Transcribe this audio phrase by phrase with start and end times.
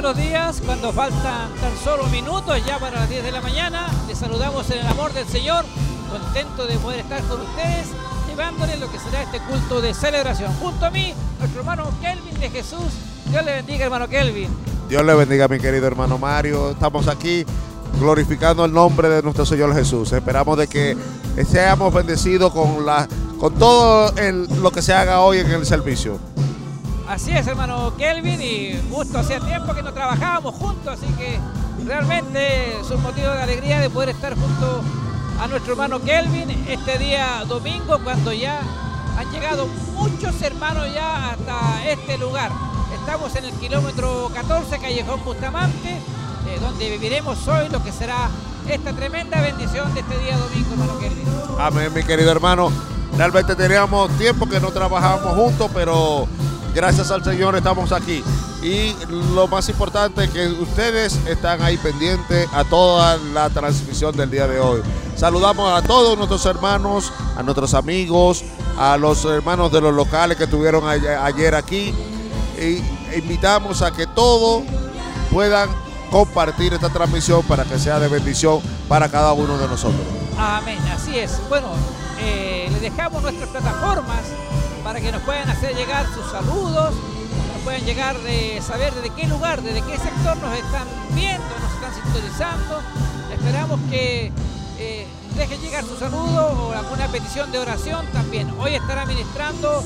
[0.00, 0.62] buenos días.
[0.64, 4.78] Cuando faltan tan solo minutos ya para las 10 de la mañana, les saludamos en
[4.78, 5.64] el amor del Señor,
[6.08, 7.88] contento de poder estar con ustedes,
[8.28, 10.54] llevándoles lo que será este culto de celebración.
[10.60, 12.92] Junto a mí, nuestro hermano Kelvin de Jesús.
[13.28, 14.48] Dios le bendiga, hermano Kelvin.
[14.88, 16.70] Dios le bendiga, mi querido hermano Mario.
[16.70, 17.44] Estamos aquí
[17.98, 20.12] glorificando el nombre de nuestro Señor Jesús.
[20.12, 20.96] Esperamos de que
[21.44, 23.08] seamos bendecidos con, la,
[23.40, 24.12] con todo
[24.62, 26.20] lo que se haga hoy en el servicio.
[27.08, 31.40] Así es, hermano Kelvin, y justo hacía tiempo que no trabajábamos juntos, así que
[31.86, 34.82] realmente es un motivo de alegría de poder estar junto
[35.40, 38.60] a nuestro hermano Kelvin este día domingo, cuando ya
[39.16, 42.52] han llegado muchos hermanos ya hasta este lugar.
[43.00, 48.28] Estamos en el kilómetro 14, Callejón Bustamante, eh, donde viviremos hoy lo que será
[48.68, 51.26] esta tremenda bendición de este día domingo, hermano Kelvin.
[51.58, 52.70] Amén, mi querido hermano.
[53.16, 56.28] Realmente teníamos tiempo que no trabajábamos juntos, pero
[56.78, 58.22] Gracias al Señor estamos aquí.
[58.62, 58.94] Y
[59.34, 64.46] lo más importante es que ustedes están ahí pendientes a toda la transmisión del día
[64.46, 64.80] de hoy.
[65.16, 68.44] Saludamos a todos nuestros hermanos, a nuestros amigos,
[68.78, 71.92] a los hermanos de los locales que estuvieron ayer aquí.
[72.56, 72.80] Y
[73.18, 74.62] invitamos a que todos
[75.32, 75.68] puedan
[76.12, 80.06] compartir esta transmisión para que sea de bendición para cada uno de nosotros.
[80.38, 81.40] Amén, así es.
[81.48, 81.72] Bueno,
[82.20, 84.20] eh, le dejamos nuestras plataformas
[84.88, 89.26] para que nos puedan hacer llegar sus saludos, nos puedan llegar de saber desde qué
[89.26, 92.80] lugar, desde qué sector nos están viendo, nos están sintonizando.
[93.30, 94.32] Esperamos que
[94.78, 98.50] eh, dejen llegar su saludo o alguna petición de oración también.
[98.58, 99.84] Hoy estará ministrando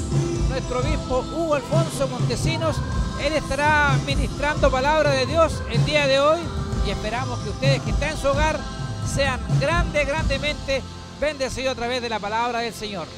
[0.48, 2.76] nuestro obispo Hugo Alfonso Montesinos.
[3.20, 6.38] Él estará ministrando palabra de Dios el día de hoy
[6.86, 8.60] y esperamos que ustedes que están en su hogar
[9.12, 10.80] sean grande, grandemente
[11.20, 13.08] bendecidos a través de la palabra del Señor.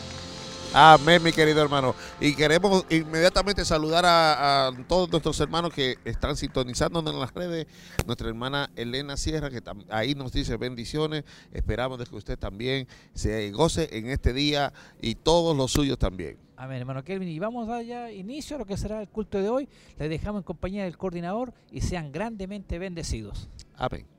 [0.77, 1.95] Amén, mi querido hermano.
[2.21, 7.69] Y queremos inmediatamente saludar a, todos nuestros hermanos que están sintonizándonos en las redes.
[8.07, 11.23] Nuestra hermana Elena Sierra, que ahí nos dice bendiciones.
[11.53, 16.39] Esperamos de que usted también se goce en este día y todos los suyos también.
[16.57, 17.29] Amén, hermano Kelvin.
[17.29, 19.69] Y vamos a dar ya inicio a lo que será el culto de hoy.
[19.97, 23.49] Les dejamos en compañía del coordinador y sean grandemente bendecidos.
[23.77, 24.14] Amén.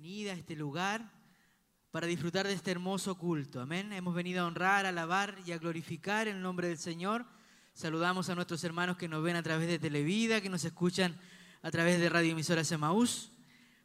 [0.00, 1.10] Bienvenida a este lugar
[1.90, 3.60] para disfrutar de este hermoso culto.
[3.60, 3.92] Amén.
[3.92, 7.26] Hemos venido a honrar, alabar y a glorificar el nombre del Señor.
[7.74, 11.18] Saludamos a nuestros hermanos que nos ven a través de Televida, que nos escuchan
[11.62, 13.32] a través de Radio Emisora Semaús.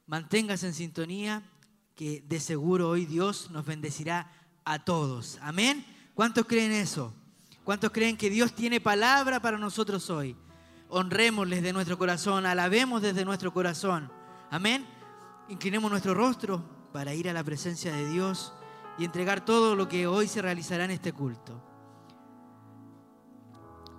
[0.05, 1.49] Manténgase en sintonía,
[1.95, 4.31] que de seguro hoy Dios nos bendecirá
[4.65, 5.39] a todos.
[5.41, 5.83] Amén.
[6.13, 7.11] ¿Cuántos creen eso?
[7.63, 10.35] ¿Cuántos creen que Dios tiene palabra para nosotros hoy?
[10.89, 14.11] Honrémosles de nuestro corazón, alabemos desde nuestro corazón.
[14.51, 14.92] Amén.
[15.53, 18.53] Inclinemos nuestro rostro para ir a la presencia de Dios
[18.97, 21.63] y entregar todo lo que hoy se realizará en este culto.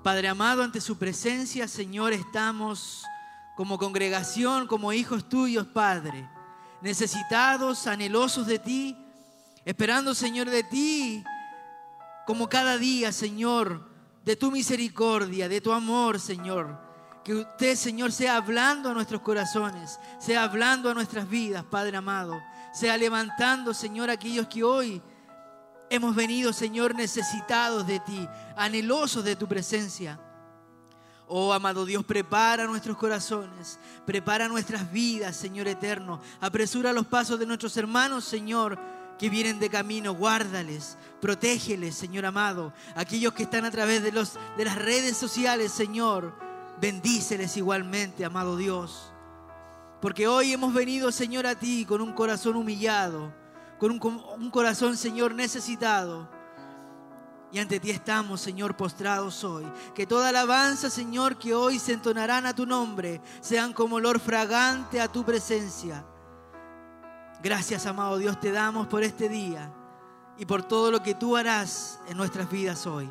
[0.02, 3.04] Padre amado, ante su presencia, Señor, estamos
[3.56, 6.28] como congregación, como hijos tuyos, Padre,
[6.82, 8.98] necesitados, anhelosos de ti,
[9.64, 11.22] esperando, Señor, de ti,
[12.26, 13.88] como cada día, Señor,
[14.24, 16.93] de tu misericordia, de tu amor, Señor
[17.24, 22.40] que usted, Señor, sea hablando a nuestros corazones, sea hablando a nuestras vidas, Padre amado.
[22.74, 25.00] Sea levantando, Señor, aquellos que hoy
[25.88, 30.20] hemos venido, Señor, necesitados de ti, anhelosos de tu presencia.
[31.26, 36.20] Oh, amado Dios, prepara nuestros corazones, prepara nuestras vidas, Señor eterno.
[36.40, 38.78] Apresura los pasos de nuestros hermanos, Señor,
[39.18, 40.12] que vienen de camino.
[40.12, 42.74] Guárdales, protégeles, Señor amado.
[42.94, 46.53] Aquellos que están a través de, los, de las redes sociales, Señor.
[46.80, 49.12] Bendíceles igualmente, amado Dios.
[50.00, 53.32] Porque hoy hemos venido, Señor, a ti con un corazón humillado,
[53.78, 56.28] con un, corazón, Señor, necesitado.
[57.50, 59.64] Y ante ti estamos, Señor, postrados hoy.
[59.94, 65.00] Que toda alabanza, Señor, que hoy se entonarán a tu nombre, sean como olor fragante
[65.00, 66.04] a tu presencia.
[67.42, 69.72] Gracias, amado Dios, te damos por este día
[70.36, 73.08] y por todo lo que tú harás en nuestras vidas hoy.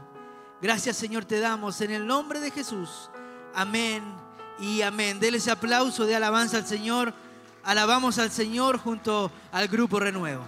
[0.61, 3.09] Gracias, Señor, te damos en el nombre de Jesús.
[3.55, 4.03] Amén
[4.59, 5.19] y amén.
[5.19, 7.13] Dele ese aplauso de alabanza al Señor.
[7.63, 10.43] Alabamos al Señor junto al grupo Renuevo.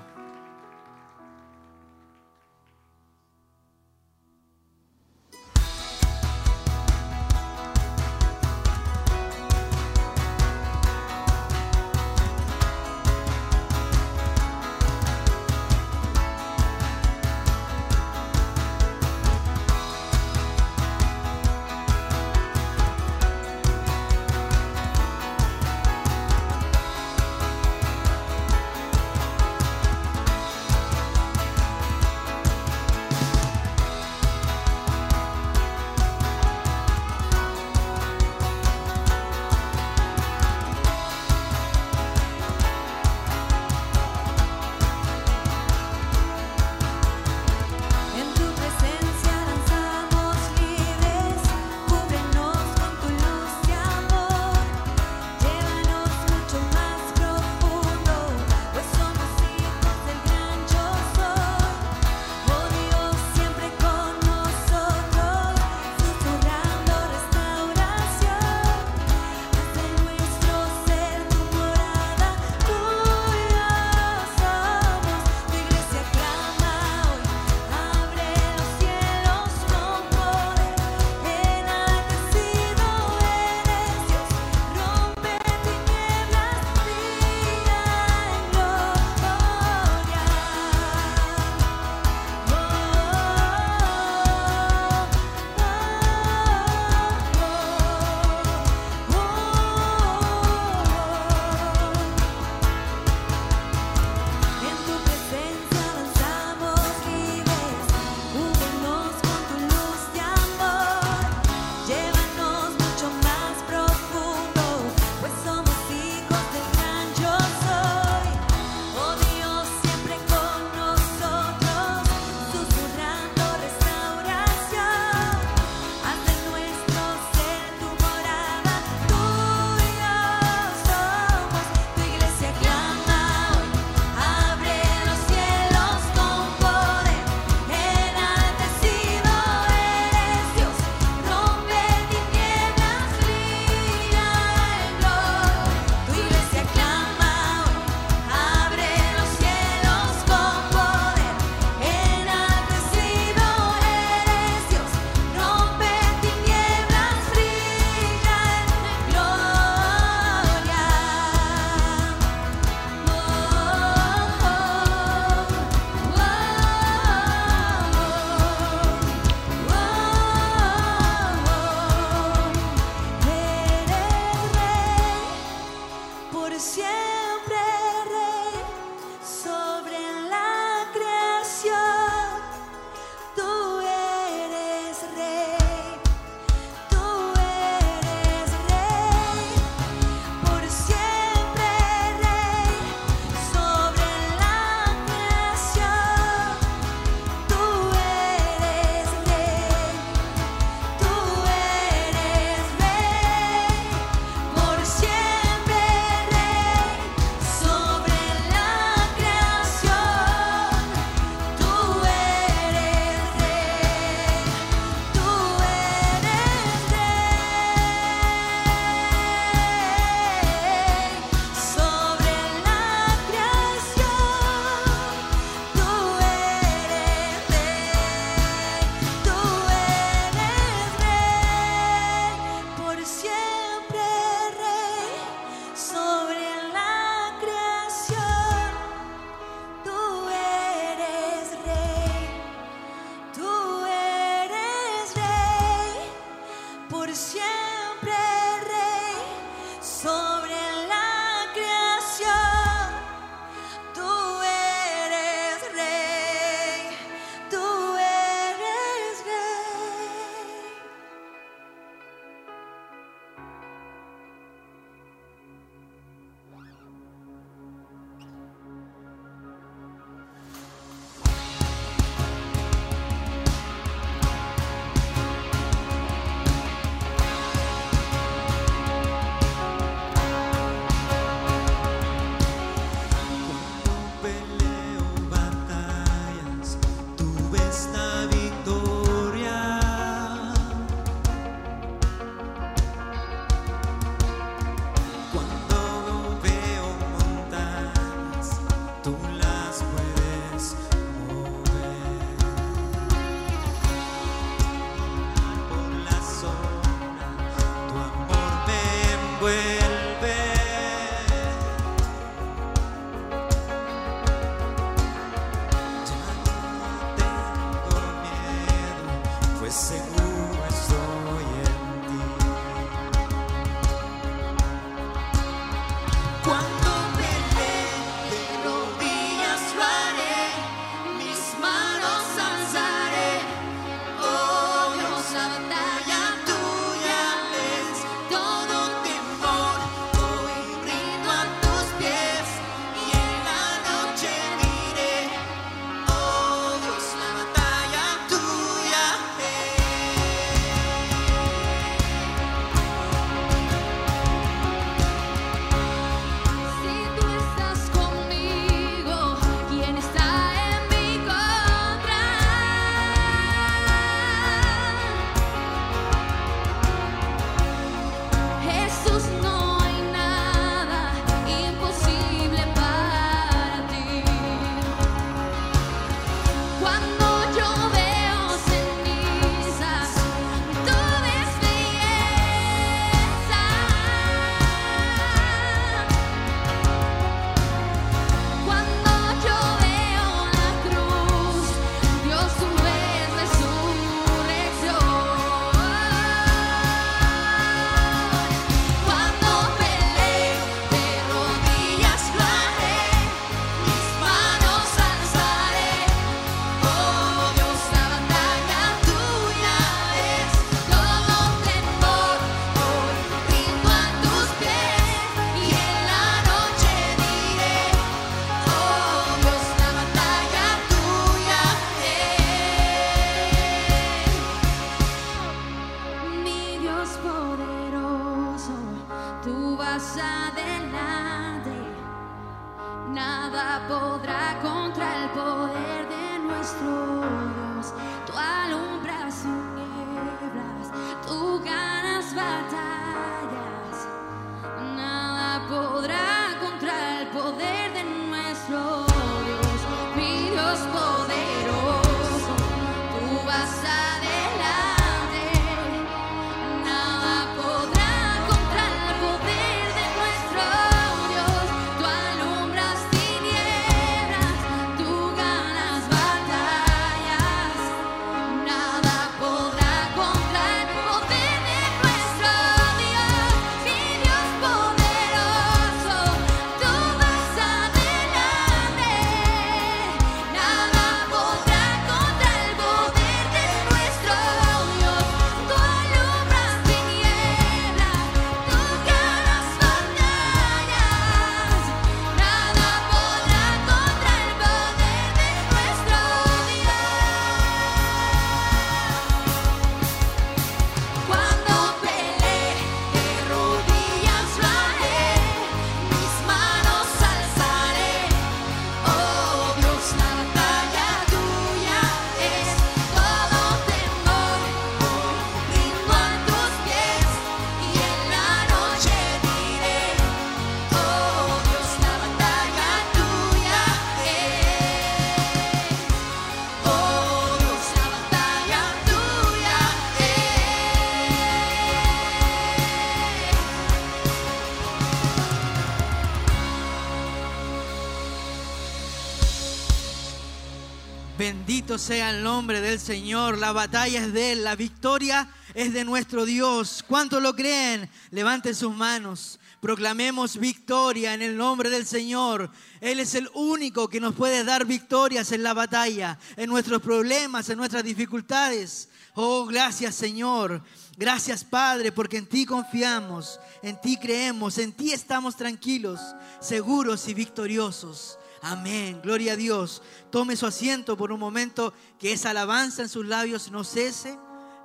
[541.85, 543.59] Sea el nombre del Señor.
[543.59, 547.05] La batalla es de Él, la victoria es de nuestro Dios.
[547.07, 548.09] ¿Cuántos lo creen?
[548.31, 549.59] Levanten sus manos.
[549.79, 552.71] Proclamemos victoria en el nombre del Señor.
[553.01, 557.69] Él es el único que nos puede dar victorias en la batalla, en nuestros problemas,
[557.69, 559.07] en nuestras dificultades.
[559.35, 560.81] Oh, gracias Señor.
[561.17, 566.19] Gracias Padre, porque en ti confiamos, en ti creemos, en ti estamos tranquilos,
[566.59, 568.37] seguros y victoriosos.
[568.65, 570.01] Amén, gloria a Dios.
[570.31, 574.39] Tome su asiento por un momento, que esa alabanza en sus labios no cese.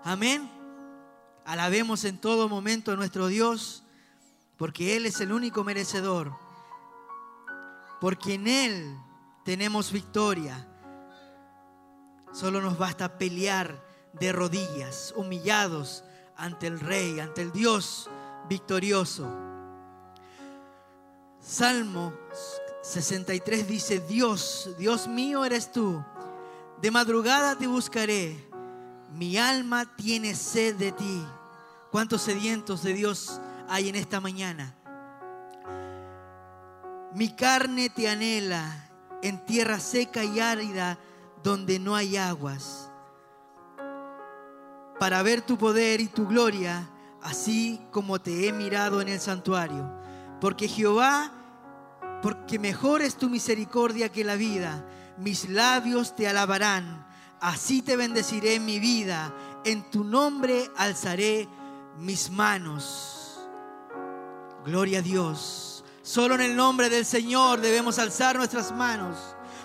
[0.05, 0.51] Amén.
[1.47, 3.83] Alabemos en todo momento a nuestro Dios,
[4.59, 6.37] porque Él es el único merecedor.
[8.03, 8.99] Porque en Él
[9.47, 10.69] tenemos victoria.
[12.35, 13.83] Solo nos basta pelear
[14.13, 16.05] de rodillas, humillados
[16.37, 18.11] ante el Rey, ante el Dios
[18.47, 19.27] victorioso.
[21.41, 22.13] Salmo
[22.83, 26.03] 63 dice, Dios, Dios mío eres tú,
[26.81, 28.49] de madrugada te buscaré,
[29.13, 31.27] mi alma tiene sed de ti.
[31.91, 34.77] ¿Cuántos sedientos de Dios hay en esta mañana?
[37.13, 38.89] Mi carne te anhela
[39.23, 40.99] en tierra seca y árida
[41.43, 42.87] donde no hay aguas.
[45.01, 46.91] para ver tu poder y tu gloria,
[47.23, 49.91] así como te he mirado en el santuario.
[50.43, 51.33] Porque Jehová,
[52.23, 54.85] porque mejor es tu misericordia que la vida,
[55.19, 57.07] mis labios te alabarán.
[57.41, 59.35] Así te bendeciré en mi vida,
[59.65, 61.49] en tu nombre alzaré
[61.99, 63.39] mis manos.
[64.65, 65.85] Gloria a Dios.
[66.03, 69.17] Solo en el nombre del Señor debemos alzar nuestras manos.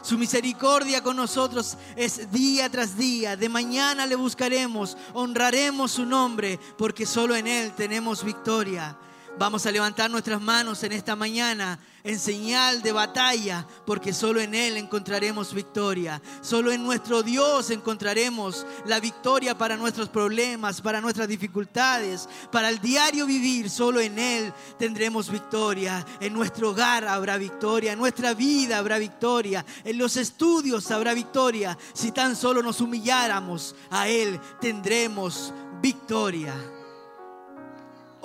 [0.01, 3.35] Su misericordia con nosotros es día tras día.
[3.35, 8.95] De mañana le buscaremos, honraremos su nombre, porque solo en Él tenemos victoria.
[9.37, 14.55] Vamos a levantar nuestras manos en esta mañana en señal de batalla, porque solo en
[14.55, 16.21] Él encontraremos victoria.
[16.41, 22.79] Solo en nuestro Dios encontraremos la victoria para nuestros problemas, para nuestras dificultades, para el
[22.79, 23.69] diario vivir.
[23.69, 26.05] Solo en Él tendremos victoria.
[26.21, 31.77] En nuestro hogar habrá victoria, en nuestra vida habrá victoria, en los estudios habrá victoria.
[31.93, 36.53] Si tan solo nos humilláramos a Él, tendremos victoria.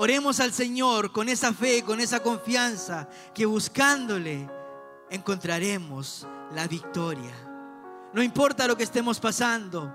[0.03, 4.49] Oremos al Señor con esa fe, con esa confianza, que buscándole
[5.11, 7.35] encontraremos la victoria.
[8.15, 9.93] No importa lo que estemos pasando,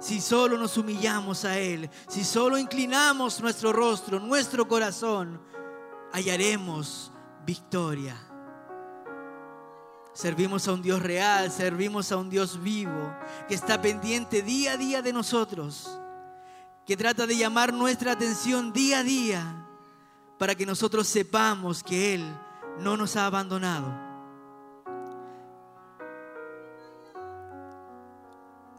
[0.00, 5.40] si solo nos humillamos a Él, si solo inclinamos nuestro rostro, nuestro corazón,
[6.12, 7.12] hallaremos
[7.46, 8.16] victoria.
[10.12, 13.14] Servimos a un Dios real, servimos a un Dios vivo,
[13.46, 16.01] que está pendiente día a día de nosotros
[16.86, 19.66] que trata de llamar nuestra atención día a día
[20.38, 22.36] para que nosotros sepamos que Él
[22.80, 23.92] no nos ha abandonado.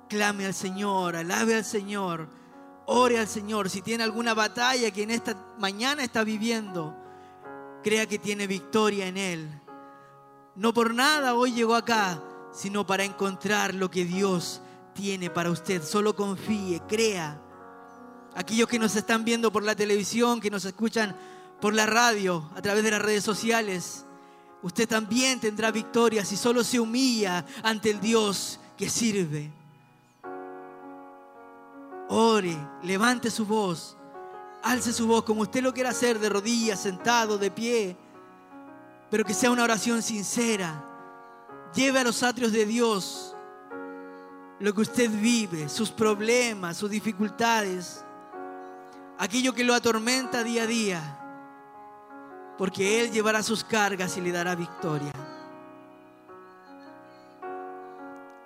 [0.10, 2.28] Clame al Señor, alabe al Señor,
[2.86, 3.70] ore al Señor.
[3.70, 6.96] Si tiene alguna batalla que en esta mañana está viviendo,
[7.82, 9.62] crea que tiene victoria en Él.
[10.56, 14.62] No por nada hoy llegó acá, sino para encontrar lo que Dios
[14.94, 15.82] tiene para usted.
[15.82, 17.43] Solo confíe, crea.
[18.36, 21.16] Aquellos que nos están viendo por la televisión, que nos escuchan
[21.62, 24.06] por la radio, a través de las redes sociales,
[24.64, 29.52] usted también tendrá victoria si solo se humilla ante el Dios que sirve.
[32.10, 33.96] Ore, levante su voz,
[34.64, 37.96] alce su voz como usted lo quiera hacer, de rodillas, sentado, de pie,
[39.12, 40.90] pero que sea una oración sincera.
[41.76, 43.36] Lleve a los atrios de Dios
[44.60, 48.04] lo que usted vive, sus problemas, sus dificultades
[49.18, 51.20] aquello que lo atormenta día a día,
[52.58, 55.12] porque Él llevará sus cargas y le dará victoria.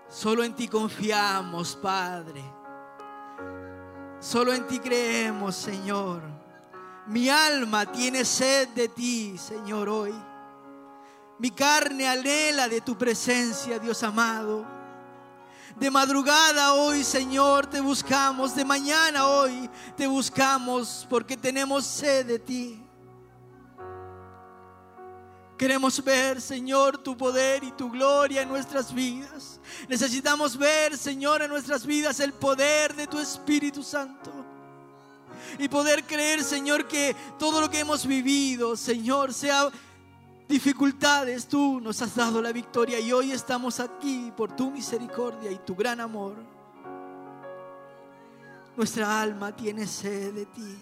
[0.10, 2.44] Solo en ti confiamos, Padre.
[4.20, 6.22] Solo en ti creemos, Señor.
[7.08, 10.14] Mi alma tiene sed de ti, Señor, hoy.
[11.40, 14.77] Mi carne anhela de tu presencia, Dios amado.
[15.80, 18.56] De madrugada hoy, Señor, te buscamos.
[18.56, 22.84] De mañana hoy te buscamos porque tenemos sed de ti.
[25.56, 29.60] Queremos ver, Señor, tu poder y tu gloria en nuestras vidas.
[29.88, 34.32] Necesitamos ver, Señor, en nuestras vidas el poder de tu Espíritu Santo.
[35.60, 39.70] Y poder creer, Señor, que todo lo que hemos vivido, Señor, sea
[40.48, 45.58] dificultades, tú nos has dado la victoria y hoy estamos aquí por tu misericordia y
[45.58, 46.36] tu gran amor.
[48.76, 50.78] Nuestra alma tiene sed de ti.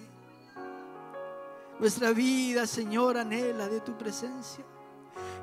[1.79, 4.63] Nuestra vida, Señor, anhela de tu presencia.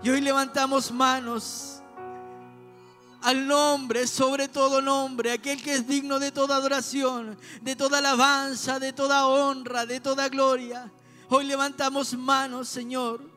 [0.02, 1.82] Y hoy levantamos manos
[3.22, 8.78] al nombre, sobre todo nombre, aquel que es digno de toda adoración, de toda alabanza,
[8.78, 10.92] de toda honra, de toda gloria.
[11.28, 13.31] Hoy levantamos manos, Señor,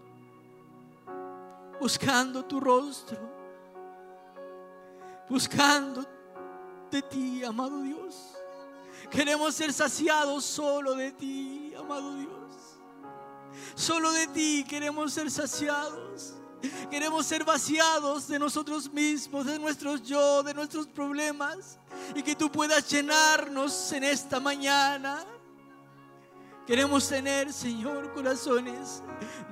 [1.80, 3.18] buscando tu rostro,
[5.30, 6.06] buscando
[6.92, 8.34] de ti, amado Dios.
[9.10, 12.32] Queremos ser saciados solo de ti, amado Dios.
[13.76, 16.34] Solo de ti queremos ser saciados.
[16.90, 21.78] Queremos ser vaciados de nosotros mismos, de nuestros yo, de nuestros problemas.
[22.16, 25.24] Y que tú puedas llenarnos en esta mañana.
[26.66, 29.04] Queremos tener, Señor, corazones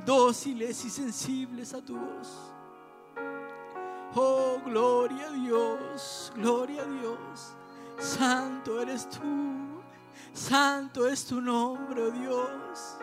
[0.06, 2.54] dóciles y sensibles a tu voz.
[4.16, 7.54] Oh, gloria a Dios, gloria a Dios.
[8.00, 9.82] Santo eres tú,
[10.34, 12.98] santo es tu nombre, oh Dios.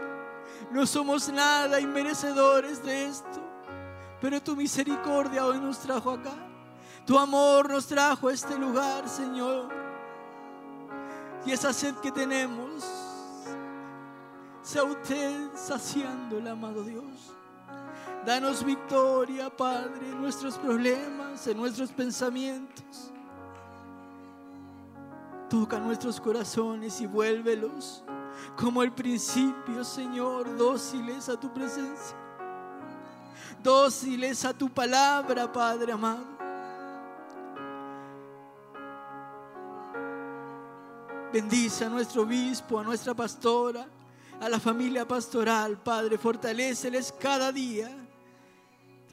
[0.71, 3.41] No somos nada inmerecedores de esto,
[4.21, 6.35] pero tu misericordia hoy nos trajo acá.
[7.07, 9.69] Tu amor nos trajo a este lugar, Señor.
[11.47, 12.85] Y esa sed que tenemos,
[14.63, 17.35] sea usted saciando el amado Dios.
[18.25, 23.11] Danos victoria, Padre, en nuestros problemas, en nuestros pensamientos.
[25.49, 28.05] Toca nuestros corazones y vuélvelos
[28.57, 32.17] como el principio, Señor, dóciles a tu presencia.
[33.63, 36.41] Dóciles a tu palabra, Padre amado.
[41.33, 43.87] Bendice a nuestro obispo, a nuestra pastora,
[44.41, 46.19] a la familia pastoral, Padre.
[46.19, 47.91] Fortaléceles cada día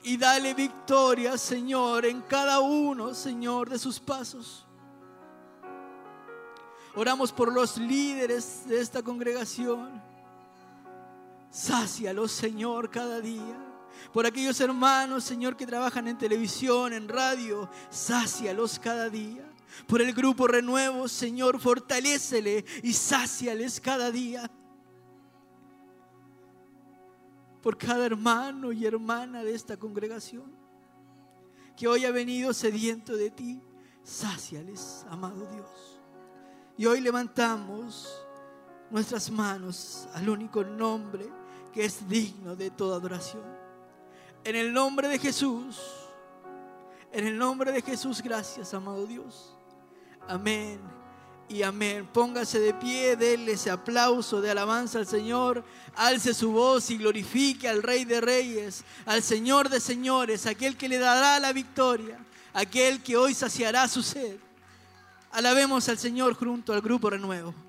[0.03, 4.65] y dale victoria, Señor, en cada uno, Señor, de sus pasos.
[6.95, 10.01] Oramos por los líderes de esta congregación.
[11.51, 13.65] Sácialos, Señor, cada día.
[14.13, 19.43] Por aquellos hermanos, Señor, que trabajan en televisión, en radio, sácialos cada día.
[19.87, 24.49] Por el grupo Renuevo, Señor, fortalécele y sáciales cada día.
[27.67, 30.49] Por cada hermano y hermana de esta congregación
[31.75, 33.61] que hoy ha venido sediento de ti,
[34.03, 35.99] sáciales, amado Dios.
[36.77, 38.25] Y hoy levantamos
[38.89, 41.29] nuestras manos al único nombre
[41.73, 43.43] que es digno de toda adoración.
[44.45, 45.77] En el nombre de Jesús,
[47.11, 49.57] en el nombre de Jesús, gracias, amado Dios.
[50.25, 50.96] Amén
[51.49, 52.07] y amén.
[52.11, 55.63] Póngase de pie, déle ese aplauso de alabanza al Señor.
[55.95, 60.89] Alce su voz y glorifique al Rey de Reyes, al Señor de Señores, aquel que
[60.89, 62.19] le dará la victoria,
[62.53, 64.37] aquel que hoy saciará su sed.
[65.31, 67.66] Alabemos al Señor junto al grupo Renuevo.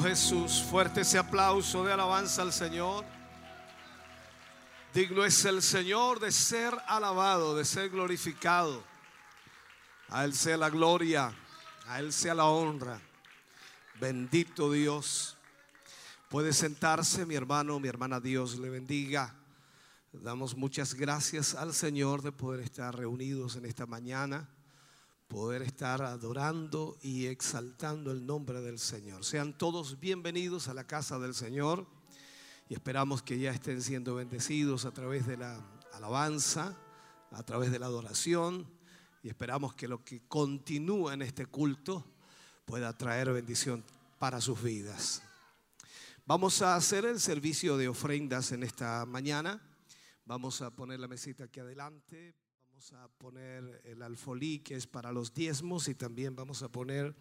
[0.00, 0.62] Jesús.
[0.62, 3.04] Fuerte ese aplauso de alabanza al Señor.
[4.94, 8.84] Digno es el Señor de ser alabado, de ser glorificado.
[10.08, 11.34] A Él sea la gloria,
[11.86, 13.00] a Él sea la honra.
[14.00, 15.36] Bendito Dios.
[16.28, 19.34] Puede sentarse, mi hermano, mi hermana, Dios le bendiga.
[20.12, 24.48] Damos muchas gracias al Señor de poder estar reunidos en esta mañana,
[25.32, 29.24] poder estar adorando y exaltando el nombre del Señor.
[29.24, 31.86] Sean todos bienvenidos a la casa del Señor
[32.68, 35.58] y esperamos que ya estén siendo bendecidos a través de la
[35.94, 36.76] alabanza,
[37.30, 38.70] a través de la adoración
[39.22, 42.04] y esperamos que lo que continúa en este culto
[42.66, 43.82] pueda traer bendición
[44.18, 45.22] para sus vidas.
[46.26, 49.62] Vamos a hacer el servicio de ofrendas en esta mañana.
[50.26, 52.41] Vamos a poner la mesita aquí adelante.
[52.82, 57.14] Vamos a poner el alfolí que es para los diezmos y también vamos a poner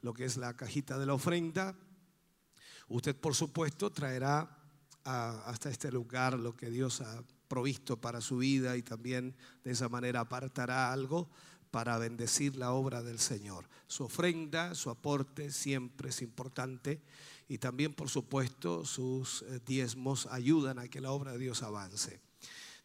[0.00, 1.76] lo que es la cajita de la ofrenda.
[2.86, 4.48] Usted, por supuesto, traerá
[5.02, 9.88] hasta este lugar lo que Dios ha provisto para su vida y también de esa
[9.88, 11.28] manera apartará algo
[11.72, 13.68] para bendecir la obra del Señor.
[13.88, 17.02] Su ofrenda, su aporte siempre es importante
[17.48, 22.20] y también, por supuesto, sus eh, diezmos ayudan a que la obra de Dios avance.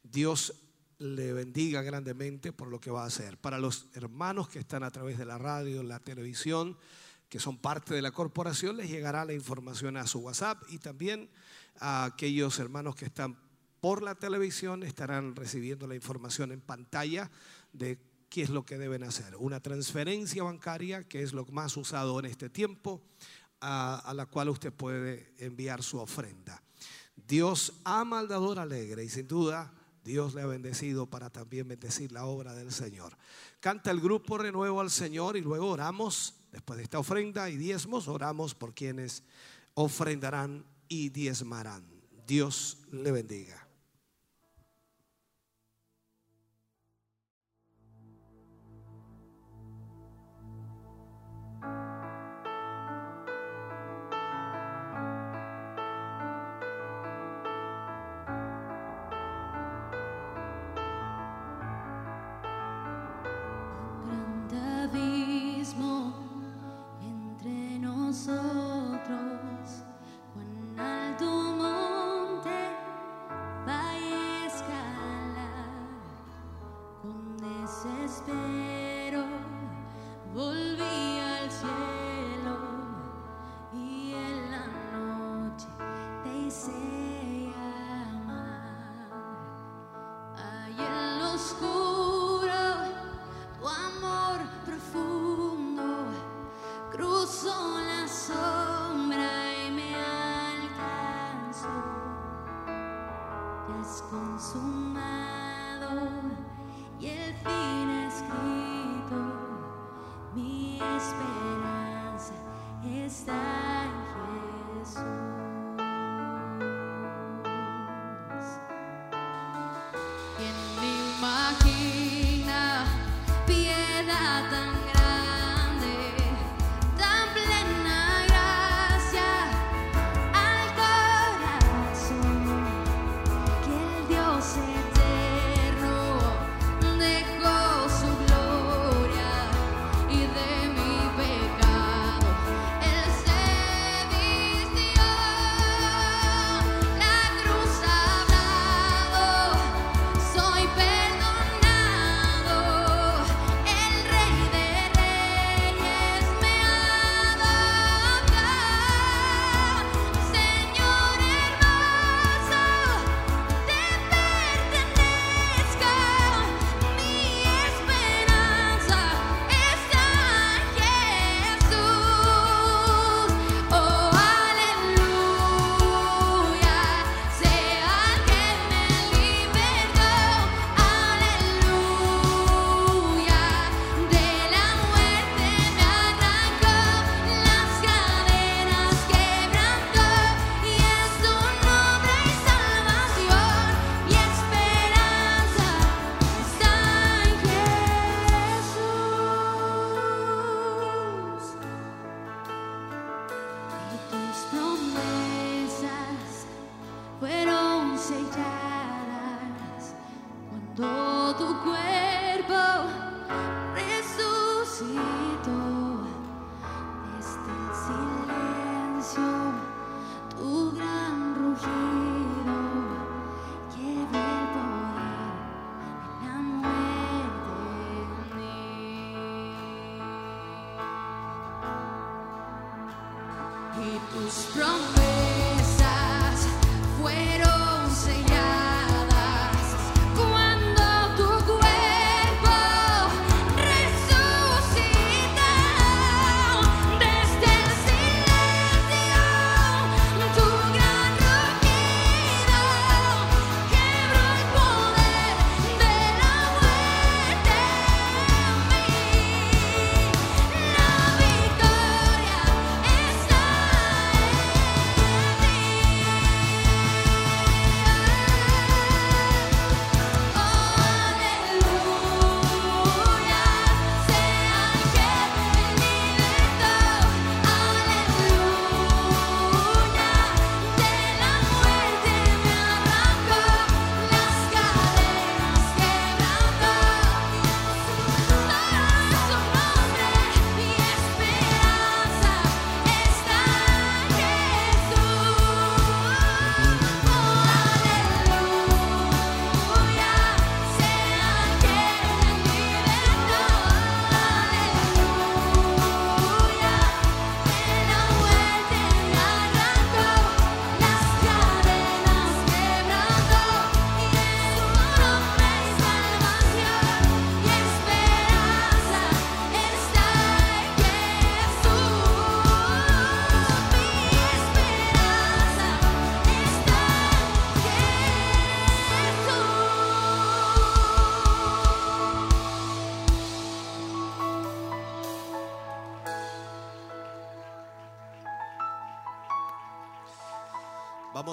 [0.02, 0.63] Dios
[1.00, 3.38] le bendiga grandemente por lo que va a hacer.
[3.38, 6.78] Para los hermanos que están a través de la radio, la televisión,
[7.30, 11.30] que son parte de la corporación, les llegará la información a su WhatsApp y también
[11.80, 13.38] a aquellos hermanos que están
[13.84, 17.30] por la televisión estarán recibiendo la información en pantalla
[17.74, 19.36] de qué es lo que deben hacer.
[19.36, 23.02] Una transferencia bancaria, que es lo más usado en este tiempo,
[23.60, 26.64] a, la cual usted puede enviar su ofrenda.
[27.16, 29.74] Dios ama al dador alegre y sin duda
[30.04, 33.18] Dios le ha bendecido para también bendecir la obra del Señor.
[33.60, 38.08] Canta el grupo Renuevo al Señor y luego oramos, después de esta ofrenda y diezmos,
[38.08, 39.24] oramos por quienes
[39.74, 41.86] ofrendarán y diezmarán.
[42.28, 43.68] Dios le bendiga.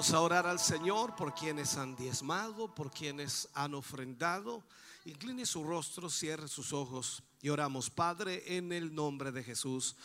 [0.01, 4.63] Vamos a orar al Señor por quienes han diezmado, por quienes han ofrendado.
[5.05, 9.95] Incline su rostro, cierre sus ojos y oramos, Padre, en el nombre de Jesús.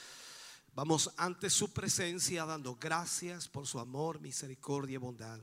[0.74, 5.40] Vamos ante su presencia dando gracias por su amor, misericordia y bondad.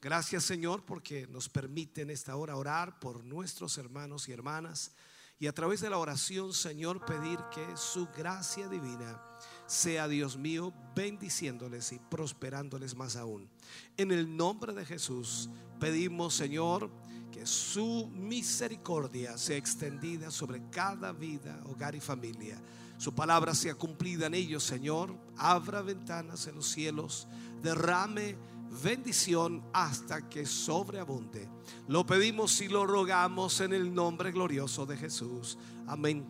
[0.00, 4.92] Gracias Señor porque nos permite en esta hora orar por nuestros hermanos y hermanas
[5.40, 9.20] y a través de la oración Señor pedir que su gracia divina
[9.66, 13.50] sea Dios mío bendiciéndoles y prosperándoles más aún.
[13.96, 16.90] En el nombre de Jesús pedimos Señor
[17.30, 22.62] que su misericordia sea extendida sobre cada vida, hogar y familia.
[22.98, 25.16] Su palabra sea cumplida en ellos, Señor.
[25.36, 27.26] Abra ventanas en los cielos,
[27.62, 28.36] derrame
[28.82, 31.48] bendición hasta que sobreabunde.
[31.88, 35.58] Lo pedimos y lo rogamos en el nombre glorioso de Jesús.
[35.86, 36.24] Amén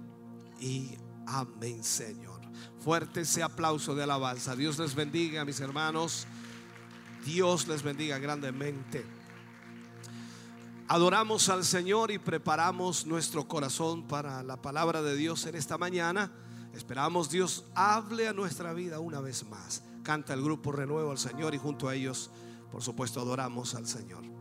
[0.60, 2.40] y amén, Señor.
[2.80, 4.56] Fuerte ese aplauso de alabanza.
[4.56, 6.26] Dios les bendiga, mis hermanos.
[7.24, 9.04] Dios les bendiga grandemente.
[10.88, 16.30] Adoramos al Señor y preparamos nuestro corazón para la palabra de Dios en esta mañana.
[16.74, 19.82] Esperamos Dios hable a nuestra vida una vez más.
[20.02, 22.30] Canta el grupo Renuevo al Señor y junto a ellos,
[22.70, 24.32] por supuesto, adoramos al Señor.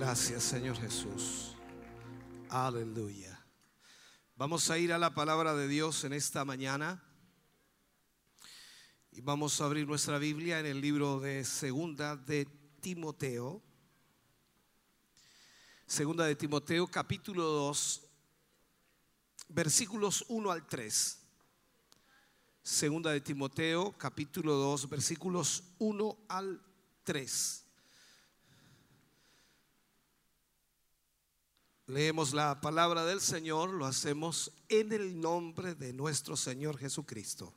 [0.00, 1.54] Gracias, Señor Jesús.
[2.48, 3.38] Aleluya.
[4.34, 7.04] Vamos a ir a la palabra de Dios en esta mañana.
[9.12, 12.46] Y vamos a abrir nuestra Biblia en el libro de Segunda de
[12.80, 13.62] Timoteo.
[15.86, 18.02] Segunda de Timoteo, capítulo 2,
[19.50, 21.18] versículos 1 al 3.
[22.62, 26.58] Segunda de Timoteo, capítulo 2, versículos 1 al
[27.04, 27.66] 3.
[31.90, 37.52] Leemos la palabra del Señor, lo hacemos en el nombre de nuestro Señor Jesucristo.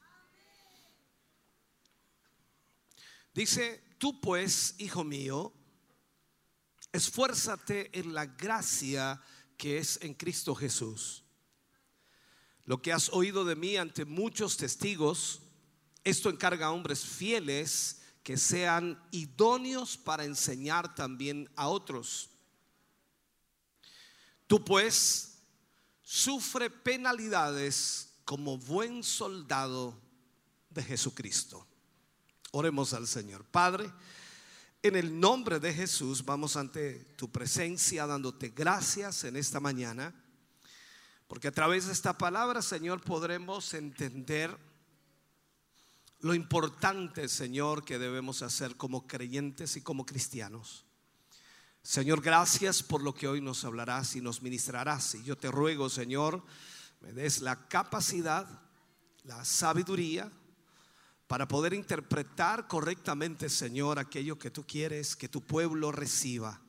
[3.31, 5.53] Dice, tú pues, hijo mío,
[6.91, 9.21] esfuérzate en la gracia
[9.55, 11.23] que es en Cristo Jesús.
[12.65, 15.43] Lo que has oído de mí ante muchos testigos,
[16.03, 22.32] esto encarga a hombres fieles que sean idóneos para enseñar también a otros.
[24.53, 25.39] Tú pues
[26.03, 29.99] sufre penalidades como buen soldado
[30.69, 31.65] de Jesucristo.
[32.51, 33.45] Oremos al Señor.
[33.45, 33.91] Padre,
[34.83, 40.13] en el nombre de Jesús vamos ante tu presencia dándote gracias en esta mañana,
[41.27, 44.55] porque a través de esta palabra, Señor, podremos entender
[46.19, 50.85] lo importante, Señor, que debemos hacer como creyentes y como cristianos.
[51.83, 55.15] Señor, gracias por lo que hoy nos hablarás y nos ministrarás.
[55.15, 56.41] Y yo te ruego, Señor,
[57.01, 58.47] me des la capacidad,
[59.25, 60.31] la sabiduría
[61.27, 66.61] para poder interpretar correctamente, Señor, aquello que tú quieres que tu pueblo reciba.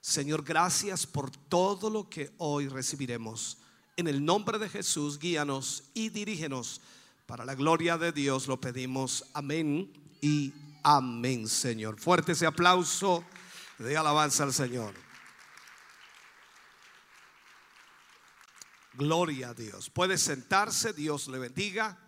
[0.00, 3.58] Señor, gracias por todo lo que hoy recibiremos.
[3.96, 6.80] En el nombre de Jesús, guíanos y dirígenos.
[7.26, 9.24] Para la gloria de Dios lo pedimos.
[9.34, 10.52] Amén y
[10.84, 11.98] amén, Señor.
[11.98, 13.24] Fuerte ese aplauso
[13.78, 14.94] de alabanza al Señor.
[18.94, 19.90] Gloria a Dios.
[19.90, 21.98] Puede sentarse, Dios le bendiga.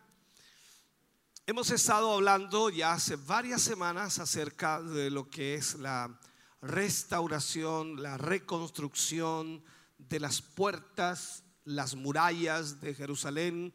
[1.47, 6.19] Hemos estado hablando ya hace varias semanas acerca de lo que es la
[6.63, 9.63] restauración, la reconstrucción
[9.99, 13.75] de las puertas, las murallas de Jerusalén.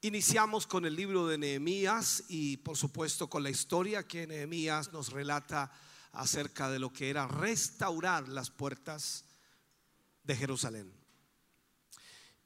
[0.00, 5.10] Iniciamos con el libro de Nehemías y por supuesto con la historia que Nehemías nos
[5.10, 5.72] relata
[6.12, 9.24] acerca de lo que era restaurar las puertas
[10.24, 10.92] de Jerusalén.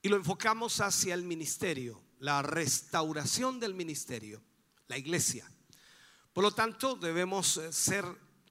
[0.02, 4.42] Y lo enfocamos hacia el ministerio, la restauración del ministerio,
[4.86, 5.50] la iglesia.
[6.32, 8.04] Por lo tanto, debemos eh, ser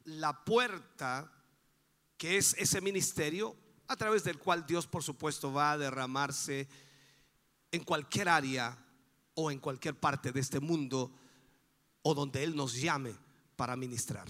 [0.06, 1.32] la puerta
[2.18, 3.56] que es ese ministerio
[3.88, 6.68] a través del cual Dios, por supuesto, va a derramarse
[7.72, 8.78] en cualquier área
[9.36, 11.14] o en cualquier parte de este mundo
[12.02, 13.16] o donde Él nos llame
[13.56, 14.28] para ministrar.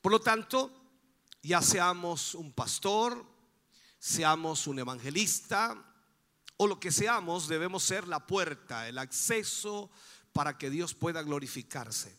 [0.00, 0.70] Por lo tanto,
[1.42, 3.24] ya seamos un pastor,
[3.98, 5.84] seamos un evangelista
[6.56, 9.90] o lo que seamos, debemos ser la puerta, el acceso
[10.32, 12.18] para que Dios pueda glorificarse.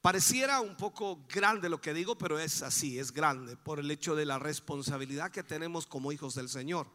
[0.00, 4.14] Pareciera un poco grande lo que digo, pero es así, es grande por el hecho
[4.14, 6.88] de la responsabilidad que tenemos como hijos del Señor.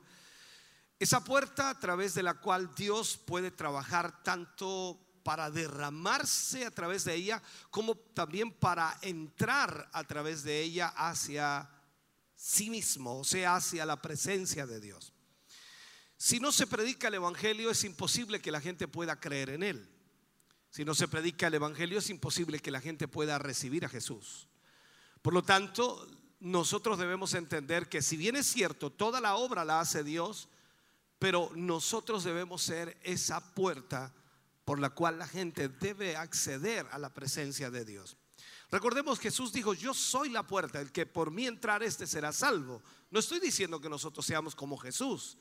[0.98, 7.04] Esa puerta a través de la cual Dios puede trabajar tanto para derramarse a través
[7.04, 11.68] de ella, como también para entrar a través de ella hacia
[12.36, 15.14] sí mismo, o sea, hacia la presencia de Dios.
[16.16, 19.90] Si no se predica el Evangelio, es imposible que la gente pueda creer en él.
[20.70, 24.48] Si no se predica el Evangelio, es imposible que la gente pueda recibir a Jesús.
[25.24, 26.08] Por lo tanto,
[26.40, 30.50] nosotros debemos entender que si bien es cierto, toda la obra la hace Dios,
[31.18, 34.14] pero nosotros debemos ser esa puerta
[34.66, 38.18] por la cual la gente debe acceder a la presencia de Dios.
[38.72, 42.82] Recordemos Jesús dijo, yo soy la puerta, el que por mí entrar este será salvo.
[43.12, 45.38] No estoy diciendo que nosotros seamos como Jesús.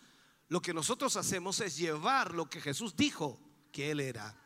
[0.49, 3.41] Lo que nosotros hacemos es llevar lo que Jesús dijo
[3.73, 4.39] que Él era.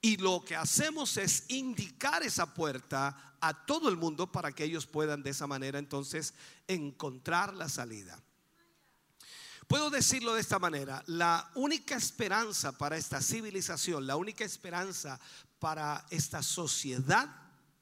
[0.00, 4.86] Y lo que hacemos es indicar esa puerta a todo el mundo para que ellos
[4.86, 6.34] puedan de esa manera entonces
[6.66, 8.22] encontrar la salida.
[9.68, 15.20] Puedo decirlo de esta manera, la única esperanza para esta civilización, la única esperanza
[15.58, 17.28] para esta sociedad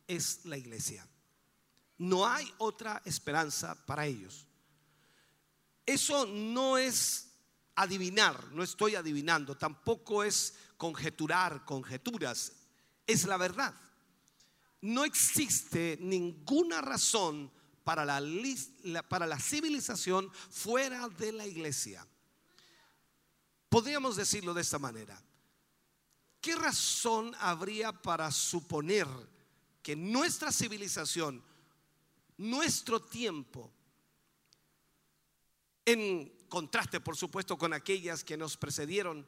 [0.09, 1.07] es la iglesia.
[1.99, 4.47] No hay otra esperanza para ellos.
[5.87, 7.29] Eso no es
[7.77, 12.53] adivinar, no estoy adivinando, tampoco es conjeturar, conjeturas,
[13.07, 13.73] es la verdad.
[14.81, 17.53] No existe ninguna razón
[17.87, 18.21] para la,
[19.05, 22.05] para la civilización fuera de la iglesia.
[23.69, 25.23] Podríamos decirlo de esta manera.
[26.41, 29.07] ¿Qué razón habría para suponer
[29.85, 31.41] que nuestra civilización,
[32.39, 33.71] nuestro tiempo,
[35.85, 39.25] en contraste por supuesto con aquellas que nos precedieron,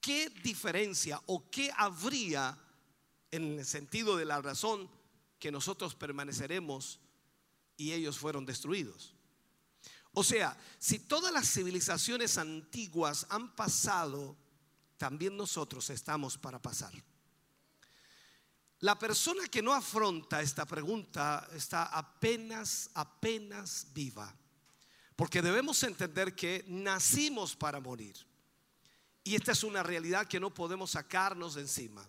[0.00, 2.58] qué diferencia o qué habría
[3.30, 4.88] en el sentido de la razón
[5.38, 6.98] que nosotros permaneceremos
[7.76, 9.14] y ellos fueron destruidos?
[10.14, 14.36] O sea, si todas las civilizaciones antiguas han pasado,
[14.98, 16.92] también nosotros estamos para pasar.
[18.80, 24.34] La persona que no afronta esta pregunta está apenas, apenas viva.
[25.14, 28.16] Porque debemos entender que nacimos para morir.
[29.24, 32.08] Y esta es una realidad que no podemos sacarnos de encima.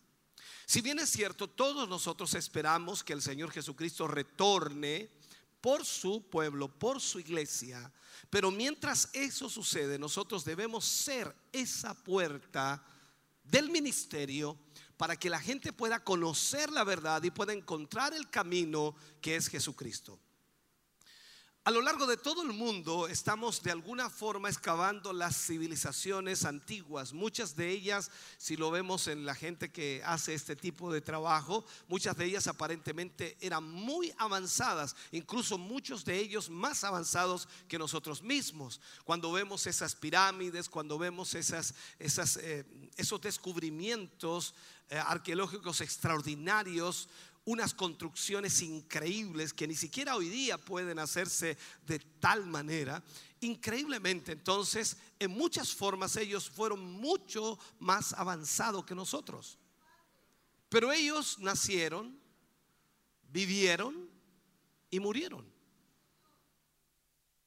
[0.65, 5.11] Si bien es cierto, todos nosotros esperamos que el Señor Jesucristo retorne
[5.63, 7.89] por su pueblo, por su iglesia,
[8.29, 12.85] pero mientras eso sucede, nosotros debemos ser esa puerta
[13.45, 14.59] del ministerio
[14.97, 19.47] para que la gente pueda conocer la verdad y pueda encontrar el camino que es
[19.47, 20.19] Jesucristo.
[21.65, 27.13] A lo largo de todo el mundo estamos de alguna forma excavando las civilizaciones antiguas.
[27.13, 31.63] Muchas de ellas, si lo vemos en la gente que hace este tipo de trabajo,
[31.87, 38.21] muchas de ellas aparentemente eran muy avanzadas, incluso muchos de ellos más avanzados que nosotros
[38.21, 38.81] mismos.
[39.05, 42.65] Cuando vemos esas pirámides, cuando vemos esas, eh,
[42.97, 44.53] esos descubrimientos
[44.89, 47.07] eh, arqueológicos extraordinarios,
[47.45, 53.03] unas construcciones increíbles que ni siquiera hoy día pueden hacerse de tal manera.
[53.41, 59.57] Increíblemente, entonces, en muchas formas ellos fueron mucho más avanzados que nosotros.
[60.69, 62.17] Pero ellos nacieron,
[63.29, 64.09] vivieron
[64.89, 65.45] y murieron.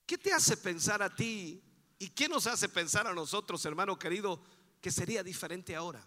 [0.04, 1.60] ¿Qué te hace pensar a ti
[1.98, 4.40] y qué nos hace pensar a nosotros, hermano querido,
[4.80, 6.06] que sería diferente ahora?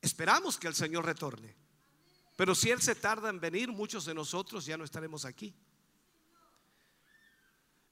[0.00, 1.65] Esperamos que el Señor retorne.
[2.36, 5.54] Pero si Él se tarda en venir, muchos de nosotros ya no estaremos aquí.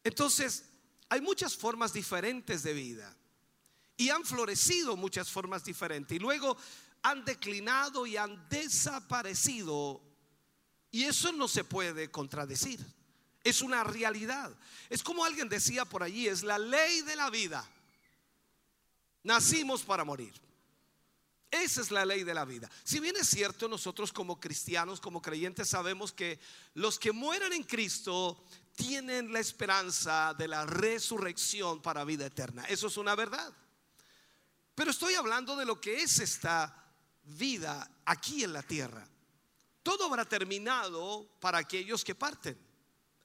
[0.05, 0.64] Entonces,
[1.09, 3.16] hay muchas formas diferentes de vida.
[3.97, 6.14] Y han florecido muchas formas diferentes.
[6.14, 6.57] Y luego
[7.03, 10.03] han declinado y han desaparecido.
[10.90, 12.84] Y eso no se puede contradecir.
[13.42, 14.55] Es una realidad.
[14.90, 17.66] Es como alguien decía por allí, es la ley de la vida.
[19.22, 20.34] Nacimos para morir.
[21.62, 22.68] Esa es la ley de la vida.
[22.82, 26.40] Si bien es cierto, nosotros como cristianos, como creyentes, sabemos que
[26.74, 28.44] los que mueren en Cristo
[28.74, 32.64] tienen la esperanza de la resurrección para vida eterna.
[32.64, 33.52] Eso es una verdad.
[34.74, 36.92] Pero estoy hablando de lo que es esta
[37.22, 39.07] vida aquí en la tierra.
[39.84, 42.59] Todo habrá terminado para aquellos que parten.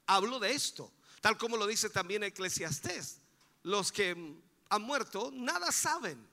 [0.05, 3.21] Hablo de esto, tal como lo dice también Eclesiastés.
[3.63, 4.35] Los que
[4.69, 6.29] han muerto nada saben.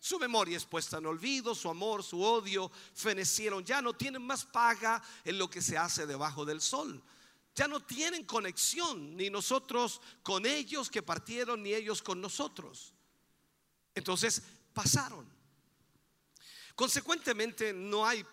[0.00, 3.64] Su memoria es puesta en olvido, su amor, su odio fenecieron.
[3.64, 7.02] Ya no tienen más paga en lo que se hace debajo del sol.
[7.54, 12.94] Ya no tienen conexión, ni nosotros con ellos que partieron, ni ellos con nosotros.
[13.94, 14.40] Entonces
[14.72, 15.28] pasaron.
[16.76, 18.24] Consecuentemente, no hay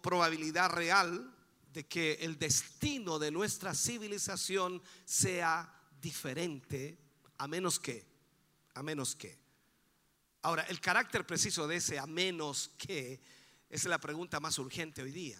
[0.00, 1.34] probabilidad real
[1.72, 6.96] de que el destino de nuestra civilización sea diferente,
[7.38, 8.06] a menos que,
[8.74, 9.41] a menos que.
[10.42, 13.20] Ahora, el carácter preciso de ese a menos que
[13.70, 15.38] es la pregunta más urgente hoy día.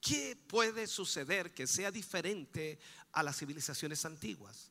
[0.00, 2.78] ¿Qué puede suceder que sea diferente
[3.12, 4.70] a las civilizaciones antiguas?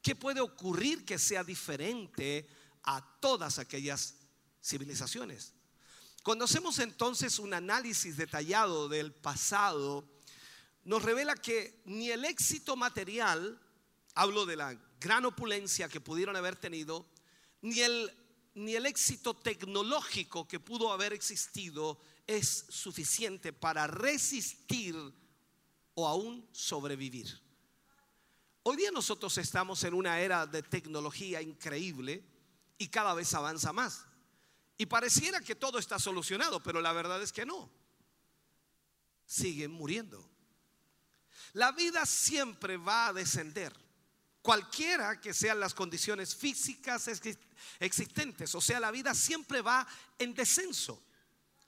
[0.00, 2.48] ¿Qué puede ocurrir que sea diferente
[2.84, 4.14] a todas aquellas
[4.62, 5.52] civilizaciones?
[6.22, 10.08] Cuando hacemos entonces un análisis detallado del pasado,
[10.84, 13.60] nos revela que ni el éxito material,
[14.14, 17.06] hablo de la gran opulencia que pudieron haber tenido,
[17.62, 18.19] ni el,
[18.54, 24.96] ni el éxito tecnológico que pudo haber existido es suficiente para resistir
[25.94, 27.40] o aún sobrevivir.
[28.62, 32.24] Hoy día nosotros estamos en una era de tecnología increíble
[32.76, 34.04] y cada vez avanza más.
[34.76, 37.70] Y pareciera que todo está solucionado, pero la verdad es que no.
[39.26, 40.28] Siguen muriendo.
[41.52, 43.74] La vida siempre va a descender,
[44.42, 47.38] cualquiera que sean las condiciones físicas exi-
[47.78, 48.54] existentes.
[48.54, 49.86] O sea, la vida siempre va
[50.18, 51.02] en descenso.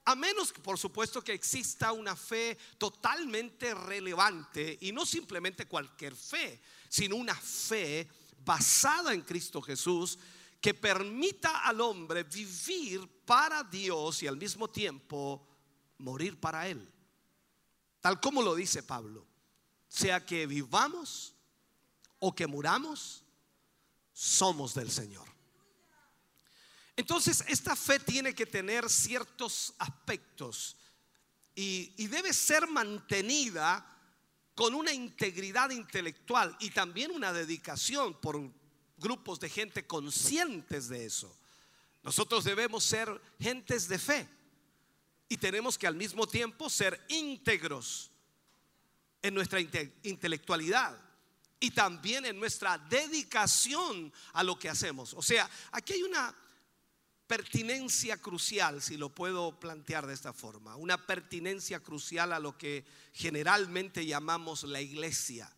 [0.04, 6.60] A menos, por supuesto, que exista una fe totalmente relevante y no simplemente cualquier fe,
[6.88, 8.08] sino una fe
[8.44, 10.18] basada en Cristo Jesús
[10.60, 15.46] que permita al hombre vivir para Dios y al mismo tiempo
[15.98, 16.92] morir para Él.
[18.00, 19.24] Tal como lo dice Pablo,
[19.86, 21.34] sea que vivamos
[22.24, 23.24] o que muramos,
[24.12, 25.26] somos del Señor.
[26.94, 30.76] Entonces, esta fe tiene que tener ciertos aspectos
[31.52, 33.84] y, y debe ser mantenida
[34.54, 38.40] con una integridad intelectual y también una dedicación por
[38.98, 41.36] grupos de gente conscientes de eso.
[42.04, 44.28] Nosotros debemos ser gentes de fe
[45.28, 48.12] y tenemos que al mismo tiempo ser íntegros
[49.22, 50.96] en nuestra inte- intelectualidad
[51.62, 55.14] y también en nuestra dedicación a lo que hacemos.
[55.14, 56.34] O sea, aquí hay una
[57.28, 62.84] pertinencia crucial, si lo puedo plantear de esta forma, una pertinencia crucial a lo que
[63.12, 65.48] generalmente llamamos la iglesia.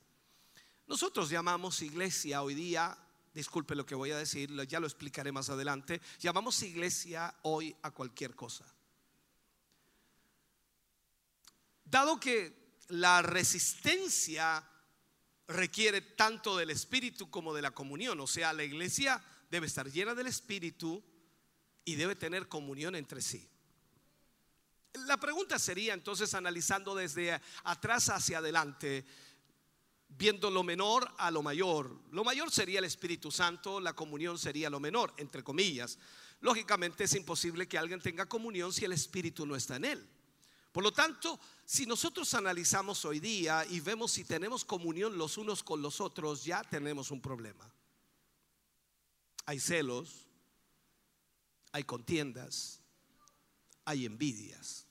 [0.87, 2.99] Nosotros llamamos iglesia hoy día,
[3.33, 7.91] disculpe lo que voy a decir, ya lo explicaré más adelante, llamamos iglesia hoy a
[7.93, 8.67] cualquier cosa.
[11.83, 14.69] Dado que la resistencia
[15.47, 20.15] requiere tanto del Espíritu como de la comunión, o sea, la iglesia debe estar llena
[20.15, 21.03] del Espíritu
[21.85, 23.49] y debe tener comunión entre sí.
[25.07, 29.05] La pregunta sería entonces analizando desde atrás hacia adelante,
[30.09, 32.01] viendo lo menor a lo mayor.
[32.13, 35.99] Lo mayor sería el Espíritu Santo, la comunión sería lo menor, entre comillas.
[36.41, 40.09] Lógicamente es imposible que alguien tenga comunión si el Espíritu no está en él.
[40.75, 45.63] Por lo tanto, si nosotros analizamos hoy día y vemos si tenemos comunión los unos
[45.63, 47.73] con los otros, ya tenemos un problema.
[49.47, 50.27] Hay celos,
[51.71, 52.81] hay contiendas,
[53.85, 54.85] hay envidias.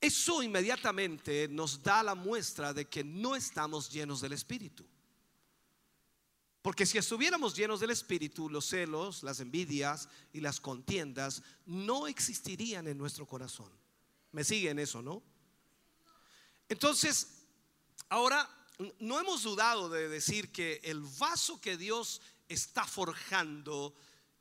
[0.00, 4.86] Eso inmediatamente nos da la muestra de que no estamos llenos del Espíritu.
[6.62, 12.86] Porque si estuviéramos llenos del Espíritu, los celos, las envidias y las contiendas no existirían
[12.86, 13.77] en nuestro corazón.
[14.32, 15.22] ¿Me siguen eso, no?
[16.68, 17.44] Entonces,
[18.08, 18.48] ahora
[19.00, 23.94] no hemos dudado de decir que el vaso que Dios está forjando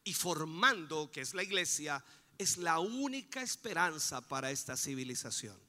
[0.03, 2.03] y formando, que es la iglesia,
[2.37, 5.59] es la única esperanza para esta civilización.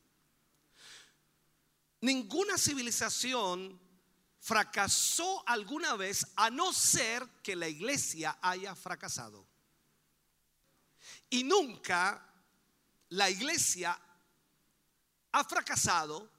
[2.00, 3.80] Ninguna civilización
[4.40, 9.46] fracasó alguna vez a no ser que la iglesia haya fracasado.
[11.30, 12.32] Y nunca
[13.10, 13.98] la iglesia
[15.32, 16.30] ha fracasado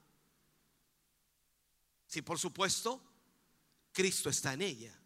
[2.06, 3.00] si por supuesto
[3.92, 4.98] Cristo está en ella.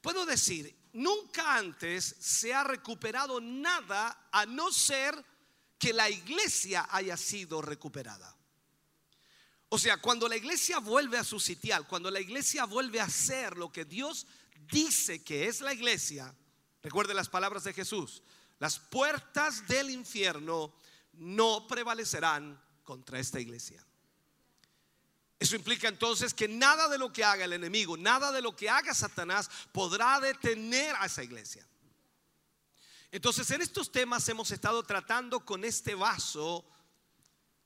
[0.00, 5.24] Puedo decir, nunca antes se ha recuperado nada a no ser
[5.78, 8.36] que la iglesia haya sido recuperada.
[9.68, 13.56] O sea, cuando la iglesia vuelve a su sitial, cuando la iglesia vuelve a hacer
[13.56, 14.26] lo que Dios
[14.70, 16.32] dice que es la iglesia,
[16.82, 18.22] recuerde las palabras de Jesús,
[18.58, 20.72] las puertas del infierno
[21.14, 23.84] no prevalecerán contra esta iglesia.
[25.38, 28.70] Eso implica entonces que nada de lo que haga el enemigo, nada de lo que
[28.70, 31.66] haga Satanás podrá detener a esa iglesia.
[33.10, 36.64] Entonces en estos temas hemos estado tratando con este vaso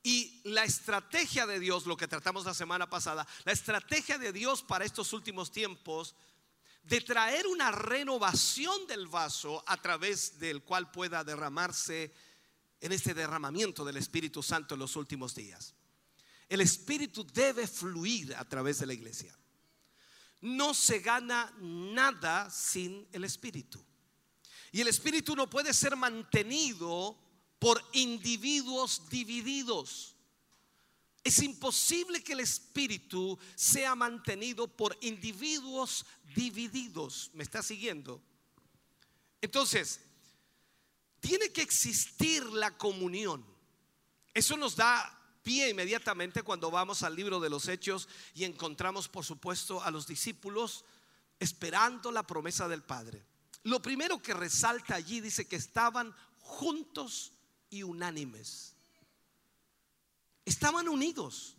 [0.02, 4.62] y la estrategia de Dios, lo que tratamos la semana pasada, la estrategia de Dios
[4.62, 6.16] para estos últimos tiempos,
[6.82, 12.12] de traer una renovación del vaso a través del cual pueda derramarse
[12.80, 15.74] en este derramamiento del Espíritu Santo en los últimos días.
[16.48, 19.36] El Espíritu debe fluir a través de la iglesia.
[20.40, 23.84] No se gana nada sin el Espíritu.
[24.72, 27.16] Y el Espíritu no puede ser mantenido
[27.58, 30.16] por individuos divididos.
[31.22, 37.30] Es imposible que el Espíritu sea mantenido por individuos divididos.
[37.34, 38.22] ¿Me está siguiendo?
[39.42, 40.00] Entonces,
[41.20, 43.44] tiene que existir la comunión.
[44.34, 49.24] Eso nos da pie inmediatamente cuando vamos al libro de los Hechos y encontramos, por
[49.24, 50.84] supuesto, a los discípulos
[51.38, 53.24] esperando la promesa del Padre.
[53.64, 57.32] Lo primero que resalta allí dice que estaban juntos
[57.70, 58.74] y unánimes.
[60.44, 61.56] Estaban unidos.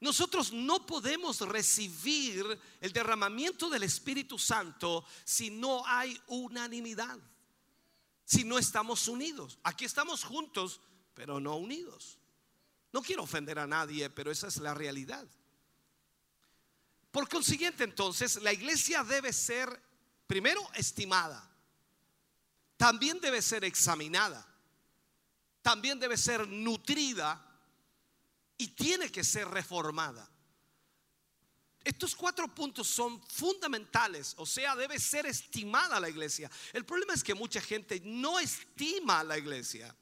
[0.00, 7.18] Nosotros no podemos recibir el derramamiento del Espíritu Santo si no hay unanimidad,
[8.30, 9.58] si no estamos unidos.
[9.64, 10.80] Aquí estamos juntos,
[11.14, 12.16] pero no unidos.
[12.92, 15.26] No quiero ofender a nadie, pero esa es la realidad.
[17.10, 19.82] Por consiguiente, entonces, la iglesia debe ser,
[20.28, 21.44] primero, estimada.
[22.76, 24.46] También debe ser examinada.
[25.62, 27.44] también debe ser nutrida
[28.56, 30.29] y tiene que ser reformada.
[31.82, 36.50] Estos cuatro puntos son fundamentales, o sea, debe ser estimada la iglesia.
[36.74, 39.94] El problema es que mucha gente no estima a la iglesia.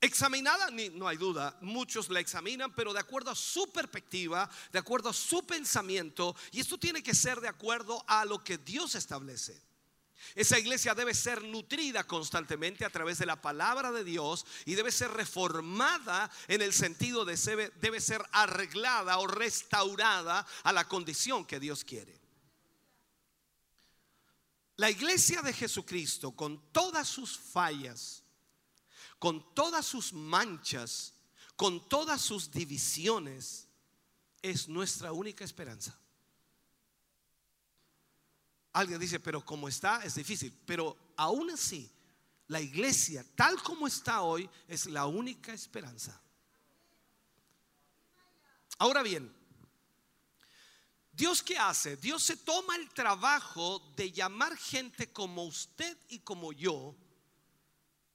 [0.00, 5.08] Examinada, no hay duda, muchos la examinan, pero de acuerdo a su perspectiva, de acuerdo
[5.08, 9.60] a su pensamiento, y esto tiene que ser de acuerdo a lo que Dios establece.
[10.34, 14.92] Esa iglesia debe ser nutrida constantemente a través de la palabra de Dios y debe
[14.92, 21.44] ser reformada en el sentido de ser, debe ser arreglada o restaurada a la condición
[21.44, 22.20] que Dios quiere.
[24.76, 28.22] La iglesia de Jesucristo, con todas sus fallas,
[29.18, 31.14] con todas sus manchas,
[31.56, 33.68] con todas sus divisiones,
[34.42, 35.98] es nuestra única esperanza.
[38.76, 40.52] Alguien dice, pero como está es difícil.
[40.66, 41.90] Pero aún así,
[42.48, 46.20] la iglesia tal como está hoy es la única esperanza.
[48.76, 49.34] Ahora bien,
[51.10, 51.96] Dios qué hace?
[51.96, 56.94] Dios se toma el trabajo de llamar gente como usted y como yo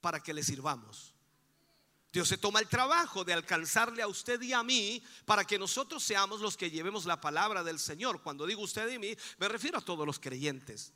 [0.00, 1.11] para que le sirvamos.
[2.12, 6.04] Dios se toma el trabajo de alcanzarle a usted y a mí para que nosotros
[6.04, 8.20] seamos los que llevemos la palabra del Señor.
[8.20, 10.92] Cuando digo usted y mí, me refiero a todos los creyentes.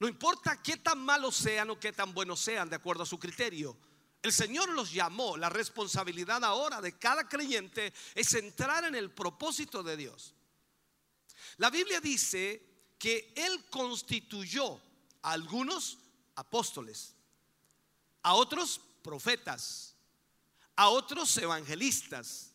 [0.00, 3.18] No importa qué tan malos sean o qué tan buenos sean, de acuerdo a su
[3.18, 3.76] criterio.
[4.20, 5.36] El Señor los llamó.
[5.36, 10.34] La responsabilidad ahora de cada creyente es entrar en el propósito de Dios.
[11.58, 14.80] La Biblia dice que Él constituyó
[15.22, 15.98] a algunos
[16.34, 17.14] apóstoles,
[18.22, 19.87] a otros profetas,
[20.78, 22.52] a otros evangelistas,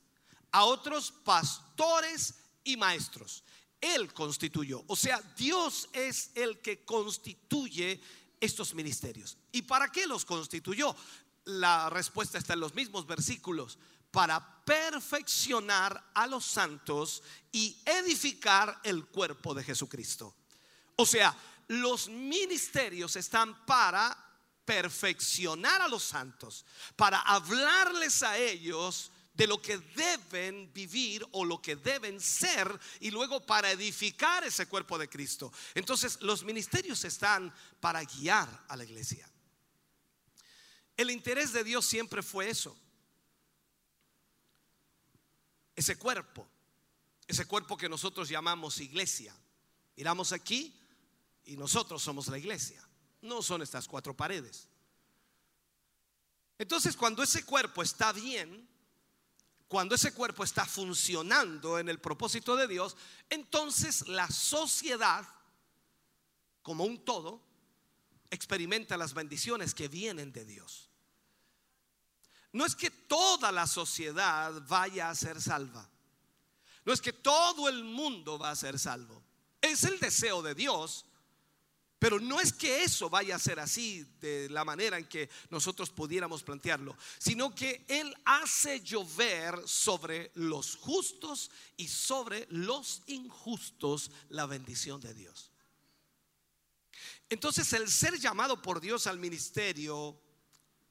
[0.50, 2.34] a otros pastores
[2.64, 3.44] y maestros.
[3.82, 8.00] Él constituyó, o sea, Dios es el que constituye
[8.40, 9.38] estos ministerios.
[9.52, 10.96] ¿Y para qué los constituyó?
[11.44, 13.78] La respuesta está en los mismos versículos.
[14.10, 20.34] Para perfeccionar a los santos y edificar el cuerpo de Jesucristo.
[20.96, 21.36] O sea,
[21.68, 24.23] los ministerios están para
[24.66, 26.66] perfeccionar a los santos,
[26.96, 33.10] para hablarles a ellos de lo que deben vivir o lo que deben ser y
[33.10, 35.52] luego para edificar ese cuerpo de Cristo.
[35.74, 39.28] Entonces los ministerios están para guiar a la iglesia.
[40.96, 42.78] El interés de Dios siempre fue eso.
[45.76, 46.48] Ese cuerpo,
[47.28, 49.36] ese cuerpo que nosotros llamamos iglesia.
[49.96, 50.80] Miramos aquí
[51.46, 52.88] y nosotros somos la iglesia.
[53.24, 54.68] No son estas cuatro paredes.
[56.58, 58.70] Entonces cuando ese cuerpo está bien,
[59.68, 62.96] cuando ese cuerpo está funcionando en el propósito de Dios,
[63.30, 65.28] entonces la sociedad,
[66.62, 67.42] como un todo,
[68.30, 70.90] experimenta las bendiciones que vienen de Dios.
[72.52, 75.90] No es que toda la sociedad vaya a ser salva.
[76.86, 79.24] No es que todo el mundo va a ser salvo.
[79.60, 81.06] Es el deseo de Dios,
[82.04, 85.90] pero no es que eso vaya a ser así de la manera en que nosotros
[85.90, 94.46] pudiéramos plantearlo, sino que Él hace llover sobre los justos y sobre los injustos la
[94.46, 95.50] bendición de Dios.
[97.30, 100.20] Entonces el ser llamado por Dios al ministerio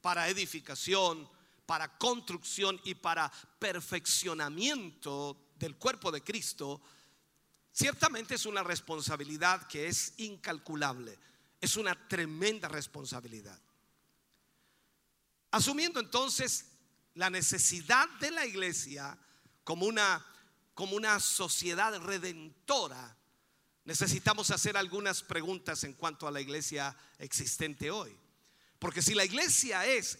[0.01, 1.29] para edificación,
[1.67, 6.81] para construcción y para perfeccionamiento del cuerpo de Cristo,
[7.73, 11.19] ciertamente es una responsabilidad que es incalculable.
[11.59, 13.59] Es una tremenda responsabilidad.
[15.51, 16.65] Asumiendo entonces
[17.15, 19.17] la necesidad de la iglesia
[19.63, 20.25] como una,
[20.73, 23.15] como una sociedad redentora,
[23.85, 28.17] necesitamos hacer algunas preguntas en cuanto a la iglesia existente hoy.
[28.79, 30.19] Porque si la iglesia es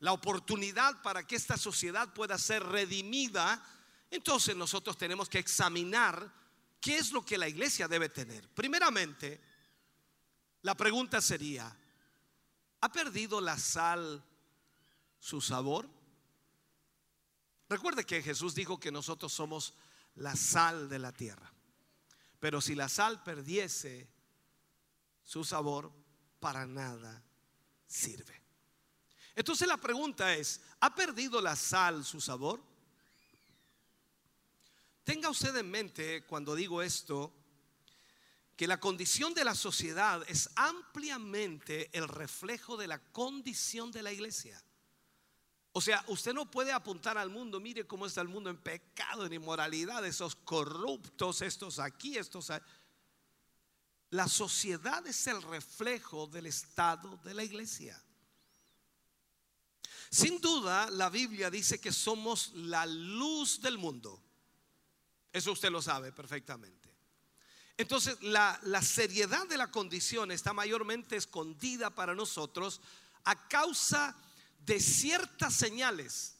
[0.00, 3.64] la oportunidad para que esta sociedad pueda ser redimida,
[4.10, 6.32] entonces nosotros tenemos que examinar
[6.80, 8.48] qué es lo que la iglesia debe tener.
[8.50, 9.40] Primeramente,
[10.62, 11.74] la pregunta sería,
[12.80, 14.24] ¿ha perdido la sal
[15.18, 15.88] su sabor?
[17.68, 19.74] Recuerde que Jesús dijo que nosotros somos
[20.16, 21.52] la sal de la tierra.
[22.38, 24.08] Pero si la sal perdiese
[25.24, 25.92] su sabor,
[26.38, 27.22] para nada
[27.86, 28.42] sirve.
[29.34, 32.62] Entonces la pregunta es, ¿ha perdido la sal su sabor?
[35.06, 37.32] Tenga usted en mente cuando digo esto,
[38.56, 44.10] que la condición de la sociedad es ampliamente el reflejo de la condición de la
[44.10, 44.60] iglesia.
[45.70, 49.24] O sea, usted no puede apuntar al mundo, mire cómo está el mundo en pecado,
[49.24, 52.66] en inmoralidad, esos corruptos, estos aquí, estos allá.
[54.10, 58.02] La sociedad es el reflejo del estado de la iglesia.
[60.10, 64.25] Sin duda, la Biblia dice que somos la luz del mundo.
[65.36, 66.88] Eso usted lo sabe perfectamente.
[67.76, 72.80] Entonces, la, la seriedad de la condición está mayormente escondida para nosotros
[73.24, 74.16] a causa
[74.60, 76.36] de ciertas señales.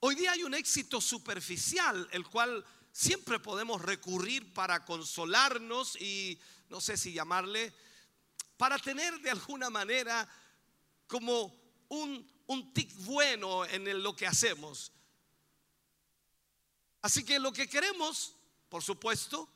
[0.00, 6.40] Hoy día hay un éxito superficial, el cual siempre podemos recurrir para consolarnos y
[6.70, 7.74] no sé si llamarle,
[8.56, 10.26] para tener de alguna manera
[11.06, 11.54] como
[11.88, 14.90] un, un tic bueno en lo que hacemos.
[17.06, 18.34] Así que lo que queremos,
[18.68, 19.48] por supuesto,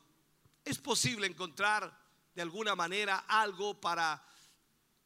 [0.64, 1.92] es posible encontrar
[2.32, 4.24] de alguna manera algo para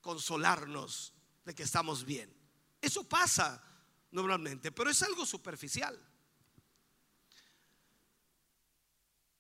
[0.03, 2.31] consolarnos de que estamos bien.
[2.83, 3.65] Eso pasa
[4.11, 5.99] normalmente, pero es algo superficial.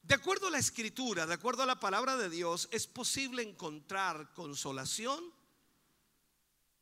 [0.01, 4.33] De acuerdo a la escritura, de acuerdo a la palabra de Dios, es posible encontrar
[4.33, 5.23] consolación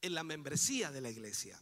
[0.01, 1.61] en la membresía de la iglesia.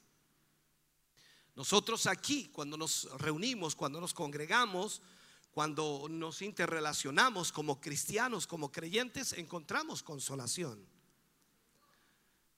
[1.57, 5.03] Nosotros aquí, cuando nos reunimos, cuando nos congregamos,
[5.51, 10.87] cuando nos interrelacionamos como cristianos, como creyentes, encontramos consolación.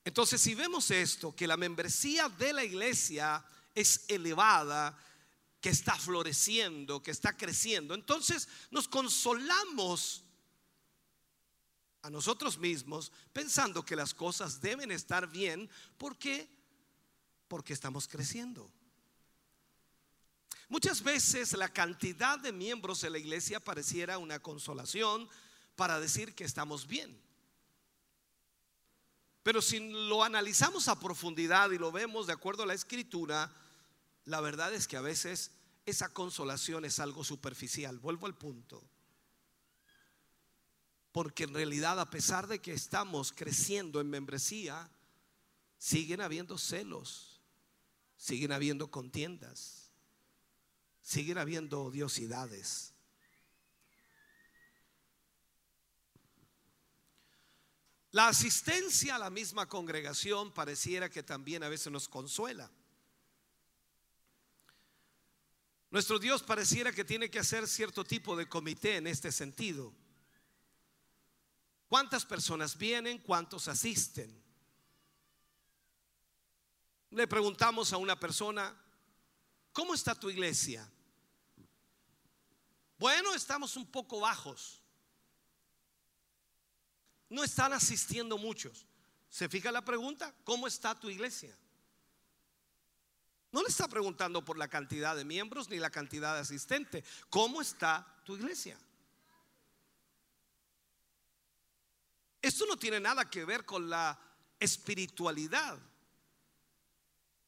[0.04, 3.44] Entonces, si vemos esto, que la membresía de la iglesia
[3.74, 4.98] es elevada,
[5.60, 10.24] que está floreciendo, que está creciendo, entonces nos consolamos
[12.02, 15.70] a nosotros mismos pensando que las cosas deben estar bien.
[15.96, 16.48] ¿Por qué?
[17.46, 18.70] Porque estamos creciendo.
[20.72, 25.28] Muchas veces la cantidad de miembros de la iglesia pareciera una consolación
[25.76, 27.14] para decir que estamos bien.
[29.42, 33.52] Pero si lo analizamos a profundidad y lo vemos de acuerdo a la escritura,
[34.24, 35.50] la verdad es que a veces
[35.84, 37.98] esa consolación es algo superficial.
[37.98, 38.82] Vuelvo al punto.
[41.12, 44.90] Porque en realidad, a pesar de que estamos creciendo en membresía,
[45.76, 47.42] siguen habiendo celos,
[48.16, 49.81] siguen habiendo contiendas,
[51.02, 52.94] siguen habiendo odiosidades.
[58.12, 62.70] La asistencia a la misma congregación pareciera que también a veces nos consuela.
[65.90, 69.94] Nuestro Dios pareciera que tiene que hacer cierto tipo de comité en este sentido.
[71.88, 73.18] ¿Cuántas personas vienen?
[73.18, 74.42] ¿Cuántos asisten?
[77.10, 78.74] Le preguntamos a una persona,
[79.72, 80.88] ¿cómo está tu iglesia?
[82.98, 84.80] Bueno, estamos un poco bajos.
[87.28, 88.86] No están asistiendo muchos.
[89.28, 90.34] ¿Se fija la pregunta?
[90.44, 91.56] ¿Cómo está tu iglesia?
[93.50, 97.04] No le está preguntando por la cantidad de miembros ni la cantidad de asistentes.
[97.28, 98.78] ¿Cómo está tu iglesia?
[102.40, 104.18] Esto no tiene nada que ver con la
[104.58, 105.78] espiritualidad,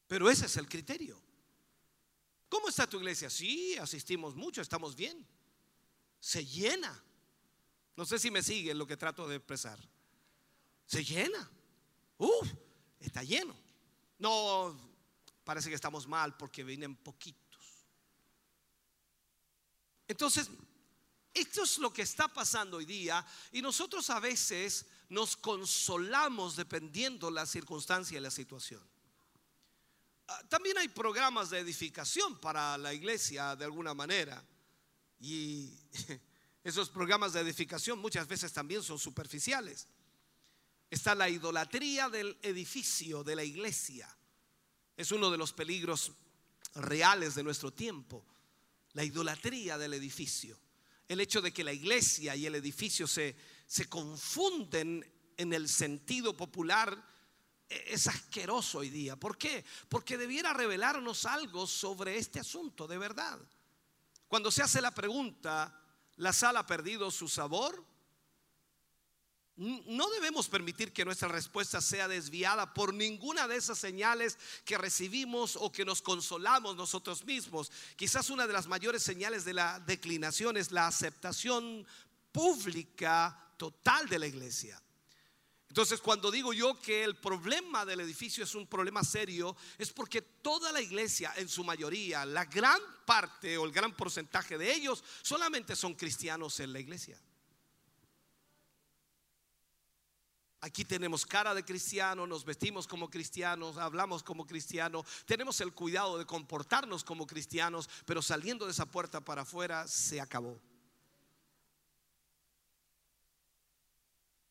[0.06, 1.23] pero ese es el criterio.
[2.55, 3.28] ¿Cómo está tu iglesia?
[3.28, 5.26] Sí, asistimos mucho, estamos bien.
[6.20, 7.02] Se llena.
[7.97, 9.76] No sé si me siguen lo que trato de expresar.
[10.86, 11.51] Se llena.
[12.16, 12.48] Uf,
[13.01, 13.56] está lleno.
[14.20, 14.72] No,
[15.43, 17.85] parece que estamos mal porque vienen poquitos.
[20.06, 20.48] Entonces,
[21.35, 27.32] esto es lo que está pasando hoy día y nosotros a veces nos consolamos dependiendo
[27.32, 28.94] la circunstancia y la situación.
[30.26, 34.42] Ah, También hay programas de edificación para la iglesia de alguna manera
[35.20, 35.70] y
[36.64, 39.86] esos programas de edificación muchas veces también son superficiales.
[40.90, 44.09] Está la idolatría del edificio, de la iglesia.
[44.96, 46.12] Es uno de los peligros
[46.76, 48.24] reales de nuestro tiempo,
[48.92, 50.59] la idolatría del edificio.
[51.06, 53.36] El hecho de que la iglesia y el edificio se,
[53.66, 55.05] se confunden
[55.36, 57.14] en el sentido popular
[57.86, 59.16] es asqueroso hoy día.
[59.16, 59.64] ¿Por qué?
[59.88, 63.38] Porque debiera revelarnos algo sobre este asunto de verdad.
[64.28, 65.80] Cuando se hace la pregunta,
[66.16, 67.84] ¿la sal ha perdido su sabor?
[69.56, 75.55] No debemos permitir que nuestra respuesta sea desviada por ninguna de esas señales que recibimos
[75.55, 77.70] o que nos consolamos nosotros mismos.
[77.94, 81.86] Quizás una de las mayores señales de la declinación es la aceptación
[82.32, 84.82] pública total de la iglesia.
[85.74, 90.22] Entonces, cuando digo yo que el problema del edificio es un problema serio, es porque
[90.22, 95.02] toda la iglesia, en su mayoría, la gran parte o el gran porcentaje de ellos,
[95.20, 97.20] solamente son cristianos en la iglesia.
[100.60, 106.18] Aquí tenemos cara de cristiano, nos vestimos como cristianos, hablamos como cristianos, tenemos el cuidado
[106.18, 110.56] de comportarnos como cristianos, pero saliendo de esa puerta para afuera se acabó.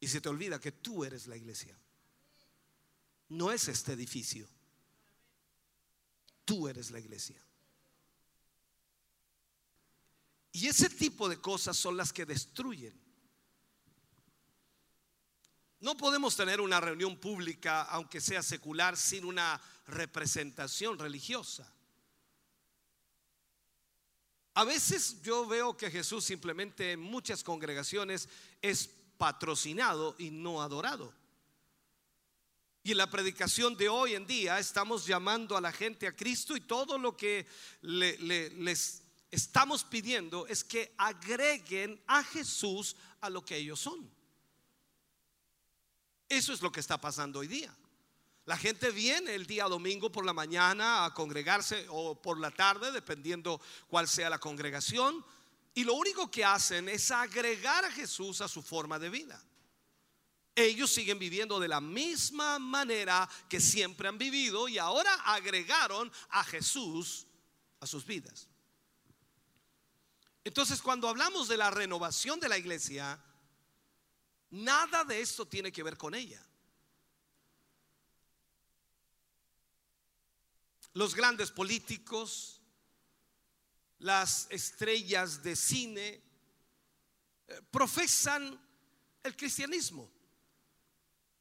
[0.04, 1.80] Y se te olvida que tú eres la iglesia.
[3.30, 4.46] No es este edificio.
[6.44, 7.42] Tú eres la iglesia.
[10.52, 12.94] Y ese tipo de cosas son las que destruyen.
[15.80, 21.74] No podemos tener una reunión pública, aunque sea secular, sin una representación religiosa.
[24.56, 28.28] A veces yo veo que Jesús simplemente en muchas congregaciones
[28.62, 31.14] es patrocinado y no adorado.
[32.84, 36.56] Y en la predicación de hoy en día estamos llamando a la gente a Cristo
[36.56, 37.48] y todo lo que
[37.82, 44.12] le- le- les estamos pidiendo es que agreguen a Jesús a lo que ellos son.
[46.28, 47.74] Eso es lo que está pasando hoy día.
[48.46, 52.92] La gente viene el día domingo por la mañana a congregarse o por la tarde,
[52.92, 55.26] dependiendo cuál sea la congregación,
[55.76, 59.42] y lo único que hacen es agregar a Jesús a su forma de vida.
[60.56, 66.44] Ellos siguen viviendo de la misma manera que siempre han vivido y ahora agregaron a
[66.44, 67.26] Jesús
[67.80, 68.48] a sus vidas.
[70.44, 73.20] Entonces, cuando hablamos de la renovación de la iglesia,
[74.52, 76.46] nada de esto tiene que ver con ella.
[80.94, 82.62] Los grandes políticos,
[84.04, 86.22] las estrellas de cine,
[87.48, 88.60] eh, profesan
[89.24, 90.12] el cristianismo.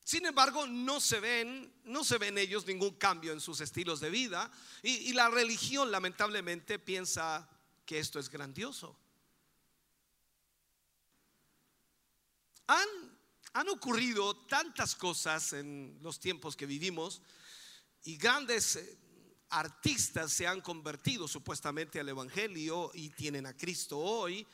[0.05, 4.11] Sin embargo, no se ven, no se ven ellos ningún cambio en sus estilos de
[4.11, 4.51] vida
[4.83, 7.49] y, la religión lamentablemente piensa
[7.85, 8.97] que esto es grandioso.
[12.69, 12.89] Han,
[13.55, 17.23] han ocurrido tantas cosas en los tiempos que vivimos
[18.05, 18.99] y grandes eh,
[19.53, 24.47] artistas se han convertido supuestamente al Evangelio y tienen a Cristo hoy.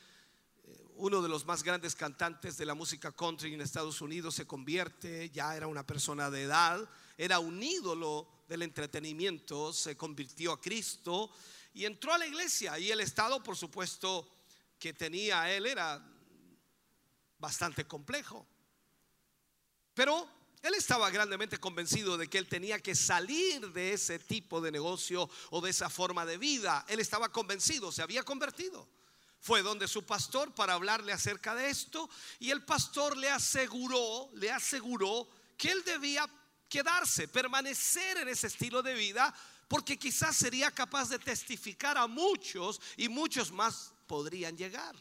[0.65, 4.45] Eh, Uno de los más grandes cantantes de la música country en Estados Unidos se
[4.45, 10.61] convierte, ya era una persona de edad, era un ídolo del entretenimiento, se convirtió a
[10.61, 11.31] Cristo
[11.73, 14.27] y entró a la iglesia y el estado, por supuesto,
[14.77, 16.05] que tenía él era
[17.37, 18.45] bastante complejo.
[19.93, 24.71] Pero él estaba grandemente convencido de que él tenía que salir de ese tipo de
[24.71, 26.85] negocio o de esa forma de vida.
[26.89, 28.87] Él estaba convencido, se había convertido.
[29.39, 32.09] Fue donde su pastor para hablarle acerca de esto
[32.39, 36.29] y el pastor le aseguró, le aseguró que él debía
[36.67, 39.33] quedarse, permanecer en ese estilo de vida
[39.69, 44.95] porque quizás sería capaz de testificar a muchos y muchos más podrían llegar.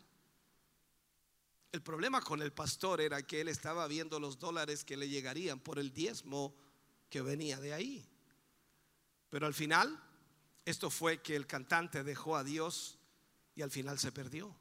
[1.71, 5.61] El problema con el pastor era que él estaba viendo los dólares que le llegarían
[5.61, 6.55] por el diezmo
[7.11, 8.09] que venía de ahí.
[9.29, 10.03] Pero al final,
[10.65, 12.99] esto fue que el cantante dejó a Dios
[13.55, 14.57] y al final se perdió.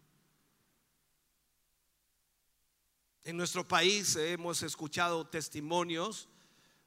[3.24, 6.30] En nuestro país hemos escuchado testimonios,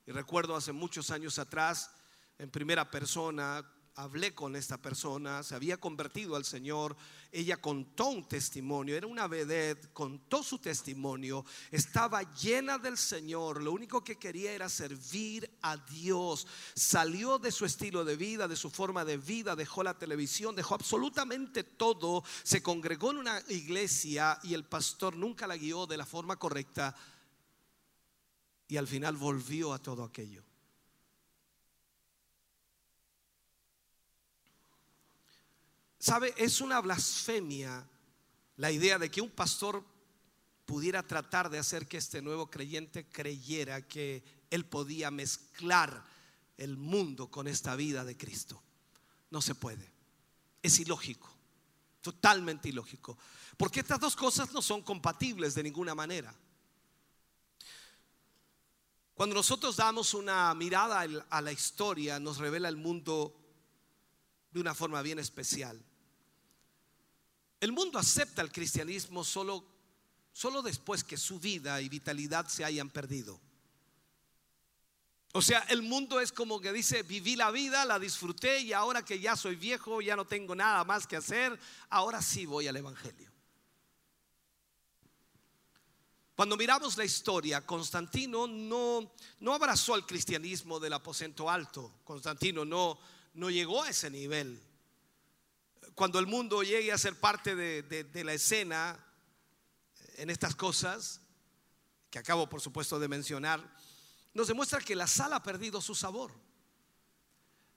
[0.06, 1.94] y recuerdo hace muchos años atrás,
[2.38, 3.70] en primera persona,
[4.02, 6.96] hablé con esta persona, se había convertido al Señor,
[7.30, 13.72] ella contó un testimonio, era una vedette, contó su testimonio, estaba llena del Señor, lo
[13.72, 18.70] único que quería era servir a Dios, salió de su estilo de vida, de su
[18.70, 24.54] forma de vida, dejó la televisión, dejó absolutamente todo, se congregó en una iglesia y
[24.54, 26.96] el pastor nunca la guió de la forma correcta
[28.66, 30.49] y al final volvió a todo aquello.
[36.00, 36.34] ¿Sabe?
[36.38, 37.86] Es una blasfemia
[38.56, 39.84] la idea de que un pastor
[40.64, 46.04] pudiera tratar de hacer que este nuevo creyente creyera que él podía mezclar
[46.56, 48.62] el mundo con esta vida de Cristo.
[49.30, 49.92] No se puede.
[50.62, 51.30] Es ilógico.
[52.00, 53.18] Totalmente ilógico.
[53.58, 56.34] Porque estas dos cosas no son compatibles de ninguna manera.
[59.12, 63.36] Cuando nosotros damos una mirada a la historia, nos revela el mundo
[64.50, 65.84] de una forma bien especial.
[67.60, 69.64] El mundo acepta el cristianismo solo,
[70.32, 73.38] solo después que su vida y vitalidad se hayan perdido.
[75.32, 79.04] O sea, el mundo es como que dice, viví la vida, la disfruté y ahora
[79.04, 81.56] que ya soy viejo, ya no tengo nada más que hacer,
[81.88, 83.30] ahora sí voy al Evangelio.
[86.34, 92.00] Cuando miramos la historia, Constantino no, no abrazó al cristianismo del aposento alto.
[92.02, 92.98] Constantino no,
[93.34, 94.58] no llegó a ese nivel.
[96.00, 98.98] Cuando el mundo llegue a ser parte de, la escena
[100.16, 101.20] en estas cosas,
[102.08, 103.60] que acabo por supuesto de mencionar,
[104.32, 106.32] nos demuestra que la sal ha perdido su sabor.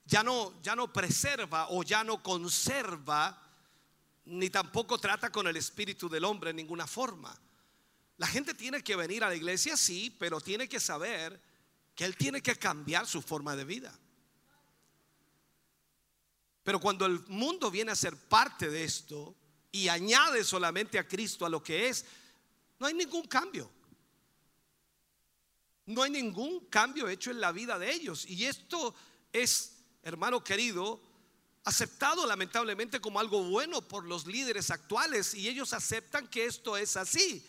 [0.06, 3.44] Ya no, ya no preserva o ya no conserva,
[4.24, 7.38] ni tampoco trata con el espíritu del hombre en ninguna forma.
[8.16, 11.42] La gente tiene que venir a la iglesia, sí, pero tiene que saber
[11.94, 14.00] que él tiene que cambiar su forma de vida.
[16.64, 19.36] Pero cuando el mundo viene a ser parte de esto
[19.72, 22.06] y añade solamente a Cristo a lo que es,
[22.80, 23.70] no hay ningún cambio.
[25.86, 28.26] No hay ningún cambio hecho en la vida de ellos.
[28.26, 28.96] Y esto
[29.34, 31.02] es, hermano querido,
[31.66, 36.96] aceptado lamentablemente como algo bueno por los líderes actuales y ellos aceptan que esto es
[36.96, 37.46] así.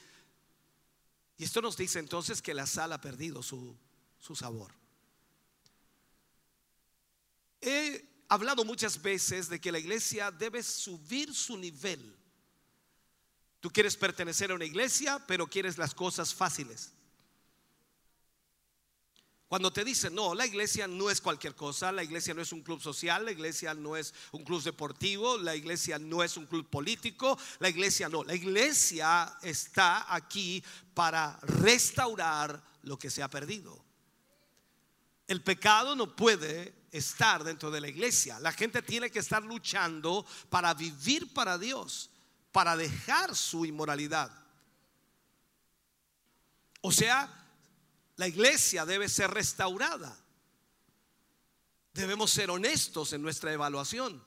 [1.37, 3.77] Y esto nos dice entonces que la sal ha perdido su,
[4.19, 4.73] su sabor.
[7.61, 12.17] He hablado muchas veces de que la iglesia debe subir su nivel.
[13.61, 16.93] Tú quieres pertenecer a una iglesia, pero quieres las cosas fáciles.
[19.49, 22.63] Cuando te dicen, no, la iglesia no es cualquier cosa, la iglesia no es un
[22.63, 26.69] club social, la iglesia no es un club deportivo, la iglesia no es un club
[26.69, 30.63] político, la iglesia no, la iglesia está aquí
[30.93, 33.85] para restaurar lo que se ha perdido.
[35.29, 38.39] El pecado no puede estar dentro de la iglesia.
[38.39, 42.09] La gente tiene que estar luchando para vivir para Dios,
[42.53, 44.31] para dejar su inmoralidad.
[46.83, 47.29] O sea,
[48.15, 50.17] la iglesia debe ser restaurada.
[51.93, 54.23] Debemos ser honestos en nuestra evaluación.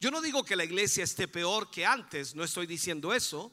[0.00, 3.52] Yo no digo que la iglesia esté peor que antes, no estoy diciendo eso.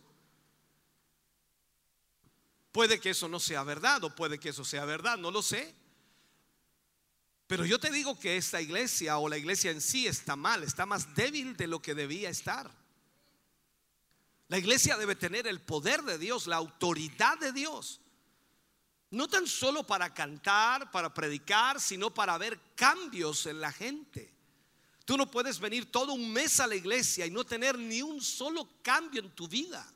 [2.71, 5.84] Puede que eso no sea verdad o puede que eso sea verdad, no lo sé.
[7.47, 10.85] Pero yo te digo que esta iglesia o la iglesia en sí está mal, está
[10.85, 12.71] más débil de lo que debía estar.
[14.47, 18.01] La iglesia debe tener el poder de Dios, la autoridad de Dios.
[19.11, 24.33] No tan solo para cantar, para predicar, sino para ver cambios en la gente.
[25.05, 28.21] Tú no puedes venir todo un mes a la iglesia y no tener ni un
[28.21, 29.94] solo cambio en tu vida.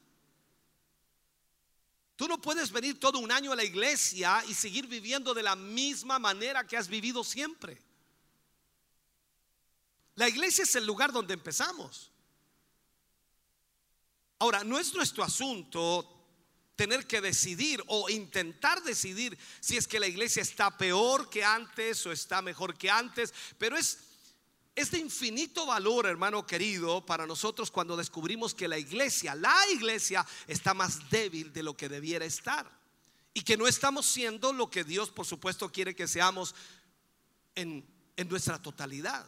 [2.20, 5.56] Tú no puedes venir todo un año a la iglesia y seguir viviendo de la
[5.56, 7.82] misma manera que has vivido siempre.
[10.16, 12.12] La iglesia es el lugar donde empezamos.
[14.38, 16.06] Ahora, no es nuestro asunto
[16.76, 22.06] tener que decidir o intentar decidir si es que la iglesia está peor que antes
[22.06, 23.98] o está mejor que antes, pero es
[24.80, 30.26] es de infinito valor, hermano querido, para nosotros cuando descubrimos que la iglesia, la iglesia,
[30.47, 32.69] está más débil de lo que debiera estar.
[33.34, 36.56] Y que no estamos siendo lo que Dios, por supuesto, quiere que seamos
[37.56, 37.85] en,
[38.15, 39.27] en nuestra totalidad.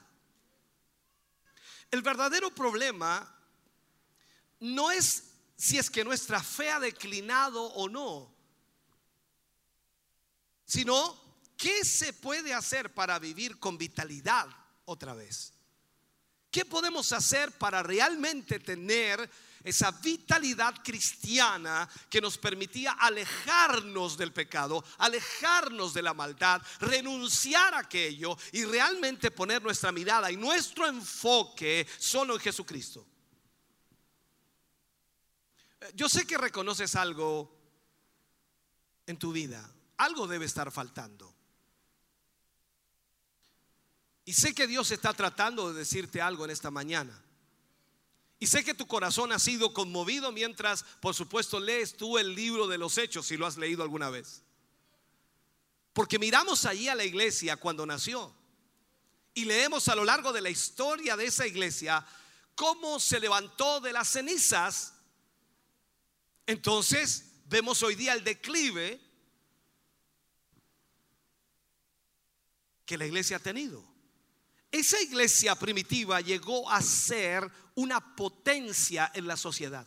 [1.92, 3.38] El verdadero problema
[4.62, 8.34] no es si es que nuestra fe ha declinado o no,
[10.66, 11.20] sino
[11.58, 15.54] qué se puede hacer para vivir con vitalidad otra vez.
[16.52, 19.30] ¿Qué podemos hacer para realmente tener
[19.64, 27.80] esa vitalidad cristiana que nos permitía alejarnos del pecado, alejarnos de la maldad, renunciar a
[27.80, 33.08] aquello y realmente poner nuestra mirada y nuestro enfoque solo en Jesucristo?
[35.94, 37.58] Yo sé que reconoces algo
[39.06, 39.68] en tu vida,
[39.98, 41.41] algo debe estar faltando.
[44.26, 47.20] Y sé que Dios está tratando de decirte algo en esta mañana.
[48.40, 52.68] Y sé que tu corazón ha sido conmovido mientras, por supuesto, lees tú el libro
[52.68, 54.44] de los hechos, si lo has leído alguna vez.
[55.94, 58.34] Porque miramos allí a la iglesia cuando nació.
[59.34, 62.06] Y leemos a lo largo de la historia de esa iglesia
[62.56, 64.94] cómo se levantó de las cenizas.
[66.46, 69.00] Entonces vemos hoy día el declive
[72.86, 73.91] que la iglesia ha tenido.
[74.72, 79.86] Esa iglesia primitiva llegó a ser una potencia en la sociedad.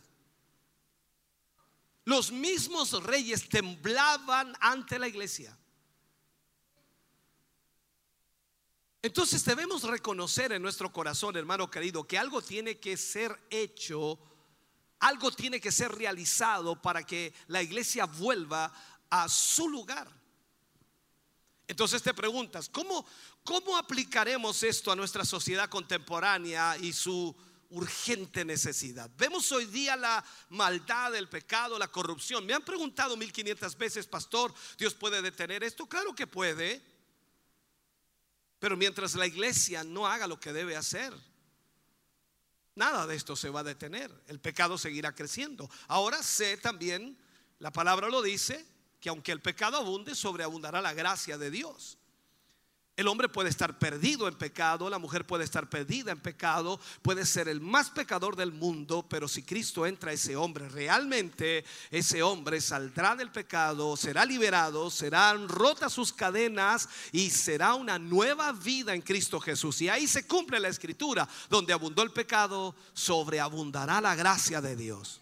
[2.03, 5.57] Los mismos reyes temblaban ante la iglesia.
[9.01, 14.19] Entonces debemos reconocer en nuestro corazón, hermano querido, que algo tiene que ser hecho,
[14.99, 18.71] algo tiene que ser realizado para que la iglesia vuelva
[19.09, 20.24] a su lugar.
[21.67, 23.05] Entonces te preguntas, ¿cómo,
[23.43, 27.35] ¿cómo aplicaremos esto a nuestra sociedad contemporánea y su
[27.69, 29.09] urgente necesidad?
[29.17, 32.45] Vemos hoy día la maldad, el pecado, la corrupción.
[32.45, 35.87] Me han preguntado 1500 veces, pastor, ¿Dios puede detener esto?
[35.87, 36.83] Claro que puede.
[38.59, 41.13] Pero mientras la iglesia no haga lo que debe hacer,
[42.75, 44.11] nada de esto se va a detener.
[44.27, 45.69] El pecado seguirá creciendo.
[45.87, 47.17] Ahora sé también,
[47.57, 48.65] la palabra lo dice,
[49.05, 51.99] que aunque el pecado abunde, sobreabundará la gracia de Dios.
[52.97, 57.23] El hombre puede estar perdido en pecado, la mujer puede estar perdida en pecado, puede
[57.27, 62.23] ser el más pecador del mundo, pero si Cristo entra a ese hombre, realmente ese
[62.23, 68.95] hombre saldrá del pecado, será liberado, serán rotas sus cadenas y será una nueva vida
[68.95, 69.83] en Cristo Jesús.
[69.83, 75.21] Y ahí se cumple la escritura, donde abundó el pecado, sobreabundará la gracia de Dios.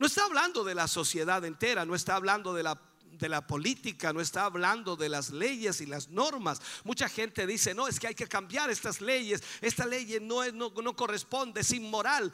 [0.00, 2.80] No está hablando de la sociedad entera, no está hablando de la
[3.18, 6.62] de la política, no está hablando de las leyes y las normas.
[6.84, 10.70] Mucha gente dice, no, es que hay que cambiar estas leyes, esta ley no, no,
[10.70, 12.32] no corresponde, es inmoral.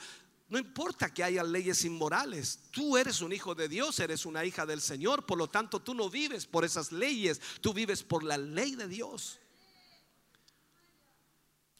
[0.48, 4.64] No importa que haya leyes inmorales, tú eres un hijo de Dios, eres una hija
[4.64, 8.38] del Señor, por lo tanto tú no vives por esas leyes, tú vives por la
[8.38, 9.40] ley de Dios.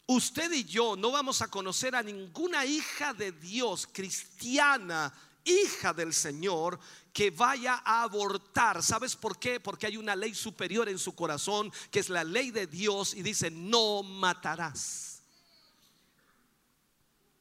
[0.05, 5.13] Usted y yo no vamos a conocer a ninguna hija de Dios cristiana
[5.47, 6.79] hija del Señor
[7.13, 8.83] que vaya a abortar.
[8.83, 9.59] ¿Sabes por qué?
[9.59, 13.23] Porque hay una ley superior en su corazón, que es la ley de Dios, y
[13.23, 15.23] dice, no matarás.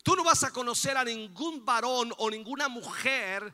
[0.02, 3.52] Tú no vas a conocer a ningún varón o ninguna mujer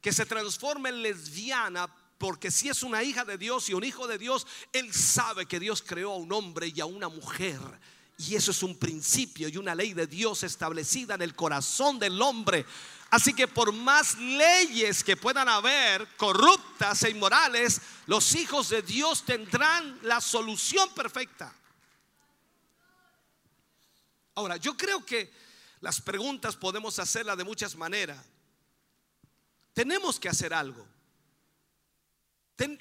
[0.00, 1.88] que se transforme en lesbiana
[2.18, 5.60] porque si es una hija de Dios y un hijo de Dios, él sabe que
[5.60, 7.60] Dios creó a un hombre y a una mujer.
[8.18, 12.20] Y eso es un principio y una ley de Dios establecida en el corazón del
[12.20, 12.66] hombre.
[13.10, 19.24] Así que por más leyes que puedan haber corruptas e inmorales, los hijos de Dios
[19.24, 21.54] tendrán la solución perfecta.
[24.34, 25.32] Ahora, yo creo que
[25.80, 28.22] las preguntas podemos hacerlas de muchas maneras.
[29.72, 30.86] Tenemos que hacer algo.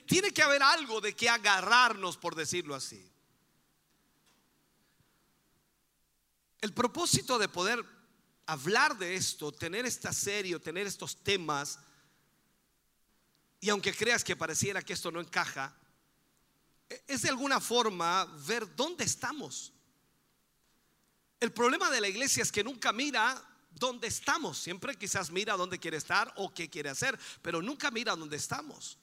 [0.08, 3.10] Tiene que haber algo de que agarrarnos, por decirlo así.
[6.60, 7.86] El propósito de poder
[8.48, 11.80] hablar de esto, tener esta serie, tener estos temas,
[13.60, 15.76] y aunque creas que pareciera que esto no encaja,
[16.90, 19.74] e- es de alguna forma ver dónde estamos.
[21.40, 25.78] El problema de la iglesia es que nunca mira dónde estamos, siempre quizás mira dónde
[25.78, 28.98] quiere estar o qué quiere hacer, pero nunca mira dónde estamos.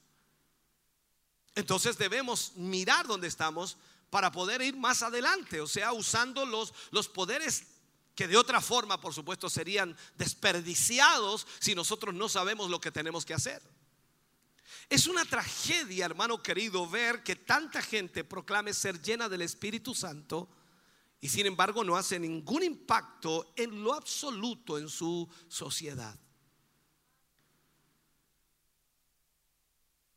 [1.53, 3.77] Entonces debemos mirar dónde estamos
[4.09, 7.74] para poder ir más adelante, o sea, usando los, los poderes
[8.15, 13.25] que de otra forma, por supuesto, serían desperdiciados si nosotros no sabemos lo que tenemos
[13.25, 13.61] que hacer.
[14.89, 20.49] Es una tragedia, hermano querido, ver que tanta gente proclame ser llena del Espíritu Santo
[21.19, 26.17] y sin embargo no hace ningún impacto en lo absoluto en su sociedad.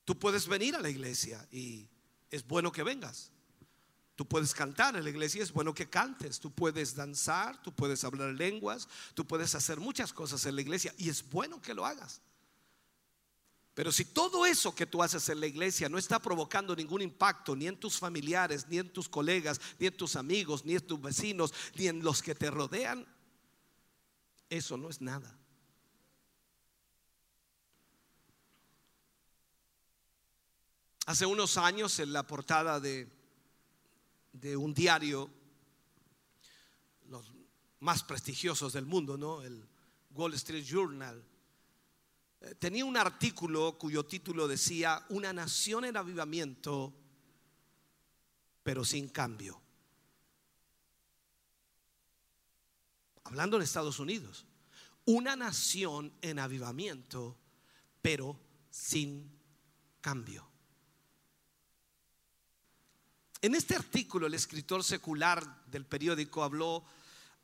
[0.05, 1.89] Tú puedes venir a la iglesia y
[2.31, 3.33] es bueno que vengas.
[4.19, 6.41] Tú puedes cantar en la iglesia, es bueno que cantes.
[6.41, 10.93] Tú puedes danzar, tú puedes hablar lenguas, tú puedes hacer muchas cosas en la iglesia
[10.99, 12.21] y es bueno que lo hagas.
[13.75, 17.55] Pero si todo eso que tú haces en la iglesia no está provocando ningún impacto
[17.55, 21.01] ni en tus familiares, ni en tus colegas, ni en tus amigos, ni en tus
[21.01, 23.07] vecinos, ni en los que te rodean,
[24.51, 25.33] eso no es nada.
[31.07, 33.17] Hace unos años en la portada de,
[34.33, 35.31] de un diario,
[37.07, 37.33] los
[37.81, 39.43] más prestigiosos del mundo, ¿no?
[39.43, 39.67] El
[40.11, 41.25] Wall Street Journal,
[42.41, 46.95] eh, tenía un artículo cuyo título decía, Una nación en avivamiento,
[48.63, 49.61] pero sin cambio.
[53.25, 54.47] Hablando en Estados Unidos,
[55.05, 57.39] una nación en avivamiento,
[58.01, 58.41] pero
[58.71, 59.31] sin
[60.01, 60.48] cambio.
[63.41, 66.85] En este artículo el escritor secular del periódico habló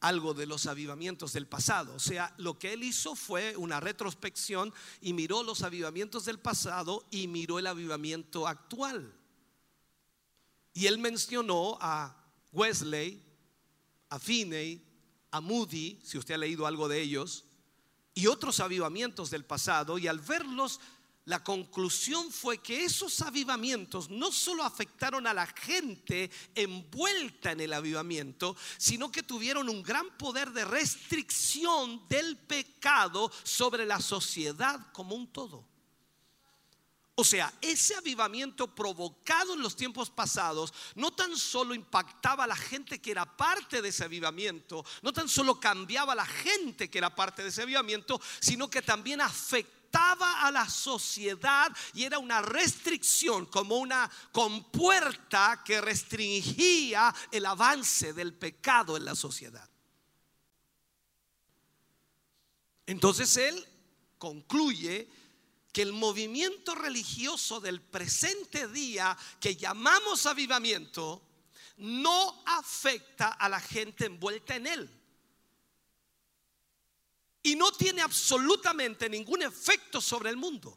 [0.01, 1.95] algo de los avivamientos del pasado.
[1.95, 7.07] O sea, lo que él hizo fue una retrospección y miró los avivamientos del pasado
[7.11, 9.15] y miró el avivamiento actual.
[10.75, 12.17] Y él mencionó a
[12.53, 13.23] Wesley,
[14.11, 14.85] a Finney,
[15.31, 17.45] a Moody, si usted ha leído algo de ellos,
[18.15, 20.81] y otros avivamientos del pasado, y al verlos
[21.27, 27.73] la conclusión fue que esos avivamientos no solo afectaron a la gente envuelta en el
[27.73, 35.15] avivamiento, sino que tuvieron un gran poder de restricción del pecado sobre la sociedad como
[35.15, 35.65] un todo.
[37.17, 42.57] O sea, ese avivamiento provocado en los tiempos pasados no tan solo impactaba a la
[42.57, 46.99] gente que era parte de ese avivamiento, no tan solo cambiaba a la gente que
[46.99, 52.43] era parte de ese avivamiento, sino que también afectaba a la sociedad y era una
[52.43, 59.69] restricción, como una compuerta que restringía el avance del pecado en la sociedad.
[62.87, 63.67] Entonces él
[64.19, 65.09] concluye
[65.73, 71.23] que el movimiento religioso del presente día que llamamos avivamiento
[71.79, 75.04] no afecta a la gente envuelta en él.
[77.45, 80.77] Y no tiene absolutamente ningún efecto sobre el mundo.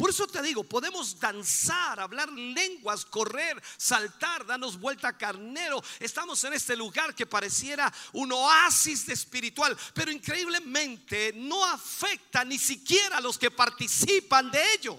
[0.00, 5.82] Por eso te digo, podemos danzar, hablar lenguas, correr, saltar, darnos vuelta carnero.
[5.98, 12.58] Estamos en este lugar que pareciera un oasis de espiritual, pero increíblemente no afecta ni
[12.58, 14.98] siquiera a los que participan de ello.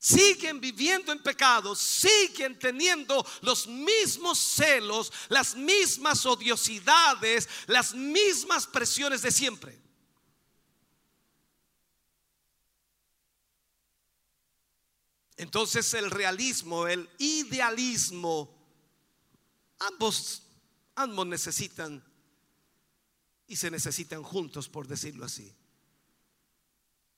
[0.00, 9.22] Siguen viviendo en pecado, siguen teniendo los mismos celos, las mismas odiosidades, las mismas presiones
[9.22, 9.88] de siempre.
[15.36, 18.56] Entonces el realismo, el idealismo,
[19.78, 20.42] ambos,
[20.96, 22.04] ambos necesitan
[23.46, 25.54] y se necesitan juntos, por decirlo así.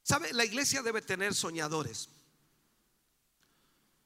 [0.02, 0.32] ¿Sabe?
[0.32, 2.10] La iglesia debe tener soñadores,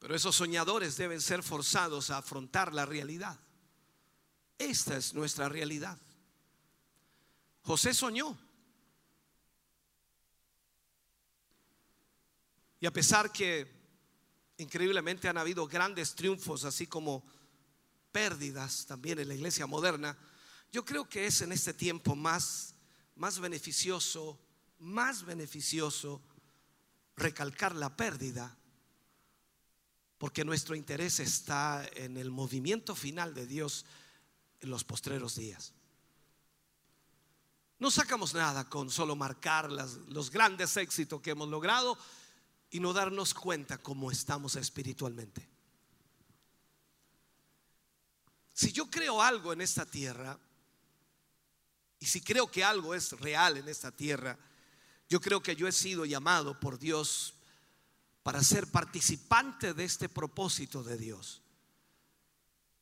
[0.05, 3.41] pero esos soñadores deben ser forzados a afrontar la realidad.
[4.59, 5.99] Esta es nuestra realidad.
[7.63, 8.37] José soñó.
[12.81, 13.67] Y a pesar que
[14.59, 17.25] increíblemente han habido grandes triunfos, así como
[18.13, 20.19] pérdidas también en la iglesia moderna,
[20.71, 22.75] yo creo que es en este tiempo más,
[23.17, 24.39] más beneficioso,
[24.81, 26.21] más beneficioso
[27.17, 28.55] recalcar la pérdida,
[30.25, 33.85] porque nuestro interés está en el movimiento final de Dios
[34.63, 35.75] en los postreros días.
[37.79, 41.99] No sacamos nada con solo marcar los grandes éxitos que hemos logrado
[42.71, 45.47] y no darnos cuenta cómo estamos espiritualmente.
[48.55, 50.39] Si yo creo algo en esta tierra,
[51.99, 54.39] y si creo que algo es real en esta tierra,
[55.07, 57.34] yo creo que yo he sido llamado por Dios
[58.25, 61.43] para ser participante de este propósito de Dios.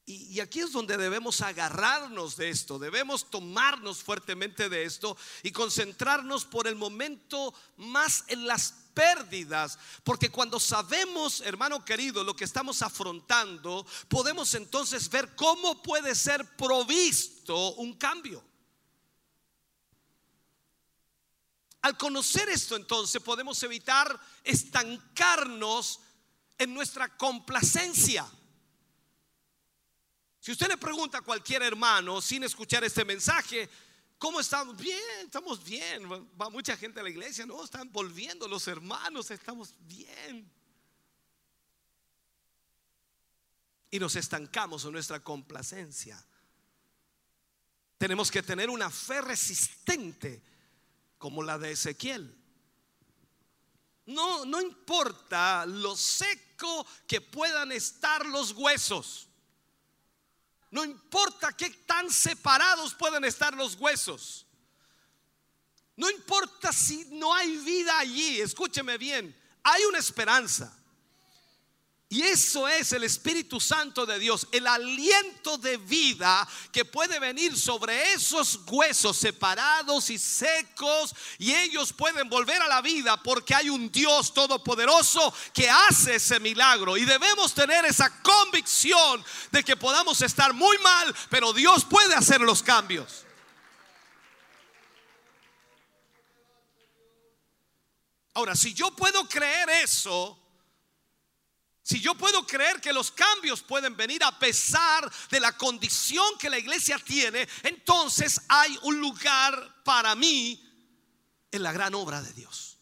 [0.07, 6.45] Y, aquí es donde debemos agarrarnos de esto, debemos tomarnos fuertemente de esto y concentrarnos
[6.45, 12.83] por el momento más en las pérdidas, porque cuando sabemos, hermano querido, lo que estamos
[12.83, 18.45] afrontando, podemos entonces ver cómo puede ser provisto un cambio.
[21.83, 26.01] Al conocer esto entonces podemos evitar estancarnos
[26.57, 28.25] en nuestra complacencia.
[30.39, 33.69] Si usted le pregunta a cualquier hermano sin escuchar este mensaje,
[34.17, 34.77] ¿cómo estamos?
[34.77, 36.09] Bien, estamos bien.
[36.41, 40.49] Va mucha gente a la iglesia, no, están volviendo los hermanos, estamos bien.
[43.91, 46.25] Y nos estancamos en nuestra complacencia.
[47.99, 50.52] Tenemos que tener una fe resistente
[51.23, 52.37] como la de Ezequiel.
[54.07, 59.29] No, no importa lo seco que puedan estar los huesos.
[60.73, 64.49] No importa qué tan separados pueden estar los huesos.
[65.95, 68.41] No importa si no hay vida allí.
[68.41, 69.41] Escúcheme bien.
[69.63, 70.77] Hay una esperanza.
[72.13, 77.59] Y eso es el Espíritu Santo de Dios, el aliento de vida que puede venir
[77.59, 83.71] sobre esos huesos separados y secos y ellos pueden volver a la vida porque hay
[83.71, 90.21] un Dios todopoderoso que hace ese milagro y debemos tener esa convicción de que podamos
[90.21, 93.25] estar muy mal, pero Dios puede hacer los cambios.
[98.35, 100.42] Ahora, si yo puedo creer eso,
[101.83, 106.49] si yo puedo creer que los cambios pueden venir a pesar de la condición que
[106.49, 110.63] la iglesia tiene, entonces hay un lugar para mí
[111.51, 112.79] en la gran obra de Dios.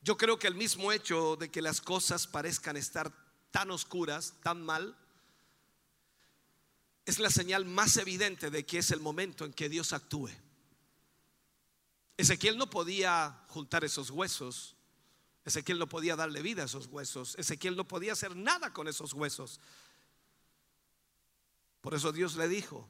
[0.00, 3.12] Yo creo que el mismo hecho de que las cosas parezcan estar
[3.50, 4.96] tan oscuras, tan mal,
[7.04, 10.30] es la señal más evidente de que es el momento en que Dios actúe.
[12.16, 14.74] Ezequiel no podía juntar esos huesos.
[15.44, 17.34] Ezequiel no podía darle vida a esos huesos.
[17.38, 19.60] Ezequiel no podía hacer nada con esos huesos.
[21.80, 22.88] Por eso Dios le dijo,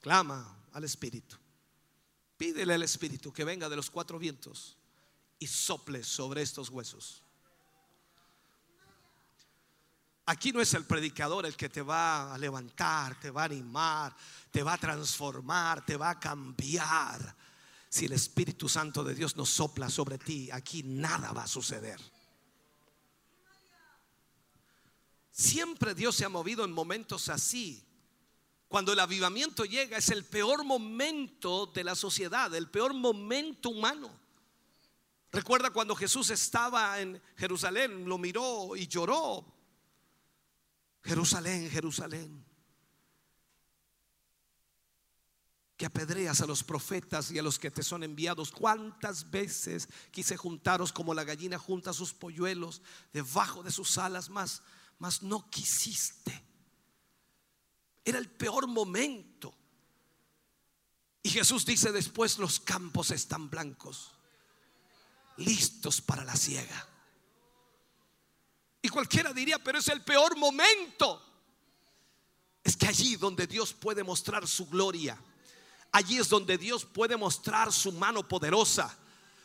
[0.00, 1.36] clama al Espíritu.
[2.36, 4.76] Pídele al Espíritu que venga de los cuatro vientos
[5.38, 7.24] y sople sobre estos huesos.
[10.26, 14.14] Aquí no es el predicador el que te va a levantar, te va a animar,
[14.50, 17.34] te va a transformar, te va a cambiar.
[17.88, 21.98] Si el Espíritu Santo de Dios no sopla sobre ti, aquí nada va a suceder.
[25.30, 27.84] Siempre Dios se ha movido en momentos así.
[28.66, 34.10] Cuando el avivamiento llega es el peor momento de la sociedad, el peor momento humano.
[35.30, 39.46] Recuerda cuando Jesús estaba en Jerusalén, lo miró y lloró.
[41.02, 42.47] Jerusalén, Jerusalén.
[45.78, 48.50] Que apedreas a los profetas y a los que te son enviados.
[48.50, 52.82] ¿Cuántas veces quise juntaros como la gallina junta sus polluelos
[53.14, 54.28] debajo de sus alas?
[54.28, 54.60] Más,
[54.98, 56.44] más no quisiste.
[58.04, 59.54] Era el peor momento.
[61.22, 64.12] Y Jesús dice después, los campos están blancos,
[65.36, 66.88] listos para la siega.
[68.80, 71.22] Y cualquiera diría, pero es el peor momento.
[72.64, 75.18] Es que allí donde Dios puede mostrar su gloria,
[75.92, 78.96] allí es donde Dios puede mostrar su mano poderosa.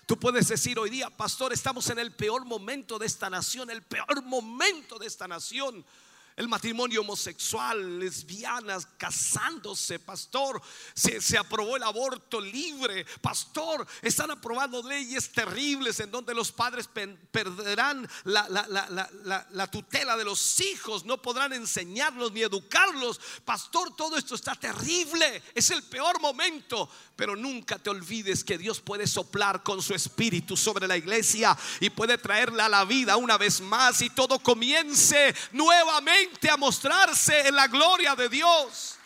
[0.06, 3.84] Tú puedes decir hoy día, pastor, estamos en el peor momento de esta nación, el
[3.84, 5.86] peor momento de esta nación.
[6.36, 10.60] El matrimonio homosexual, lesbianas, casándose, pastor.
[10.96, 13.86] Se, se, aprobó el aborto libre, pastor.
[14.02, 20.26] Están aprobando leyes terribles en donde los padres perderán la, la, la, la, tutela de
[20.26, 23.20] los hijos, no podrán enseñarlos ni educarlos.
[23.46, 25.44] Pastor, todo esto está terrible.
[25.54, 26.90] Es el peor momento.
[27.16, 31.92] Pero nunca te olvides que Dios puede soplar con su espíritu sobre la iglesia y
[31.92, 37.56] puede traerla a la vida una vez más y todo comience nuevamente a mostrarse en
[37.56, 38.98] la gloria de Dios.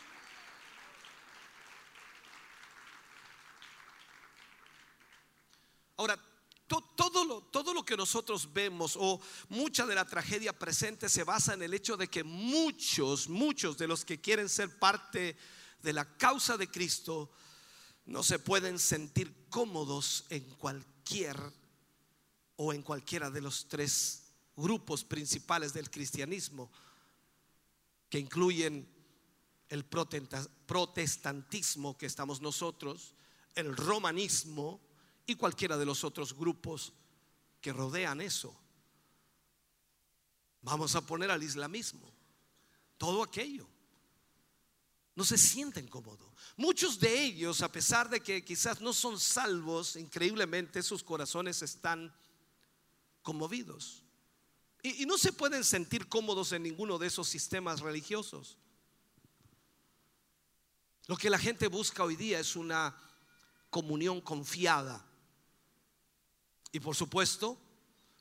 [5.98, 6.20] Ahora,
[6.68, 9.20] to, todo, lo, todo lo que nosotros vemos o
[9.50, 13.88] mucha de la tragedia presente se basa en el hecho de que muchos, muchos de
[13.88, 15.36] los que quieren ser parte
[15.82, 17.32] de la causa de Cristo
[18.06, 21.38] no se pueden sentir cómodos en cualquier
[22.56, 24.24] o en cualquiera de los tres
[24.56, 26.72] grupos principales del cristianismo
[28.10, 28.88] que incluyen
[29.70, 33.16] el protestantismo que estamos nosotros,
[33.56, 34.80] el romanismo
[35.26, 36.94] y cualquiera de los otros grupos
[37.60, 38.56] que rodean eso.
[40.62, 42.12] Vamos a poner al islamismo,
[42.98, 43.68] todo aquello.
[45.16, 46.28] No se sienten cómodos.
[46.58, 52.14] Muchos de ellos, a pesar de que quizás no son salvos, increíblemente sus corazones están
[53.24, 54.04] conmovidos.
[54.88, 58.58] Y, no se pueden sentir cómodos en ninguno de esos sistemas religiosos.
[61.08, 62.98] Lo que la gente busca hoy día es una
[63.70, 65.06] comunión confiada.
[66.72, 67.60] Y por supuesto,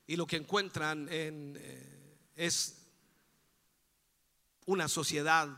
[0.09, 2.79] y lo que encuentran en, eh, es
[4.65, 5.49] una sociedad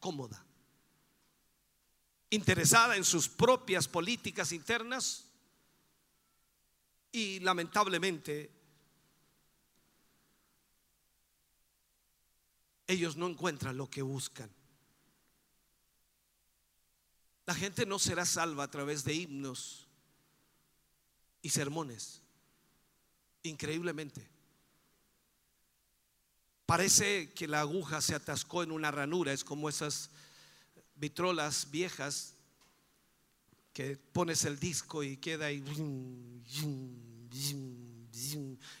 [0.00, 0.44] cómoda,
[2.28, 5.30] interesada en sus propias políticas internas
[7.10, 8.57] y lamentablemente
[12.88, 14.50] ellos no encuentran lo que buscan.
[17.46, 19.86] La gente no será salva a través de himnos
[21.42, 22.22] y sermones.
[23.42, 24.28] Increíblemente.
[26.66, 29.32] Parece que la aguja se atascó en una ranura.
[29.32, 30.10] Es como esas
[30.96, 32.34] vitrolas viejas
[33.72, 35.62] que pones el disco y queda ahí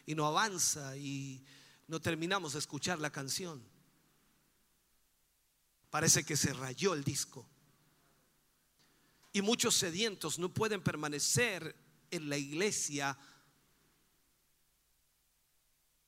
[0.06, 1.44] y no avanza y
[1.86, 3.62] no terminamos de escuchar la canción.
[5.90, 7.48] Parece que se rayó el disco.
[9.32, 11.76] Y muchos sedientos no pueden permanecer
[12.10, 13.18] en la iglesia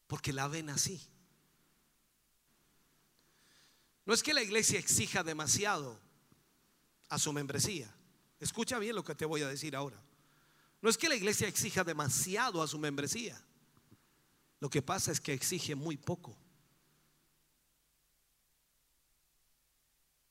[0.07, 1.01] porque la ven así.
[4.05, 6.01] No es que la iglesia exija demasiado
[7.09, 7.95] a su membresía.
[8.41, 10.03] Escucha bien lo que te voy a decir ahora.
[10.83, 13.41] No es que la iglesia exija demasiado a su membresía.
[14.59, 16.37] Lo que pasa es que exige muy poco.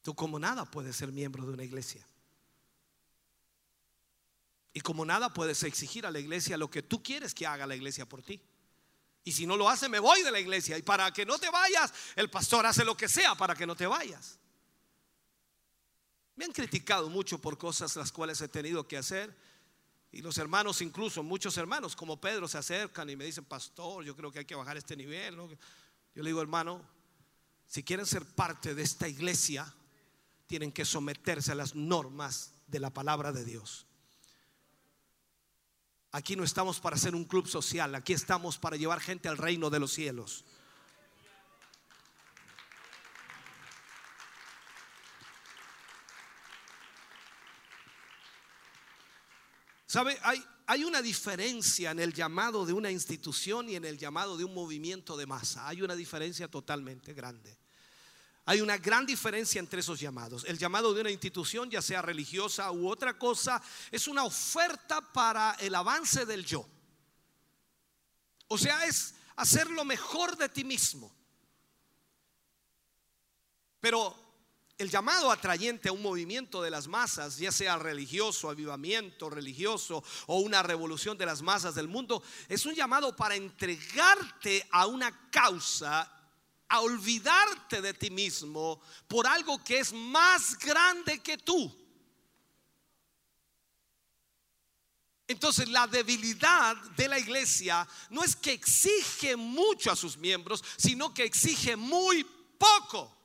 [0.01, 2.05] Tú como nada puedes ser miembro de una iglesia.
[4.73, 7.75] Y como nada puedes exigir a la iglesia lo que tú quieres que haga la
[7.75, 8.41] iglesia por ti.
[9.23, 10.77] Y si no lo hace, me voy de la iglesia.
[10.77, 13.75] Y para que no te vayas, el pastor hace lo que sea para que no
[13.75, 14.39] te vayas.
[16.35, 19.35] Me han criticado mucho por cosas las cuales he tenido que hacer.
[20.11, 24.15] Y los hermanos, incluso muchos hermanos como Pedro, se acercan y me dicen, pastor, yo
[24.15, 25.35] creo que hay que bajar este nivel.
[25.35, 26.81] Yo le digo, hermano,
[27.67, 29.71] si quieren ser parte de esta iglesia,
[30.49, 33.85] tienen que someterse a las normas de la palabra de Dios.
[36.11, 39.69] Aquí no estamos para ser un club social, aquí estamos para llevar gente al reino
[39.69, 40.43] de los cielos.
[49.85, 50.17] ¿Sabe?
[50.23, 54.45] Hay, hay una diferencia en el llamado de una institución y en el llamado de
[54.45, 55.67] un movimiento de masa.
[55.67, 57.58] Hay una diferencia totalmente grande.
[58.49, 60.43] Hay una gran diferencia entre esos llamados.
[60.47, 63.61] El llamado de una institución, ya sea religiosa u otra cosa,
[63.91, 66.67] es una oferta para el avance del yo.
[68.47, 71.15] O sea, es hacer lo mejor de ti mismo.
[73.79, 74.15] Pero
[74.79, 80.39] el llamado atrayente a un movimiento de las masas, ya sea religioso, avivamiento religioso o
[80.39, 86.11] una revolución de las masas del mundo, es un llamado para entregarte a una causa,
[86.69, 91.75] a olvidarte de ti mismo por algo que es más grande que tú.
[95.27, 101.13] Entonces la debilidad de la iglesia no es que exige mucho a sus miembros, sino
[101.13, 102.25] que exige muy
[102.57, 103.15] poco.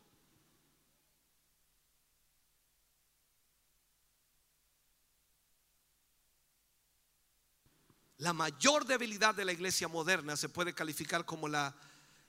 [8.19, 11.75] La mayor debilidad de la iglesia moderna se puede calificar como la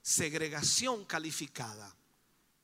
[0.05, 1.91] segregación calificada.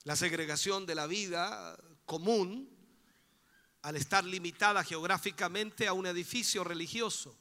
[0.03, 2.69] La segregación de la vida común
[3.81, 7.35] al estar limitada geográficamente a un edificio religioso.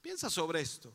[0.00, 0.94] Piensa sobre esto.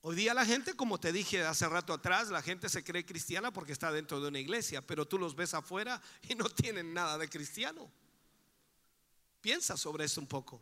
[0.00, 3.52] Hoy día la gente, como te dije hace rato atrás, la gente se cree cristiana
[3.52, 7.18] porque está dentro de una iglesia, pero tú los ves afuera y no tienen nada
[7.18, 7.88] de cristiano.
[9.40, 10.60] Piensa sobre eso un poco.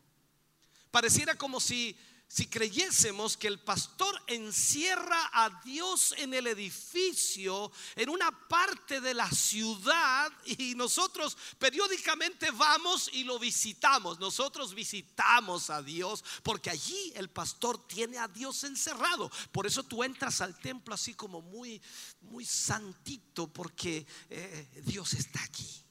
[0.90, 1.98] Pareciera como si,
[2.30, 9.14] si creyésemos que el pastor encierra a Dios en el edificio, en una parte de
[9.14, 14.20] la ciudad, y nosotros periódicamente vamos y lo visitamos.
[14.20, 19.30] Nosotros visitamos a Dios porque allí el pastor tiene a Dios encerrado.
[19.50, 21.80] Por eso tú entras al templo así como muy,
[22.20, 25.82] muy santito, porque eh, Dios está aquí.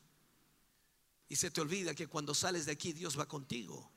[1.30, 3.97] Y se te olvida que cuando sales de aquí Dios va contigo.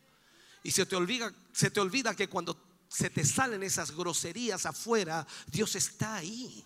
[0.63, 2.57] Y se te olvida, se te olvida que cuando
[2.89, 6.65] se te salen esas groserías afuera, Dios está ahí.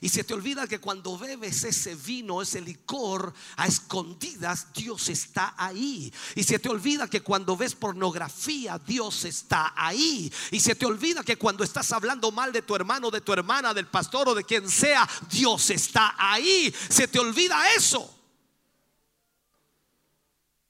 [0.00, 5.54] Y se te olvida que cuando bebes ese vino, ese licor a escondidas, Dios está
[5.56, 6.12] ahí.
[6.34, 10.30] Y se te olvida que cuando ves pornografía, Dios está ahí.
[10.50, 13.72] Y se te olvida que cuando estás hablando mal de tu hermano, de tu hermana,
[13.72, 16.74] del pastor o de quien sea, Dios está ahí.
[16.88, 18.15] Se te olvida eso.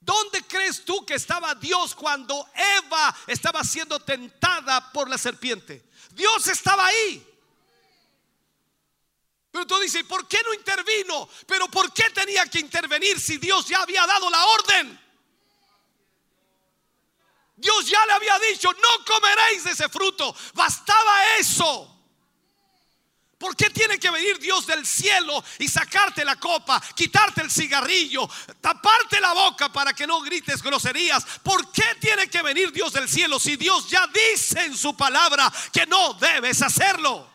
[0.07, 5.83] ¿Dónde crees tú que estaba Dios cuando Eva estaba siendo tentada por la serpiente?
[6.11, 7.27] Dios estaba ahí.
[9.51, 11.27] Pero tú dices, ¿por qué no intervino?
[11.45, 14.97] Pero ¿por qué tenía que intervenir si Dios ya había dado la orden?
[17.57, 20.33] Dios ya le había dicho, no comeréis de ese fruto.
[20.53, 21.96] Bastaba eso.
[23.37, 28.27] ¿Por qué tiene que venir Dios del cielo y sacarte la copa, quitarte el cigarrillo,
[28.59, 31.23] taparte la boca para que no grites groserías?
[31.43, 35.51] ¿Por qué tiene que venir Dios del cielo si Dios ya dice en su palabra
[35.71, 37.31] que no debes hacerlo?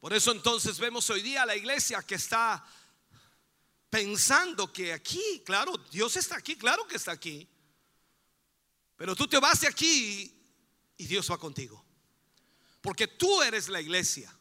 [0.00, 2.64] Por eso entonces vemos hoy día la iglesia que está
[3.90, 7.46] pensando que aquí, claro, Dios está aquí, claro que está aquí.
[8.96, 10.32] Pero tú te vas de aquí
[10.96, 11.84] y Dios va contigo.
[12.80, 14.34] Porque tú eres la iglesia.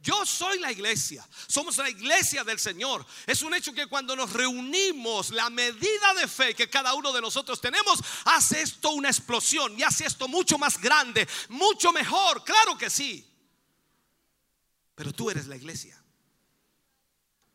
[0.00, 1.26] Yo soy la iglesia.
[1.46, 3.04] Somos la iglesia del Señor.
[3.26, 7.20] Es un hecho que cuando nos reunimos, la medida de fe que cada uno de
[7.20, 12.44] nosotros tenemos hace esto una explosión y hace esto mucho más grande, mucho mejor.
[12.44, 13.26] Claro que sí.
[14.94, 15.97] Pero tú eres la iglesia.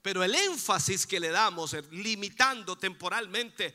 [0.03, 3.73] Pero el énfasis que le damos, eh, limitando temporalmente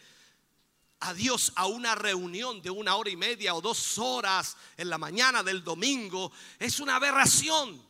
[1.00, 4.98] a Dios a una reunión de una hora y media o dos horas en la
[4.98, 7.82] mañana del domingo, es una aberración.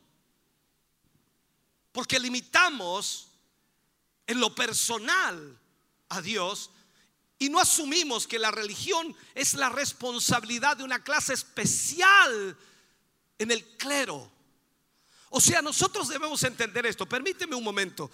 [1.90, 3.28] Porque limitamos
[4.24, 5.58] en lo personal
[6.10, 6.70] a Dios
[7.40, 12.56] y no asumimos que la religión es la responsabilidad de una clase especial
[13.36, 14.30] en el clero.
[15.30, 17.06] O sea, nosotros debemos entender esto.
[17.06, 18.10] Permíteme un momento.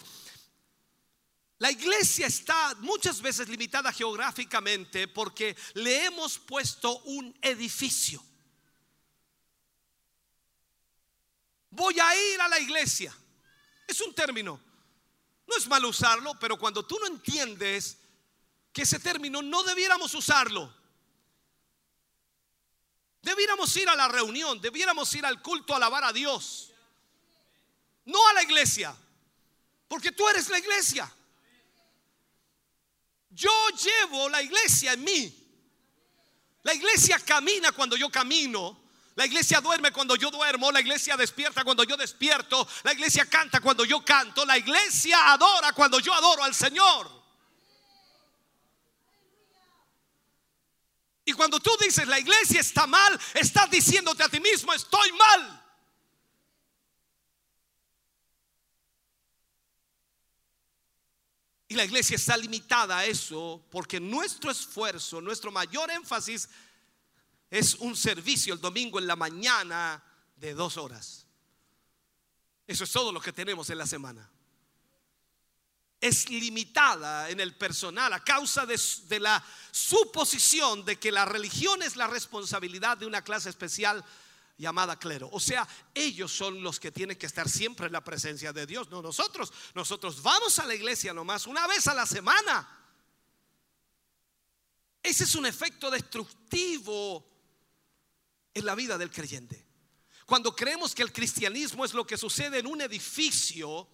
[1.58, 8.22] La iglesia está muchas veces limitada geográficamente porque le hemos puesto un edificio.
[11.70, 13.16] Voy a ir a la iglesia.
[13.86, 14.60] Es un término.
[15.46, 17.98] No es mal usarlo, pero cuando tú no entiendes
[18.72, 20.74] que ese término no debiéramos usarlo.
[23.22, 26.73] Debiéramos ir a la reunión, debiéramos ir al culto a alabar a Dios.
[28.06, 28.94] No a la iglesia,
[29.88, 31.10] porque tú eres la iglesia.
[33.30, 35.40] Yo llevo la iglesia en mí.
[36.62, 38.84] La iglesia camina cuando yo camino.
[39.16, 43.60] La iglesia duerme cuando yo duermo, la iglesia despierta cuando yo despierto, la iglesia canta
[43.60, 47.08] cuando yo canto, la iglesia adora cuando yo adoro al Señor.
[51.24, 55.63] Y cuando tú dices la iglesia está mal, estás diciéndote a ti mismo, estoy mal.
[61.74, 66.48] La iglesia está limitada a eso porque nuestro esfuerzo, nuestro mayor énfasis
[67.50, 70.02] es un servicio el domingo en la mañana
[70.36, 71.26] de dos horas.
[72.66, 74.30] Eso es todo lo que tenemos en la semana.
[76.00, 81.82] Es limitada en el personal a causa de, de la suposición de que la religión
[81.82, 84.04] es la responsabilidad de una clase especial
[84.56, 85.28] llamada clero.
[85.32, 88.90] O sea, ellos son los que tienen que estar siempre en la presencia de Dios,
[88.90, 89.52] no nosotros.
[89.74, 92.68] Nosotros vamos a la iglesia nomás una vez a la semana.
[95.02, 97.28] Ese es un efecto destructivo
[98.54, 99.66] en la vida del creyente.
[100.26, 103.86] Cuando creemos que el cristianismo es lo que sucede en un edificio,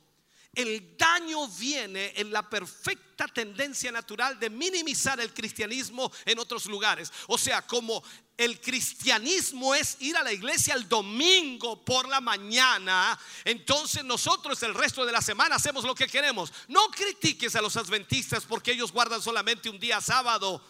[0.55, 7.13] el daño viene en la perfecta tendencia natural de minimizar el cristianismo en otros lugares.
[7.29, 8.03] O sea, como
[8.37, 14.75] el cristianismo es ir a la iglesia el domingo por la mañana, entonces nosotros el
[14.75, 16.53] resto de la semana hacemos lo que queremos.
[16.67, 20.65] No critiques a los adventistas porque ellos guardan solamente un día sábado.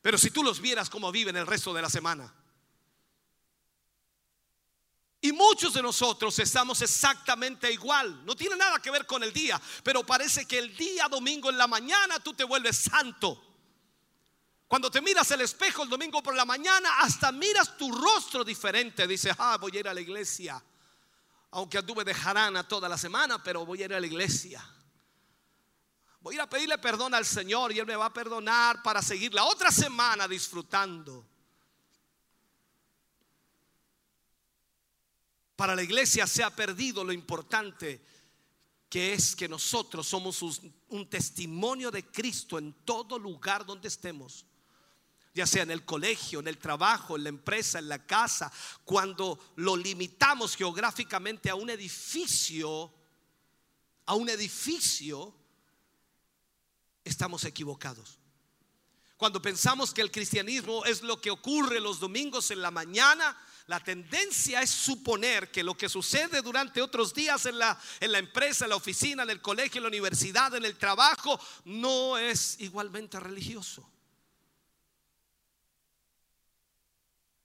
[0.00, 2.32] Pero si tú los vieras cómo viven el resto de la semana.
[5.24, 8.26] Y muchos de nosotros estamos exactamente igual.
[8.26, 11.56] No tiene nada que ver con el día, pero parece que el día domingo en
[11.56, 13.40] la mañana tú te vuelves santo.
[14.66, 19.06] Cuando te miras el espejo el domingo por la mañana, hasta miras tu rostro diferente.
[19.06, 20.60] Dices, ah, voy a ir a la iglesia.
[21.52, 24.68] Aunque anduve de jarana toda la semana, pero voy a ir a la iglesia.
[26.20, 29.00] Voy a ir a pedirle perdón al Señor y Él me va a perdonar para
[29.00, 31.31] seguir la otra semana disfrutando.
[35.62, 38.04] Para la iglesia se ha perdido lo importante
[38.88, 44.44] que es que nosotros somos un, testimonio de Cristo en todo lugar donde estemos
[45.32, 48.52] ya sea en el colegio, en el trabajo, en la empresa, en la casa,
[48.84, 52.92] cuando lo limitamos geográficamente a un edificio,
[54.06, 55.32] a un edificio,
[57.04, 58.18] estamos equivocados.
[59.16, 63.80] Cuando pensamos que el cristianismo es lo que ocurre los domingos en la mañana, la
[63.80, 68.64] tendencia es suponer que lo que sucede durante otros días en la, en la empresa,
[68.64, 73.18] en la oficina, en el colegio, en la universidad, en el trabajo, no es igualmente
[73.20, 73.88] religioso.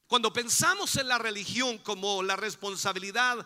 [0.07, 3.45] Cuando pensamos en la religión como la responsabilidad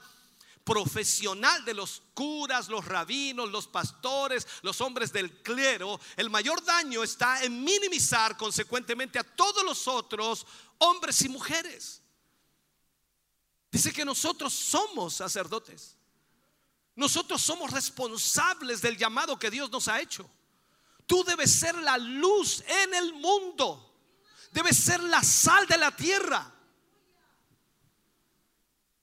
[0.64, 7.03] profesional de los curas, los rabinos, los pastores, los hombres del clero, el mayor daño
[7.03, 10.45] está en minimizar consecuentemente a todos los otros
[10.77, 12.01] hombres y mujeres.
[13.72, 15.95] Dice que nosotros somos sacerdotes.
[16.95, 20.30] Nosotros somos responsables del llamado que Dios nos ha hecho.
[21.07, 23.88] Tú debes ser la luz en el mundo.
[24.52, 26.53] Debes ser la sal de la tierra.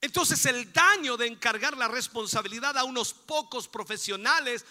[0.01, 4.65] Entonces el daño de encargar la responsabilidad a unos pocos profesionales,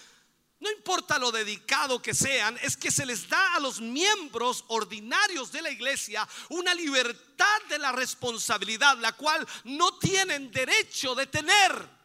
[0.60, 5.52] no importa lo dedicado que sean, es que se les da a los miembros ordinarios
[5.52, 11.98] de la iglesia una libertad de la responsabilidad, la cual no tienen derecho de tener.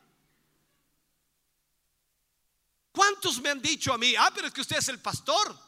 [2.93, 5.59] ¿Cuántos me han dicho a mí, ah, pero es que usted es el pastor?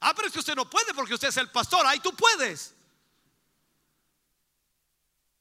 [0.00, 2.74] Ah, pero es que usted no puede porque usted es el pastor, ahí tú puedes.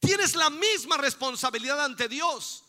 [0.01, 2.65] Tienes la misma responsabilidad ante Dios.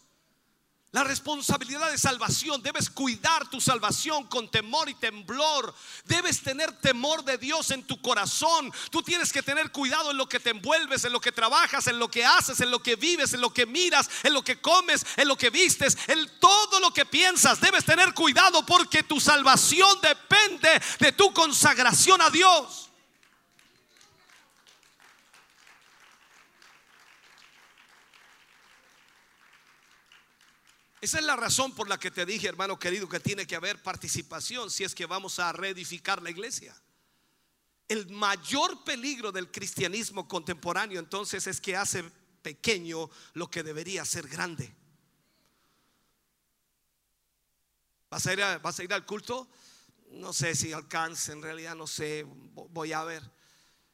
[0.92, 2.60] La responsabilidad de salvación.
[2.62, 5.72] Debes cuidar tu salvación con temor y temblor.
[6.04, 8.72] Debes tener temor de Dios en tu corazón.
[8.90, 12.00] Tú tienes que tener cuidado en lo que te envuelves, en lo que trabajas, en
[12.00, 15.06] lo que haces, en lo que vives, en lo que miras, en lo que comes,
[15.16, 17.60] en lo que vistes, en todo lo que piensas.
[17.60, 22.89] Debes tener cuidado porque tu salvación depende de tu consagración a Dios.
[31.00, 33.82] Esa es la razón por la que te dije, hermano querido, que tiene que haber
[33.82, 36.74] participación si es que vamos a reedificar la iglesia.
[37.88, 42.04] El mayor peligro del cristianismo contemporáneo entonces es que hace
[42.42, 44.74] pequeño lo que debería ser grande.
[48.10, 49.48] ¿Vas a ir, a- ir al culto?
[50.10, 53.22] No sé si alcance, en realidad no sé, vo- voy a ver.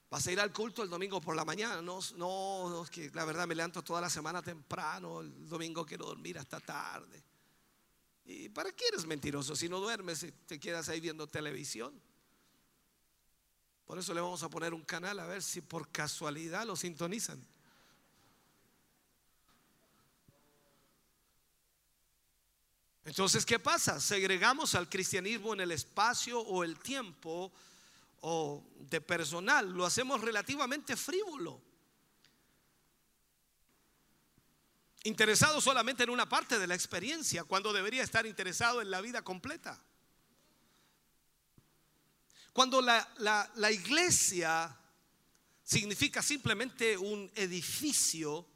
[0.08, 1.82] ¿Vas a ir al culto el domingo por la mañana?
[1.82, 6.06] No, no, no, que la verdad me levanto toda la semana temprano, el domingo quiero
[6.06, 7.22] dormir hasta tarde.
[8.24, 12.00] ¿Y para qué eres mentiroso si no duermes y te quedas ahí viendo televisión?
[13.84, 17.44] Por eso le vamos a poner un canal a ver si por casualidad lo sintonizan.
[23.04, 24.00] Entonces, ¿qué pasa?
[24.00, 27.52] Segregamos al cristianismo en el espacio o el tiempo
[28.20, 29.70] o de personal.
[29.70, 31.62] Lo hacemos relativamente frívolo.
[35.04, 39.22] Interesado solamente en una parte de la experiencia, cuando debería estar interesado en la vida
[39.22, 39.80] completa.
[42.52, 44.76] Cuando la, la- la iglesia
[45.62, 48.46] significa simplemente un edificio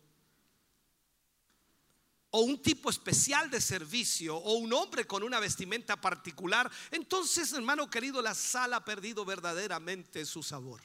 [2.30, 7.90] o un tipo especial de servicio o un hombre con una vestimenta particular, entonces, hermano
[7.90, 10.80] querido, la sal ha perdido verdaderamente su sabor.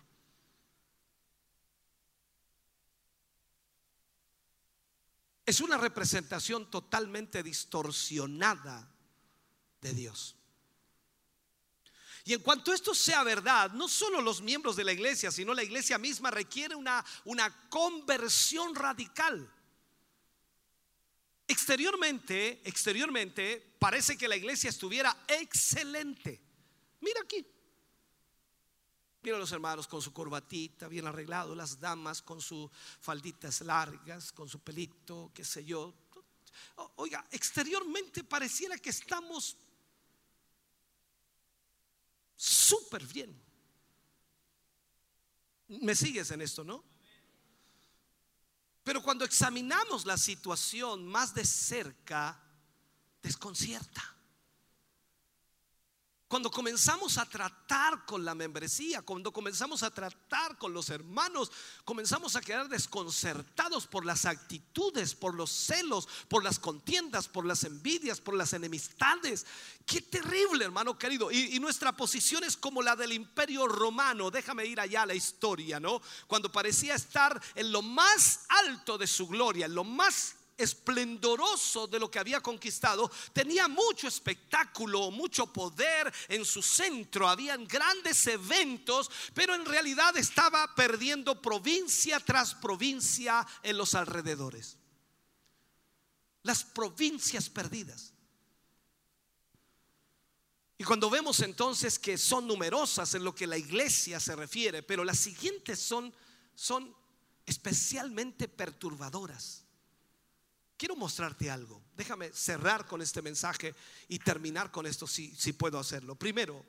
[5.46, 8.92] Es una representación totalmente distorsionada
[9.82, 10.36] de Dios.
[12.24, 15.64] Y en cuanto esto sea verdad, no solo los miembros de la iglesia, sino la
[15.64, 19.55] iglesia misma requiere una, una conversión radical.
[21.48, 26.42] Exteriormente, exteriormente, parece que la iglesia estuviera excelente.
[27.02, 27.46] Mira aquí.
[29.22, 32.70] Mira a los hermanos con su corbatita bien arreglado, las damas con sus
[33.00, 35.94] falditas largas, con su pelito, qué sé yo.
[36.96, 39.58] Oiga, exteriormente pareciera que estamos
[42.36, 43.40] súper bien.
[45.68, 46.95] ¿Me sigues en esto, no?
[48.86, 52.40] Pero cuando examinamos la situación más de cerca,
[53.22, 54.15] desconcierta.
[56.36, 61.50] Cuando comenzamos a tratar con la membresía, cuando comenzamos a tratar con los hermanos,
[61.86, 67.64] comenzamos a quedar desconcertados por las actitudes, por los celos, por las contiendas, por las
[67.64, 69.46] envidias, por las enemistades.
[69.86, 71.32] Qué terrible, hermano querido.
[71.32, 74.30] Y, nuestra posición es como la del imperio romano.
[74.30, 76.02] Déjame ir allá a la historia, ¿no?
[76.28, 82.00] Cuando parecía estar en lo más alto de su gloria, en lo más esplendoroso de
[82.00, 89.12] lo que había conquistado, tenía mucho espectáculo, mucho poder en su centro, habían grandes eventos,
[89.34, 94.78] pero en realidad estaba perdiendo provincia tras provincia en los alrededores.
[96.44, 98.14] Las provincias perdidas.
[100.78, 105.04] Y cuando vemos entonces que son numerosas en lo que la iglesia se refiere, pero
[105.04, 106.14] las siguientes son,
[106.54, 106.94] son
[107.46, 109.65] especialmente perturbadoras.
[110.78, 111.82] Quiero mostrarte algo.
[111.96, 113.74] Déjame cerrar con este mensaje
[114.10, 116.16] y terminar con esto si, si puedo hacerlo.
[116.16, 116.66] Primero,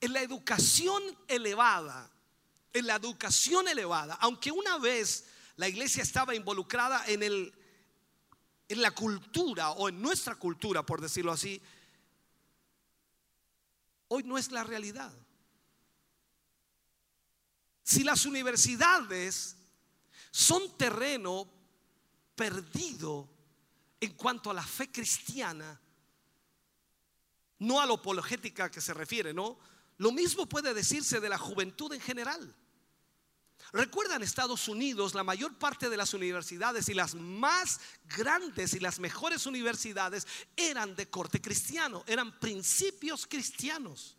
[0.00, 2.10] en la educación elevada,
[2.72, 5.24] en la educación elevada, aunque una vez
[5.56, 7.52] la iglesia estaba involucrada en, el,
[8.68, 11.60] en la cultura o en nuestra cultura, por decirlo así,
[14.08, 15.12] hoy no es la realidad.
[17.82, 19.56] Si las universidades
[20.30, 21.53] son terreno
[22.34, 23.28] perdido
[24.00, 25.80] en cuanto a la fe cristiana,
[27.60, 29.58] no a la apologética que se refiere, ¿no?
[29.98, 32.54] Lo mismo puede decirse de la juventud en general.
[33.72, 37.80] Recuerda en Estados Unidos la mayor parte de las universidades y las más
[38.16, 44.16] grandes y las mejores universidades eran de corte cristiano, eran principios cristianos.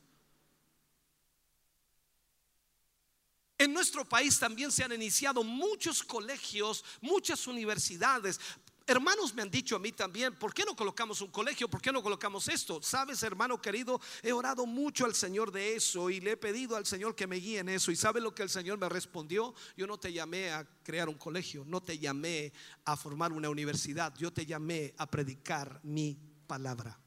[3.57, 8.40] En nuestro país también se han iniciado muchos colegios, muchas universidades.
[8.88, 11.68] Hermanos me han dicho a mí también, ¿por qué no colocamos un colegio?
[11.68, 12.82] ¿Por qué no colocamos esto?
[12.84, 16.86] Sabes, hermano querido, he orado mucho al Señor de eso y le he pedido al
[16.86, 17.91] Señor que me guíe en eso.
[17.91, 19.56] ¿Y sabe lo que el Señor me respondió?
[19.76, 22.53] Yo no te llamé a crear un colegio, no te llamé
[22.84, 26.99] a formar una universidad, yo te llamé a predicar mi palabra.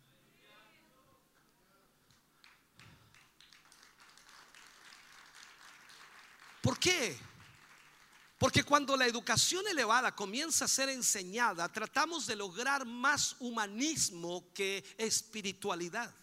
[6.69, 7.17] ¿Por qué?
[8.37, 14.85] Porque cuando la educación elevada comienza a ser enseñada, tratamos de lograr más humanismo que
[14.99, 16.15] espiritualidad.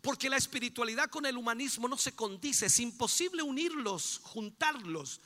[0.00, 5.20] Porque la espiritualidad con el humanismo no se condice, es imposible unirlos, juntarlos.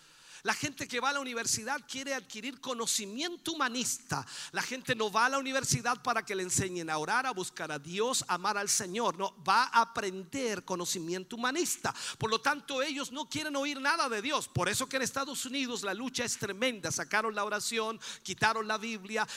[0.45, 4.27] La gente que va a la universidad quiere adquirir conocimiento humanista.
[4.51, 7.71] La gente no va a la universidad para que le enseñen a orar, a buscar
[7.71, 9.17] a Dios, a amar al Señor.
[9.17, 11.95] No, va a aprender conocimiento humanista.
[12.19, 14.49] Por lo tanto, ellos no quieren oír nada de Dios.
[14.49, 16.91] Por eso que en Estados Unidos la lucha es tremenda.
[16.91, 19.29] Sacaron la oración, quitaron la Biblia.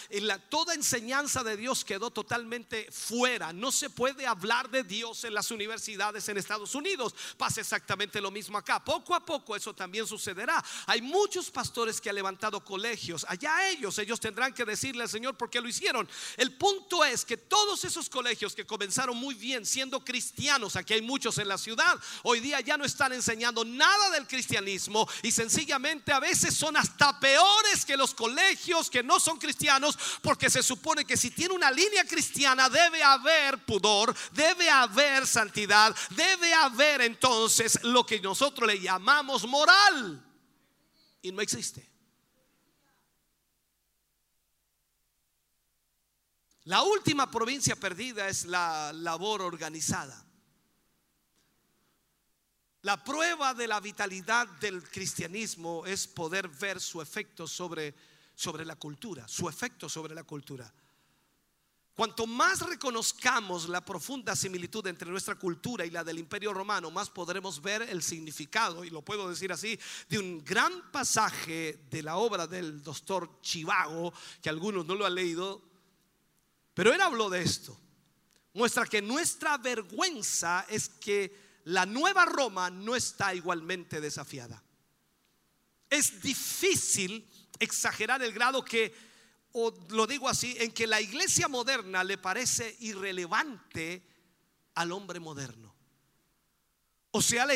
[0.50, 3.54] Toda enseñanza de Dios quedó totalmente fuera.
[3.54, 7.14] No se puede hablar de Dios en las universidades en Estados Unidos.
[7.38, 8.84] Pasa exactamente lo mismo acá.
[8.84, 10.64] Poco a poco eso también sucederá.
[11.02, 13.26] Muchos pastores que han levantado colegios.
[13.28, 16.08] Allá ellos, ellos tendrán que decirle al Señor por qué lo hicieron.
[16.38, 21.02] El punto es que todos esos colegios que comenzaron muy bien siendo cristianos, aquí hay
[21.02, 26.12] muchos en la ciudad, hoy día ya no están enseñando nada del cristianismo y sencillamente
[26.12, 31.06] a veces son hasta peores que los colegios que no son cristianos porque se supone
[31.06, 37.80] que si tiene una línea cristiana debe haber pudor, debe haber santidad, debe haber entonces
[37.84, 40.22] lo que nosotros le llamamos moral
[41.26, 41.84] y no existe.
[46.66, 50.24] La última provincia perdida es la labor organizada.
[52.82, 57.96] La prueba de la vitalidad del cristianismo es poder ver su efecto sobre,
[58.36, 60.72] sobre la cultura, su efecto sobre la cultura.
[61.96, 67.10] Cuanto más reconozcamos la profunda similitud entre nuestra cultura y la del imperio romano, más
[67.10, 72.18] podremos ver el significado, y lo puedo decir así, de un gran pasaje de la
[72.18, 75.62] obra del doctor Chivago, que algunos no lo han leído,
[76.74, 77.80] pero él habló de esto.
[78.56, 84.62] Muestra que nuestra vergüenza es que la nueva Roma no está igualmente desafiada.
[85.90, 87.26] Es difícil
[87.58, 88.94] exagerar el grado que
[89.58, 94.06] o lo digo así, en que la iglesia moderna le parece irrelevante
[94.76, 95.74] al hombre moderno.
[97.12, 97.48] O sea,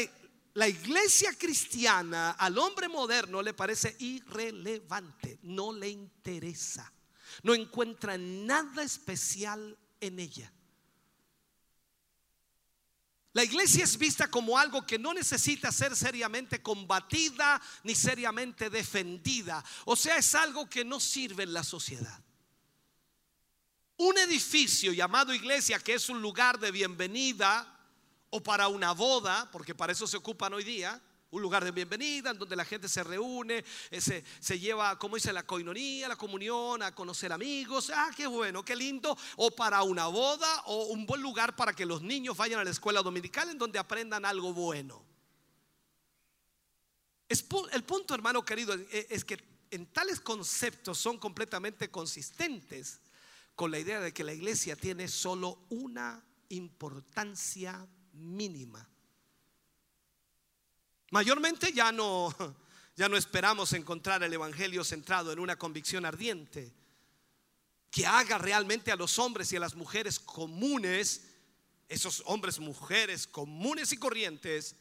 [0.54, 6.90] la iglesia cristiana al hombre moderno le parece irrelevante, no le interesa,
[7.44, 10.54] no encuentra nada especial en ella.
[13.40, 19.64] La iglesia es vista como algo que no necesita ser seriamente combatida ni seriamente defendida.
[19.86, 22.22] O sea, es algo que no sirve en la sociedad.
[23.96, 27.80] Un edificio llamado iglesia, que es un lugar de bienvenida
[28.30, 32.32] o para una boda, porque para eso se ocupan hoy día, un lugar de bienvenida
[32.32, 36.16] en donde la gente se reúne, eh, se, se lleva, como dice, la coinonía, la
[36.16, 37.92] comunión, a conocer amigos.
[37.94, 39.16] Ah, qué bueno, qué lindo.
[39.38, 42.72] O para una boda o un buen lugar para que los niños vayan a la
[42.72, 45.06] escuela dominical en donde aprendan algo bueno.
[47.28, 49.38] Es el punto, hermano querido, es que
[49.70, 53.02] en tales conceptos son completamente consistentes
[53.54, 58.89] con la idea de que la iglesia tiene solo una importancia mínima.
[61.12, 62.34] Mayormente ya no,
[62.96, 66.74] ya no esperamos encontrar el Evangelio centrado en una convicción ardiente
[67.92, 71.24] que haga realmente a los hombres y a las mujeres comunes,
[71.88, 74.76] esos hombres, mujeres comunes y corrientes,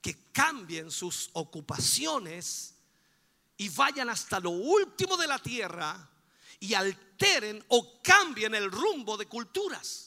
[0.00, 2.74] que cambien sus ocupaciones
[3.58, 6.10] y vayan hasta lo último de la tierra
[6.60, 10.05] y alteren o cambien el rumbo de culturas.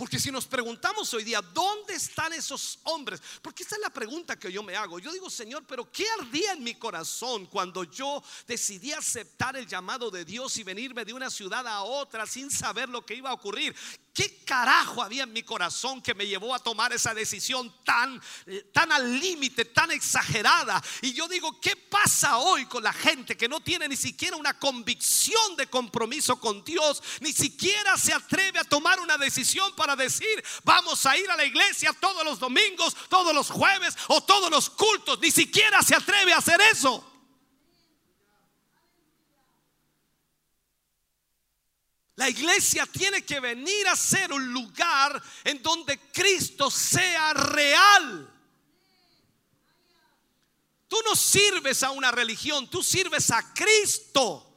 [0.00, 3.20] Porque si nos preguntamos hoy día, ¿dónde están esos hombres?
[3.42, 4.98] Porque esta es la pregunta que yo me hago.
[4.98, 10.10] Yo digo, Señor, pero ¿qué ardía en mi corazón cuando yo decidí aceptar el llamado
[10.10, 13.34] de Dios y venirme de una ciudad a otra sin saber lo que iba a
[13.34, 13.76] ocurrir?
[14.12, 18.68] ¿Qué carajo había en mi corazón que me llevó a tomar esa decisión tan, eh,
[18.72, 20.82] tan al límite, tan exagerada?
[21.02, 24.58] Y yo digo, ¿qué pasa hoy con la gente que no tiene ni siquiera una
[24.58, 27.00] convicción de compromiso con Dios?
[27.20, 31.44] Ni siquiera se atreve a tomar una decisión para decir, vamos a ir a la
[31.44, 35.20] iglesia todos los domingos, todos los jueves o todos los cultos.
[35.20, 37.09] Ni siquiera se atreve a hacer eso.
[42.20, 48.30] La iglesia tiene que venir a ser un lugar en donde Cristo sea real.
[50.86, 54.54] Tú no sirves a una religión, tú sirves a Cristo.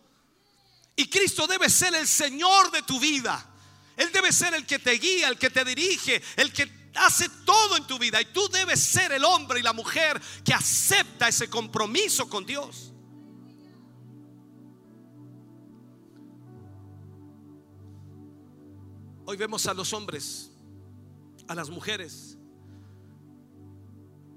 [0.98, 3.50] Y Cristo debe ser el Señor de tu vida.
[3.96, 7.78] Él debe ser el que te guía, el que te dirige, el que hace todo
[7.78, 8.20] en tu vida.
[8.20, 12.93] Y tú debes ser el hombre y la mujer que acepta ese compromiso con Dios.
[19.26, 20.52] Hoy vemos a los hombres,
[21.48, 22.38] a las mujeres,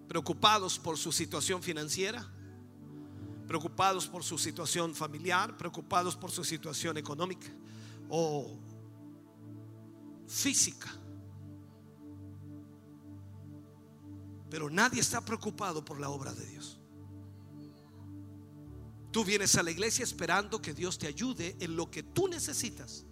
[0.07, 2.25] preocupados por su situación financiera,
[3.49, 7.49] preocupados por su situación familiar, preocupados por su situación económica
[8.09, 8.59] o
[10.29, 10.93] física.
[14.49, 16.79] Pero nadie está preocupado por la obra de Dios.
[19.11, 23.06] Tú vienes a la iglesia esperando que Dios te ayude en lo que tú necesitas.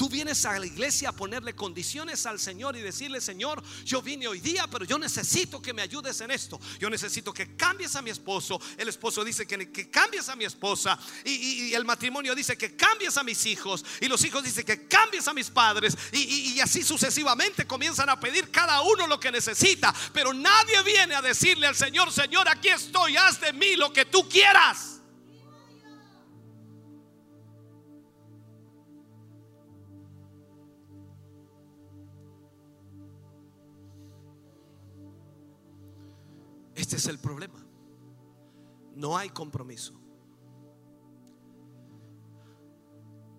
[0.00, 4.26] Tú vienes a la iglesia a ponerle condiciones al Señor y decirle, Señor, yo vine
[4.26, 6.58] hoy día, pero yo necesito que me ayudes en esto.
[6.78, 8.58] Yo necesito que cambies a mi esposo.
[8.78, 10.98] El esposo dice que, que cambies a mi esposa.
[11.22, 13.84] Y, y- el matrimonio dice que cambies a mis hijos.
[14.00, 15.94] Y los hijos dicen que cambies a mis padres.
[16.12, 19.94] Y- y así sucesivamente comienzan a pedir cada uno lo que necesita.
[20.14, 24.06] Pero nadie viene a decirle al Señor, Señor, aquí estoy, haz de mí lo que
[24.06, 24.99] tú quieras.
[36.90, 37.64] Este es el problema.
[38.96, 39.94] No hay compromiso.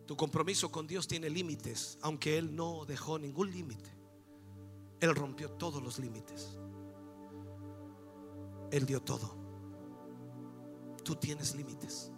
[0.06, 3.94] Tu compromiso con Dios tiene límites, aunque Él no dejó ningún límite.
[5.02, 6.58] Él rompió todos los límites.
[8.72, 9.36] Él dio todo.
[11.04, 12.10] Tú tienes límites.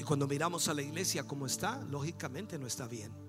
[0.00, 3.23] Y cuando miramos a la iglesia como está, lógicamente no está bien.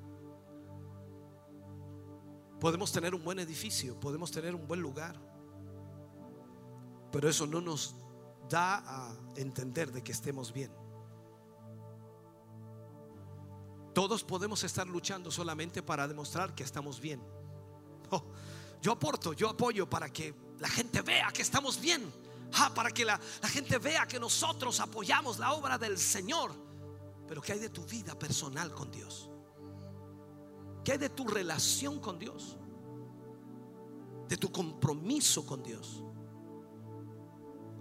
[2.66, 5.16] Podemos tener un buen edificio, podemos tener un buen lugar,
[7.12, 7.94] pero eso no nos
[8.50, 10.72] da a entender de que estemos bien.
[13.94, 17.22] Todos podemos estar luchando solamente para demostrar que estamos bien.
[18.10, 18.24] Oh,
[18.82, 22.12] yo aporto, yo apoyo para que la gente vea que estamos bien.
[22.54, 26.52] Ah, para que la, la gente vea que nosotros apoyamos la obra del Señor.
[27.28, 29.30] Pero ¿qué hay de tu vida personal con Dios?
[30.86, 32.58] ¿Qué de tu relación con Dios?
[34.30, 36.04] De tu compromiso con Dios.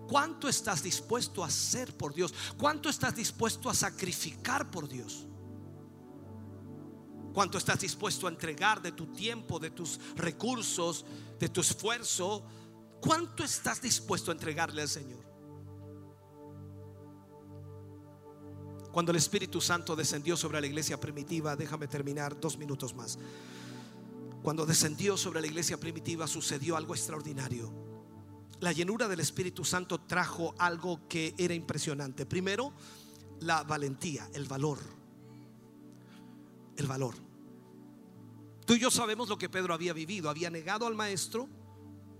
[0.08, 2.34] ¿Cuánto estás dispuesto a hacer por Dios?
[2.56, 5.26] ¿Cuánto estás dispuesto a sacrificar por Dios?
[7.34, 11.04] ¿Cuánto estás dispuesto a entregar de tu tiempo, de tus recursos,
[11.38, 12.46] de tu esfuerzo?
[13.00, 15.33] ¿Cuánto estás dispuesto a entregarle al Señor?
[18.94, 23.18] Cuando el Espíritu Santo descendió sobre la iglesia primitiva, déjame terminar dos minutos más.
[24.40, 27.72] Cuando descendió sobre la iglesia primitiva sucedió algo extraordinario.
[28.60, 32.24] La llenura del Espíritu Santo trajo algo que era impresionante.
[32.24, 32.72] Primero,
[33.40, 34.78] la valentía, el valor.
[36.76, 37.16] El valor.
[38.64, 40.30] Tú y yo sabemos lo que Pedro había vivido.
[40.30, 41.48] Había negado al maestro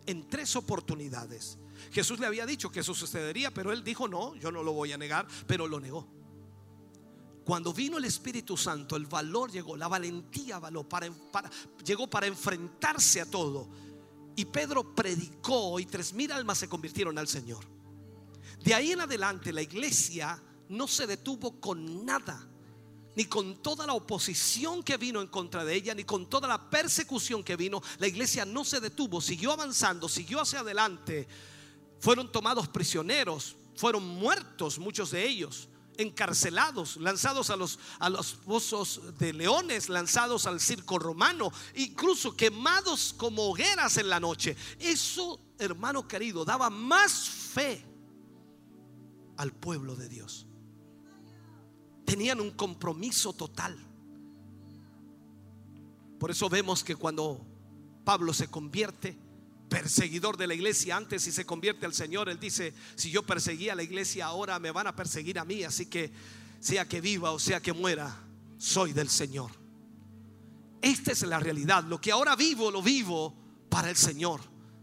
[0.07, 1.57] en tres oportunidades.
[1.93, 4.91] Jesús le había dicho que eso sucedería, pero él dijo, no, yo no lo voy
[4.91, 6.14] a negar, pero lo negó.
[7.45, 11.11] Cuando vino el Espíritu Santo, el valor llegó, la valentía para-
[11.85, 13.69] llegó para enfrentarse a todo.
[14.35, 17.65] Y Pedro predicó y tres mil almas se convirtieron al Señor.
[18.65, 22.49] De ahí en adelante la iglesia no se detuvo con nada,
[23.15, 26.71] ni con toda la oposición que vino en contra de ella, ni con toda la
[26.71, 27.83] persecución que vino.
[27.99, 31.29] La iglesia no se detuvo, siguió avanzando, siguió hacia adelante.
[32.01, 35.69] Fueron tomados prisioneros, fueron muertos muchos de ellos,
[35.99, 43.15] encarcelados, lanzados a los, a los pozos de leones, lanzados al circo romano, incluso quemados
[43.17, 44.57] como hogueras en la noche.
[44.79, 47.85] Eso, hermano querido, daba más fe
[49.37, 50.47] al pueblo de Dios.
[52.05, 53.79] Tenían un compromiso total.
[56.19, 57.45] Por eso vemos que cuando
[58.05, 59.19] Pablo se convierte,
[59.69, 63.73] perseguidor de la iglesia antes y se convierte al Señor, él dice, si yo perseguía
[63.73, 66.13] a la iglesia ahora me van a perseguir a mí, así que
[66.61, 68.15] sea que viva o sea que muera,
[68.59, 69.51] soy del Señor.
[70.81, 73.35] Esta es la realidad, lo que ahora vivo lo vivo
[73.69, 74.41] para el Señor.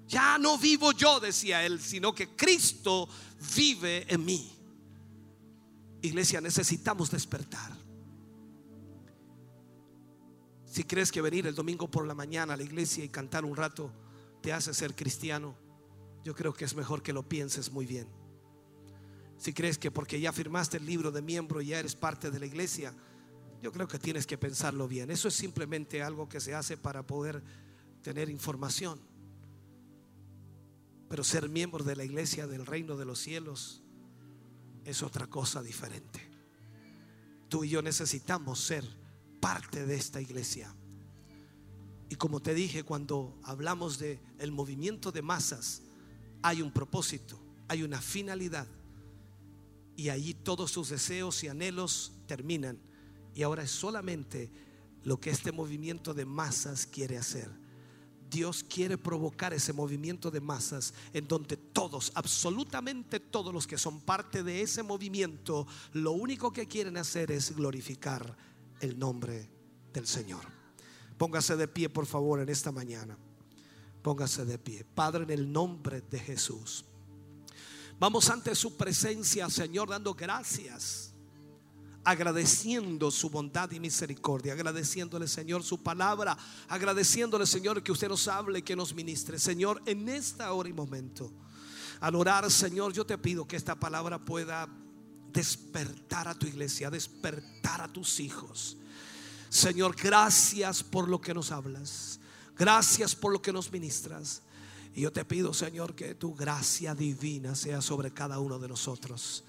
[0.07, 3.07] Ya no vivo yo, decía él, sino que Cristo
[3.55, 4.51] vive en mí.
[6.01, 7.71] Iglesia, necesitamos despertar.
[10.65, 13.55] Si crees que venir el domingo por la mañana a la iglesia y cantar un
[13.55, 13.91] rato
[14.41, 15.55] te hace ser cristiano,
[16.23, 18.07] yo creo que es mejor que lo pienses muy bien.
[19.37, 22.45] Si crees que porque ya firmaste el libro de miembro ya eres parte de la
[22.45, 22.93] iglesia,
[23.61, 25.11] yo creo que tienes que pensarlo bien.
[25.11, 27.43] Eso es simplemente algo que se hace para poder
[28.01, 28.99] tener información.
[31.09, 33.83] Pero ser miembro de la iglesia del reino de los cielos
[34.85, 36.21] es otra cosa diferente.
[37.49, 38.85] Tú y yo necesitamos ser
[39.39, 40.73] parte de esta iglesia.
[42.11, 45.81] Y como te dije cuando hablamos de el movimiento de masas,
[46.41, 47.39] hay un propósito,
[47.69, 48.67] hay una finalidad.
[49.95, 52.77] Y allí todos sus deseos y anhelos terminan.
[53.33, 54.51] Y ahora es solamente
[55.05, 57.49] lo que este movimiento de masas quiere hacer.
[58.29, 64.01] Dios quiere provocar ese movimiento de masas en donde todos, absolutamente todos los que son
[64.01, 68.35] parte de ese movimiento, lo único que quieren hacer es glorificar
[68.81, 69.49] el nombre
[69.93, 70.60] del Señor.
[71.21, 73.15] Póngase de pie, por favor, en esta mañana.
[74.01, 74.83] Póngase de pie.
[74.83, 76.83] Padre, en el nombre de Jesús.
[77.99, 81.13] Vamos ante su presencia, Señor, dando gracias.
[82.03, 86.35] agradeciendo su bondad y misericordia, agradeciéndole Señor su palabra,
[86.67, 89.37] agradeciéndole Señor que usted nos hable, que nos ministre.
[89.37, 91.31] Señor, en esta hora y momento,
[91.99, 94.67] al orar Señor, yo te pido que esta palabra pueda
[95.31, 98.79] despertar a tu iglesia, despertar a tus hijos.
[99.51, 102.21] Señor, gracias por lo que nos hablas.
[102.57, 104.41] Gracias por lo que nos ministras.
[104.95, 109.43] Y yo te pido, Señor, que tu gracia divina sea sobre cada uno de nosotros.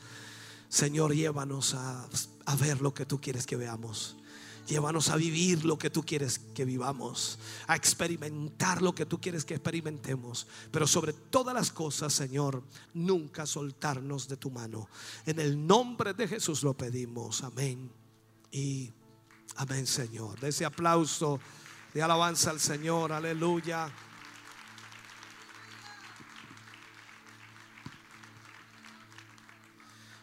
[0.68, 2.08] Señor, llévanos a,
[2.46, 4.16] a ver lo que tú quieres que veamos.
[4.66, 7.38] Llévanos a vivir lo que tú quieres que vivamos,
[7.68, 10.48] a experimentar lo que tú quieres que experimentemos.
[10.72, 14.88] Pero sobre todas las cosas, Señor, nunca soltarnos de tu mano.
[15.26, 17.44] En el nombre de Jesús lo pedimos.
[17.44, 17.88] Amén.
[18.50, 18.90] Y
[19.56, 20.38] amén, Señor.
[20.40, 21.40] De ese aplauso
[21.94, 23.12] de alabanza al Señor.
[23.12, 23.90] Aleluya.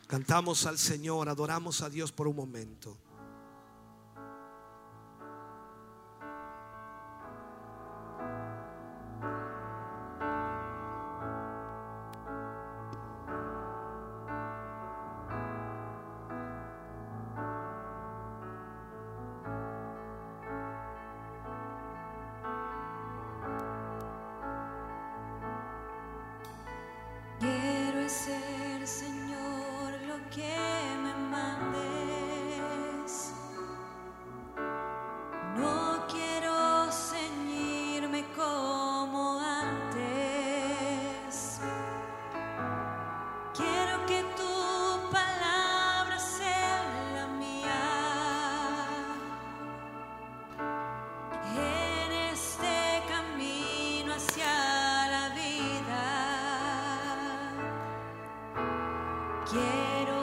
[0.07, 2.97] Cantamos al Señor, adoramos a Dios por un momento.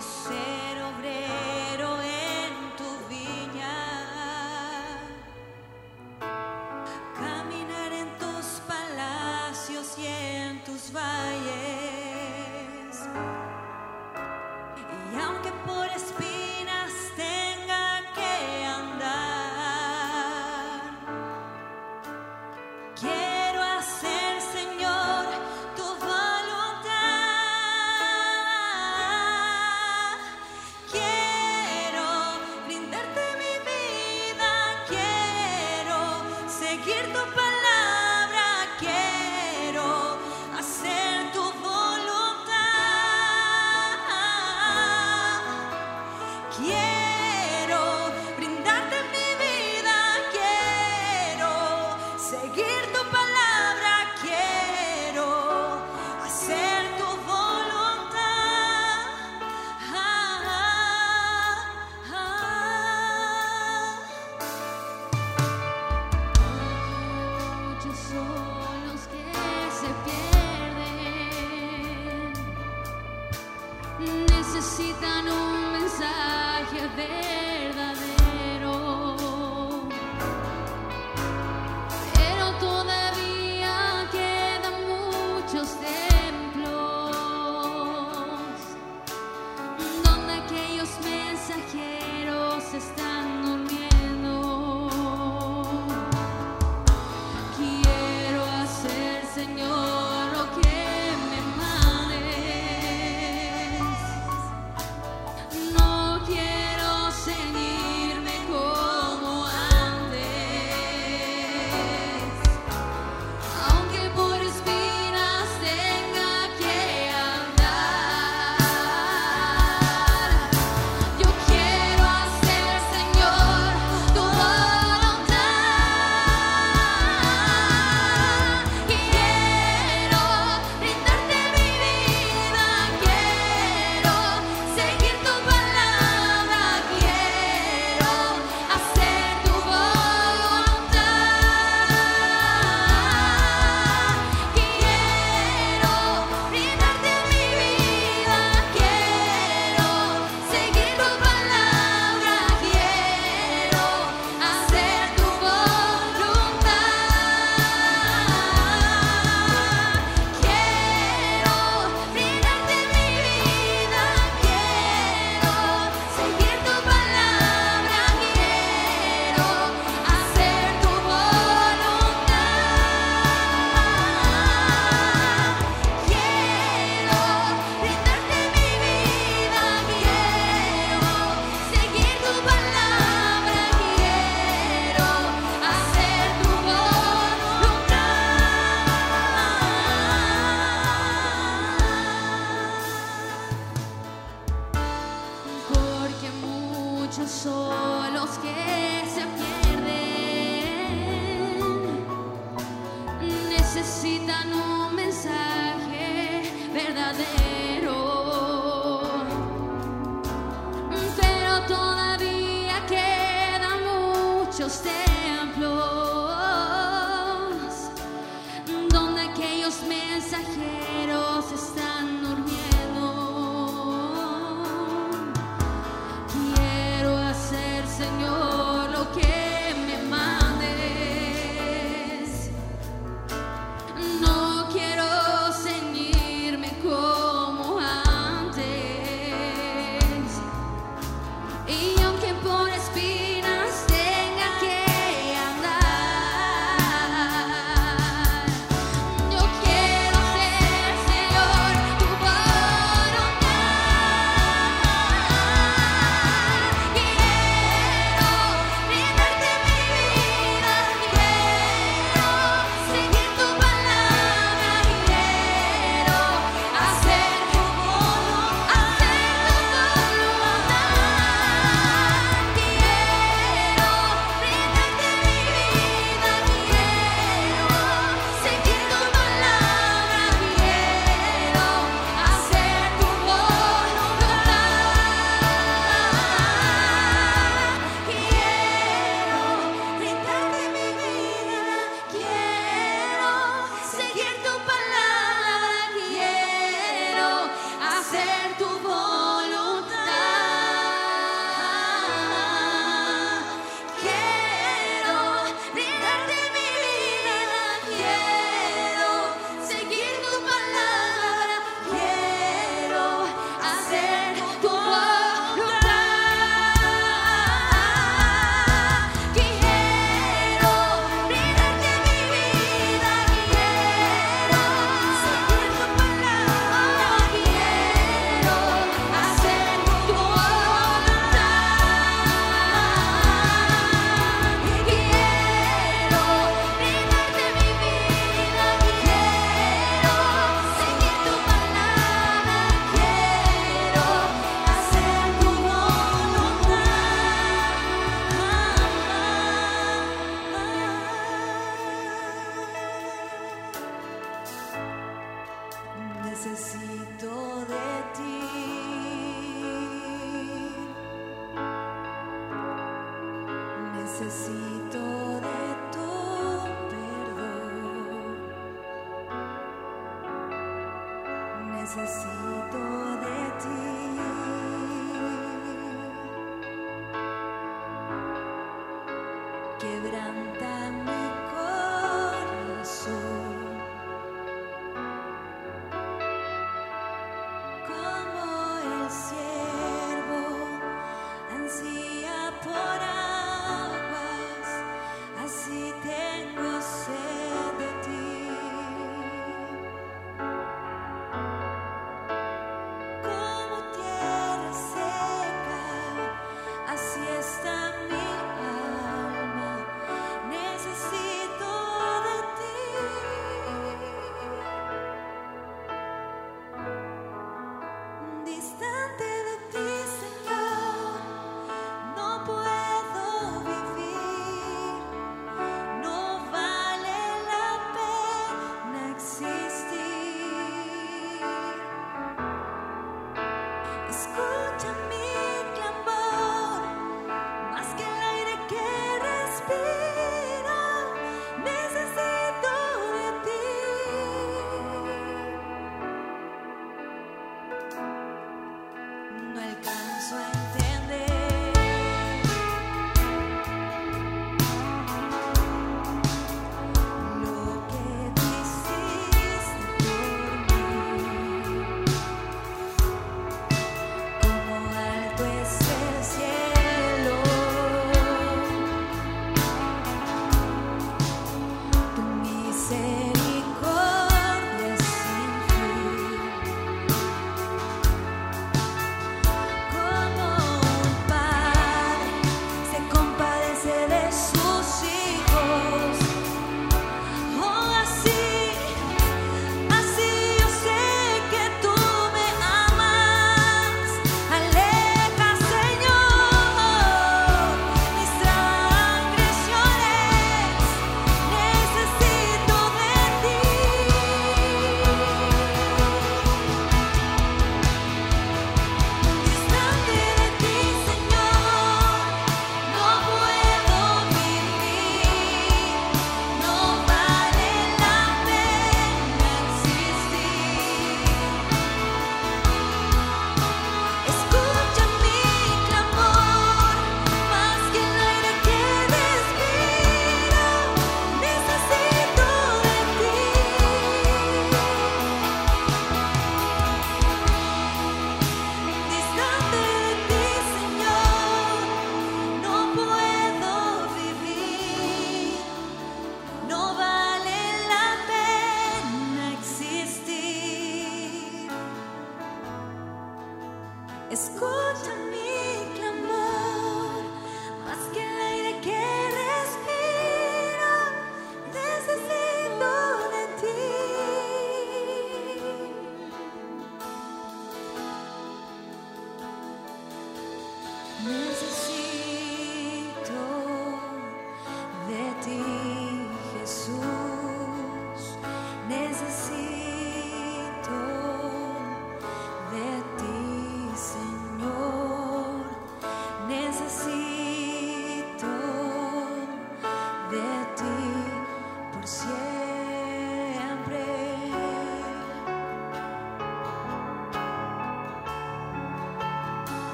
[0.00, 0.59] Quiero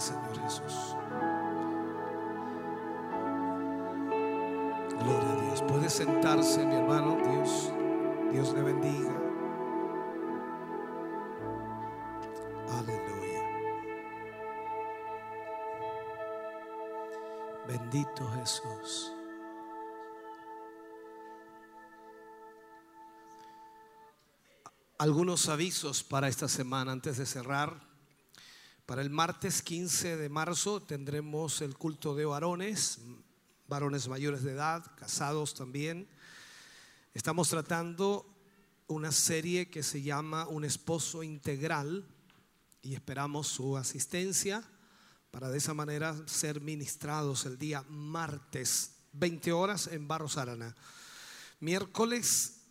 [0.00, 0.96] Señor Jesús.
[4.98, 5.62] Gloria a Dios.
[5.62, 7.16] Puede sentarse, mi hermano.
[7.16, 7.72] Dios,
[8.32, 9.12] Dios le bendiga.
[12.70, 13.42] Aleluya.
[17.66, 19.12] Bendito Jesús.
[24.98, 27.91] Algunos avisos para esta semana antes de cerrar.
[28.86, 32.98] Para el martes 15 de marzo tendremos el culto de varones,
[33.68, 36.08] varones mayores de edad, casados también.
[37.14, 38.26] Estamos tratando
[38.88, 42.04] una serie que se llama Un esposo integral
[42.82, 44.64] y esperamos su asistencia
[45.30, 50.74] para de esa manera ser ministrados el día martes, 20 horas en Barros Arana.
[51.60, 52.61] Miércoles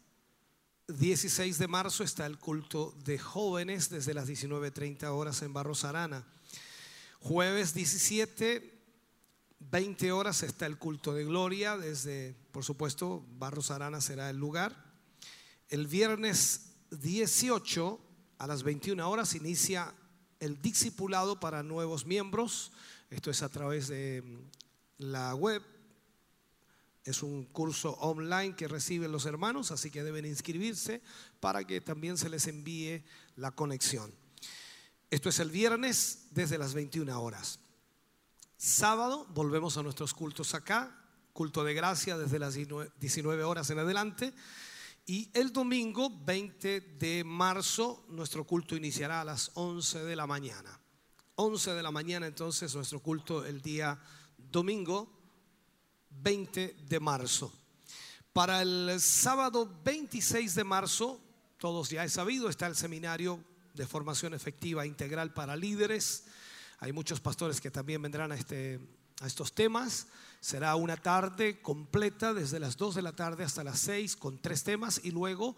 [0.98, 6.26] 16 de marzo está el culto de jóvenes desde las 19.30 horas en Barros Arana.
[7.20, 8.80] Jueves 17,
[9.60, 14.76] 20 horas está el culto de gloria desde, por supuesto, Barros Arana será el lugar.
[15.70, 18.00] El viernes 18
[18.40, 19.94] a las 21 horas inicia
[20.40, 22.72] el discipulado para nuevos miembros.
[23.10, 24.24] Esto es a través de
[24.98, 25.64] la web
[27.04, 31.02] es un curso online que reciben los hermanos, así que deben inscribirse
[31.40, 33.04] para que también se les envíe
[33.36, 34.14] la conexión.
[35.10, 37.60] Esto es el viernes desde las 21 horas.
[38.56, 40.96] Sábado volvemos a nuestros cultos acá,
[41.34, 44.34] culto de gracia desde las 19 horas en adelante.
[45.08, 50.80] Y el domingo 20 de marzo nuestro culto iniciará a las 11 de la mañana.
[51.36, 54.00] 11 de la mañana entonces nuestro culto el día
[54.38, 55.21] domingo
[56.12, 57.52] 20 de marzo.
[58.34, 61.20] Para el sábado 26 de marzo,
[61.58, 66.26] todos ya he sabido, está el seminario de formación efectiva integral para líderes.
[66.80, 68.80] Hay muchos pastores que también vendrán a, este,
[69.22, 70.08] a estos temas.
[70.40, 74.64] Será una tarde completa desde las 2 de la tarde hasta las 6 con tres
[74.64, 75.56] temas y luego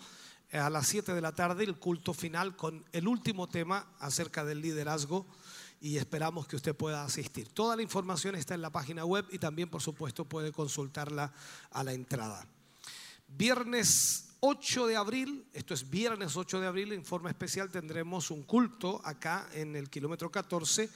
[0.51, 4.43] eh, a las 7 de la tarde el culto final con el último tema acerca
[4.43, 5.25] del liderazgo
[5.83, 7.49] y esperamos que usted pueda asistir.
[7.49, 11.33] Toda la información está en la página web y también, por supuesto, puede consultarla
[11.71, 12.47] a la entrada.
[13.27, 18.43] Viernes 8 de abril, esto es viernes 8 de abril, en forma especial tendremos un
[18.43, 20.89] culto acá en el kilómetro 14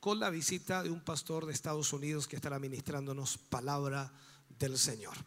[0.00, 4.10] con la visita de un pastor de Estados Unidos que estará ministrándonos palabra
[4.58, 5.18] del Señor.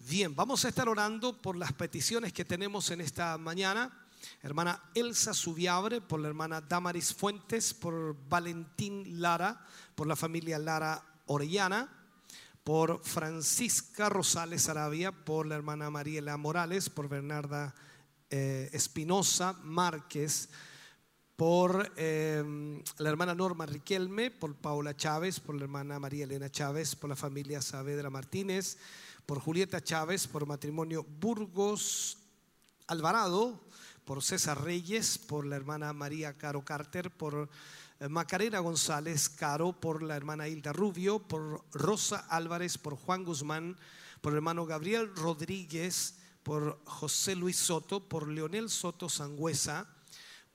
[0.00, 4.03] Bien, vamos a estar orando por las peticiones que tenemos en esta mañana
[4.42, 11.04] hermana Elsa Subiabre, por la hermana Damaris Fuentes, por Valentín Lara, por la familia Lara
[11.26, 11.88] Orellana,
[12.62, 17.74] por Francisca Rosales Arabia, por la hermana Mariela Morales, por Bernarda
[18.30, 20.48] eh, Espinosa Márquez,
[21.36, 26.96] por eh, la hermana Norma Riquelme, por Paula Chávez, por la hermana María Elena Chávez,
[26.96, 28.78] por la familia Saavedra Martínez,
[29.26, 32.18] por Julieta Chávez, por matrimonio Burgos
[32.86, 33.60] Alvarado,
[34.04, 37.48] por César Reyes, por la hermana María Caro Carter, por
[38.00, 43.76] eh, Macarena González Caro, por la hermana Hilda Rubio, por Rosa Álvarez, por Juan Guzmán,
[44.20, 49.88] por hermano Gabriel Rodríguez, por José Luis Soto, por Leonel Soto Sangüesa,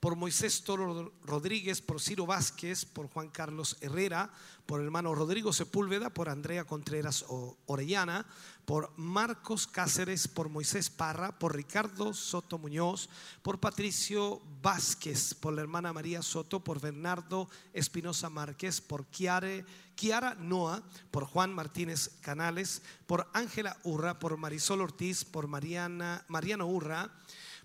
[0.00, 4.32] por Moisés Toro Rodríguez, por Ciro Vázquez, por Juan Carlos Herrera,
[4.64, 7.26] por hermano Rodrigo Sepúlveda, por Andrea Contreras
[7.66, 8.24] Orellana,
[8.70, 13.08] por Marcos Cáceres, por Moisés Parra, por Ricardo Soto Muñoz,
[13.42, 19.64] por Patricio Vázquez, por la hermana María Soto, por Bernardo Espinosa Márquez, por Kiare,
[19.96, 26.68] Kiara Noa, por Juan Martínez Canales, por Ángela Urra, por Marisol Ortiz, por Mariana, Mariano
[26.68, 27.10] Urra,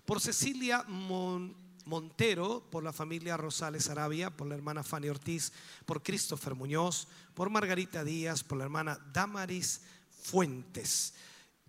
[0.06, 1.54] por Cecilia Mon
[1.84, 5.52] Montero, por la familia Rosales Arabia, por la hermana Fanny Ortiz,
[5.84, 9.82] por Christopher Muñoz, por Margarita Díaz, por la hermana Damaris
[10.30, 11.14] Fuentes.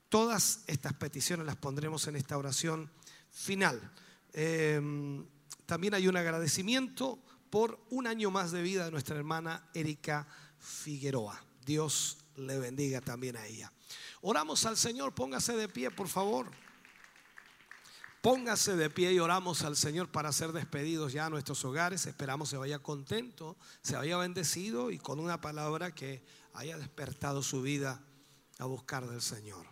[0.10, 2.90] Todas estas peticiones las pondremos en esta oración
[3.30, 3.94] final.
[4.34, 4.82] Eh,
[5.68, 7.20] también hay un agradecimiento
[7.52, 10.28] por un año más de vida de nuestra hermana Erika
[10.58, 11.40] Figueroa.
[11.66, 13.72] Dios le bendiga también a ella.
[14.22, 16.50] Oramos al Señor, póngase de pie, por favor.
[18.22, 22.08] Póngase de pie y oramos al Señor para ser despedidos ya a nuestros hogares.
[22.08, 27.62] Esperamos se vaya contento, se vaya bendecido y con una palabra que haya despertado su
[27.62, 28.02] vida
[28.60, 29.66] a buscar del Señor.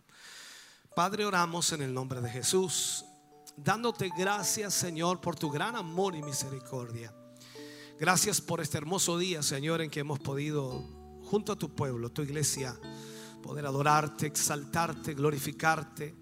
[0.95, 3.05] Padre, oramos en el nombre de Jesús,
[3.57, 7.13] dándote gracias, Señor, por tu gran amor y misericordia.
[7.99, 10.83] Gracias por este hermoso día, Señor, en que hemos podido,
[11.23, 12.77] junto a tu pueblo, tu iglesia,
[13.41, 16.15] poder adorarte, exaltarte, glorificarte.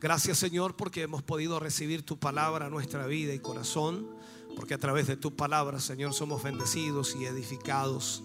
[0.00, 4.08] Gracias Señor porque hemos podido recibir tu palabra a nuestra vida y corazón,
[4.54, 8.22] porque a través de tu palabra, Señor, somos bendecidos y edificados,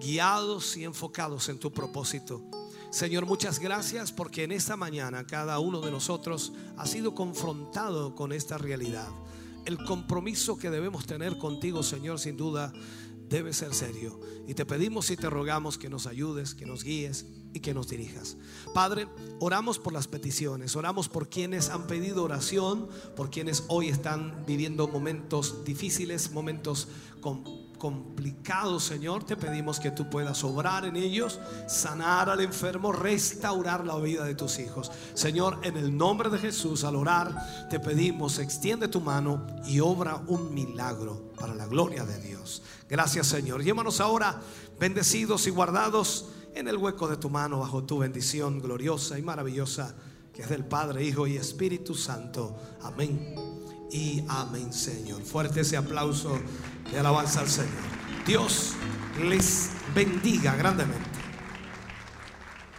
[0.00, 2.42] guiados y enfocados en tu propósito.
[2.90, 8.32] Señor, muchas gracias porque en esta mañana cada uno de nosotros ha sido confrontado con
[8.32, 9.08] esta realidad.
[9.64, 12.72] El compromiso que debemos tener contigo, Señor, sin duda
[13.28, 14.18] debe ser serio.
[14.48, 17.88] Y te pedimos y te rogamos que nos ayudes, que nos guíes y que nos
[17.88, 18.36] dirijas.
[18.74, 19.08] Padre,
[19.40, 24.86] oramos por las peticiones, oramos por quienes han pedido oración, por quienes hoy están viviendo
[24.88, 26.88] momentos difíciles, momentos
[27.20, 27.44] com-
[27.78, 29.24] complicados, Señor.
[29.24, 34.34] Te pedimos que tú puedas obrar en ellos, sanar al enfermo, restaurar la vida de
[34.34, 34.92] tus hijos.
[35.14, 40.22] Señor, en el nombre de Jesús, al orar, te pedimos, extiende tu mano y obra
[40.26, 42.62] un milagro para la gloria de Dios.
[42.88, 43.64] Gracias, Señor.
[43.64, 44.40] Llévanos ahora
[44.78, 49.94] bendecidos y guardados en el hueco de tu mano bajo tu bendición gloriosa y maravillosa
[50.32, 52.56] que es del Padre, Hijo y Espíritu Santo.
[52.82, 53.34] Amén.
[53.90, 55.22] Y amén, Señor.
[55.22, 56.38] Fuerte ese aplauso
[56.90, 57.72] de alabanza al Señor.
[58.26, 58.74] Dios
[59.20, 61.08] les bendiga grandemente.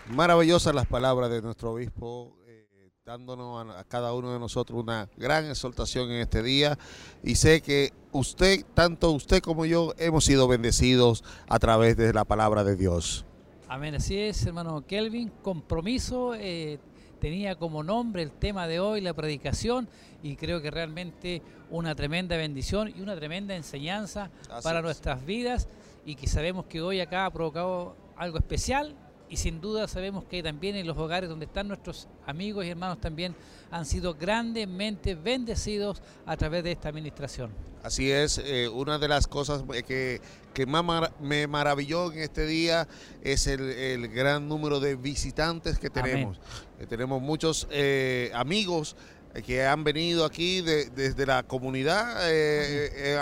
[0.09, 5.50] Maravillosas las palabras de nuestro obispo, eh, dándonos a, cada uno de nosotros una gran
[5.50, 6.77] exhortación en este día.
[7.24, 12.24] Y sé que usted, tanto usted como yo, hemos sido bendecidos a través de la
[12.25, 13.25] palabra de Dios.
[13.74, 15.32] Amén, así es, hermano Kelvin.
[15.41, 16.77] Compromiso eh,
[17.22, 19.88] tenía como nombre el tema de hoy, la predicación,
[20.22, 24.83] y creo que realmente una tremenda bendición y una tremenda enseñanza Así para es.
[24.83, 25.69] nuestras vidas,
[26.06, 28.93] y que sabemos que hoy acá ha provocado algo especial.
[29.32, 33.00] Y sin duda sabemos que también en los hogares donde están nuestros amigos y hermanos
[33.00, 33.34] también
[33.72, 37.50] han sido grandemente bendecidos a través de esta administración.
[37.82, 40.19] Así es, eh, una de las cosas que,
[40.53, 42.90] que más mar- me maravilló en este día
[43.24, 46.38] es el, el gran número de visitantes que tenemos.
[46.77, 48.98] Eh, tenemos muchos eh, amigos
[49.45, 52.18] que han venido aquí de- desde la comunidad,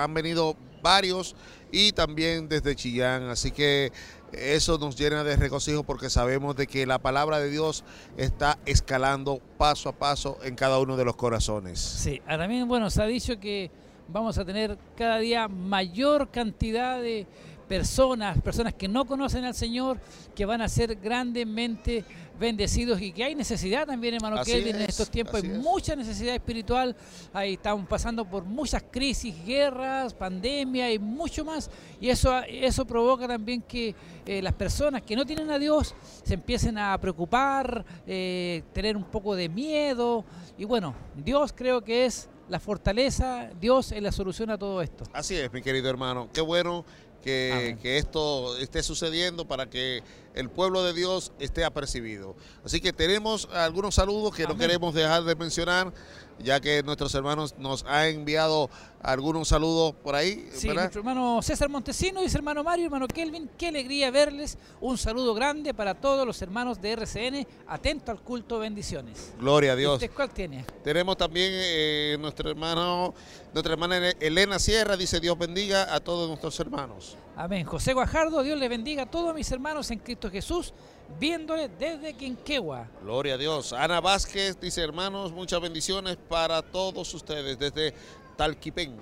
[0.04, 1.36] han venido varios
[1.72, 3.92] y también desde Chillán, así que
[4.34, 7.84] eso nos llena de regocijo porque sabemos de que la palabra de Dios
[8.18, 11.80] está escalando paso a paso en cada uno de los corazones.
[11.80, 13.72] Sí, ahora también, bueno, se ha dicho que
[14.08, 17.28] vamos a tener cada día mayor cantidad de
[17.68, 20.00] personas, personas que no conocen al Señor,
[20.36, 22.04] que van a ser grandemente
[22.40, 25.58] bendecidos y que hay necesidad también, hermano Kelvin, en es, estos tiempos hay es.
[25.58, 26.96] mucha necesidad espiritual,
[27.34, 31.70] ahí estamos pasando por muchas crisis, guerras, pandemia y mucho más,
[32.00, 33.94] y eso, eso provoca también que
[34.26, 35.94] eh, las personas que no tienen a Dios
[36.24, 40.24] se empiecen a preocupar, eh, tener un poco de miedo,
[40.58, 45.04] y bueno, Dios creo que es la fortaleza, Dios es la solución a todo esto.
[45.14, 46.30] Así es, mi querido hermano.
[46.34, 46.84] Qué bueno
[47.22, 52.36] que, esto esté sucediendo para que el pueblo de Dios esté apercibido.
[52.64, 55.94] Así que tenemos algunos saludos que no queremos dejar de mencionar,
[56.42, 58.70] ya que nuestros hermanos nos han enviado
[59.02, 60.84] algunos saludos por ahí, Sí, ¿verdad?
[60.84, 64.58] nuestro hermano César Montesino, dice hermano Mario, hermano Kelvin, qué alegría verles.
[64.82, 67.48] Un saludo grande para todos los hermanos de RCN.
[67.68, 69.34] Atento al culto, bendiciones.
[69.40, 69.94] Gloria a ¿Y Dios.
[69.96, 70.66] usted cuál tiene?
[70.84, 73.14] Tenemos también eh, nuestro hermano,
[73.54, 77.16] nuestra hermana Elena Sierra, dice Dios bendiga a todos nuestros hermanos.
[77.38, 77.66] Amén.
[77.66, 80.74] José Guajardo, Dios le bendiga a todos mis hermanos en Cristo Jesús,
[81.20, 82.88] viéndole desde Quinquegua.
[83.02, 83.74] Gloria a Dios.
[83.74, 87.94] Ana Vázquez dice, hermanos, muchas bendiciones para todos ustedes desde
[88.38, 88.96] Talquipén.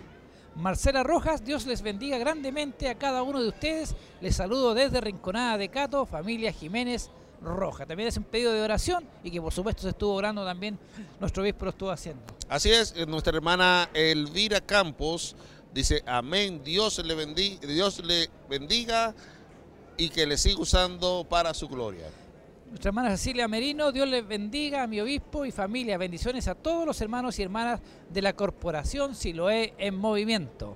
[0.55, 3.95] Marcela Rojas, Dios les bendiga grandemente a cada uno de ustedes.
[4.21, 7.11] Les saludo desde Rinconada de Cato, familia Jiménez
[7.43, 7.85] Roja.
[7.85, 10.79] También es un pedido de oración y que por supuesto se estuvo orando también,
[11.19, 12.23] nuestro obispo lo estuvo haciendo.
[12.49, 15.35] Así es, eh, nuestra hermana Elvira Campos
[15.71, 19.13] dice, amén, Dios le, bendi- Dios le bendiga
[19.97, 22.07] y que le siga usando para su gloria.
[22.69, 25.97] Nuestra hermana Cecilia Merino, Dios les bendiga a mi obispo y familia.
[25.97, 30.75] Bendiciones a todos los hermanos y hermanas de la corporación Siloé en movimiento.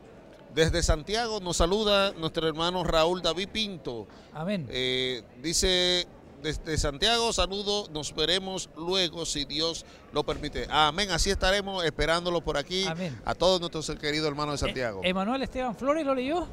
[0.53, 4.08] Desde Santiago nos saluda nuestro hermano Raúl David Pinto.
[4.33, 4.67] Amén.
[4.69, 6.08] Eh, dice,
[6.41, 10.67] desde Santiago, saludo, nos veremos luego si Dios lo permite.
[10.69, 13.17] Amén, así estaremos esperándolo por aquí Amén.
[13.25, 15.01] a todos nuestros queridos hermanos de Santiago.
[15.03, 16.48] Eh, Emanuel Esteban Flores lo leyó.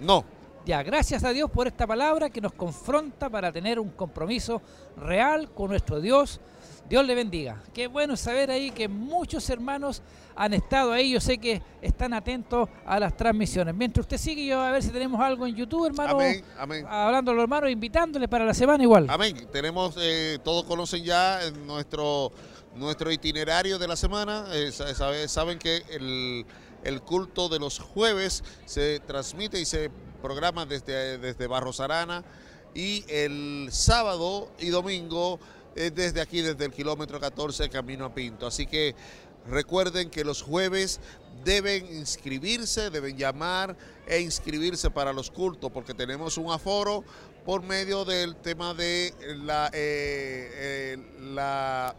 [0.00, 0.24] No,
[0.64, 4.62] Ya, gracias a Dios por esta palabra que nos confronta para tener un compromiso
[4.96, 6.40] real con nuestro Dios.
[6.88, 7.60] Dios le bendiga.
[7.74, 10.02] Qué bueno saber ahí que muchos hermanos
[10.36, 11.10] han estado ahí.
[11.12, 13.74] Yo sé que están atentos a las transmisiones.
[13.74, 16.12] Mientras usted sigue, yo a ver si tenemos algo en YouTube, hermano.
[16.14, 16.86] amén, amén.
[16.88, 19.06] Hablando a los hermanos, invitándole para la semana igual.
[19.10, 19.48] Amén.
[19.52, 22.30] Tenemos, eh, todos conocen ya en nuestro,
[22.76, 24.44] nuestro itinerario de la semana.
[24.52, 26.44] Eh, sa- sabe- saben que el,
[26.84, 29.90] el culto de los jueves se transmite y se
[30.22, 32.24] programa desde, desde Barros Arana.
[32.74, 35.38] Y el sábado y domingo
[35.76, 38.46] eh, desde aquí, desde el kilómetro 14, camino a Pinto.
[38.46, 38.94] Así que
[39.46, 41.00] Recuerden que los jueves
[41.44, 43.76] deben inscribirse, deben llamar
[44.06, 47.02] e inscribirse para los cultos porque tenemos un aforo
[47.44, 49.12] por medio del tema de
[49.44, 51.96] la, eh, eh, la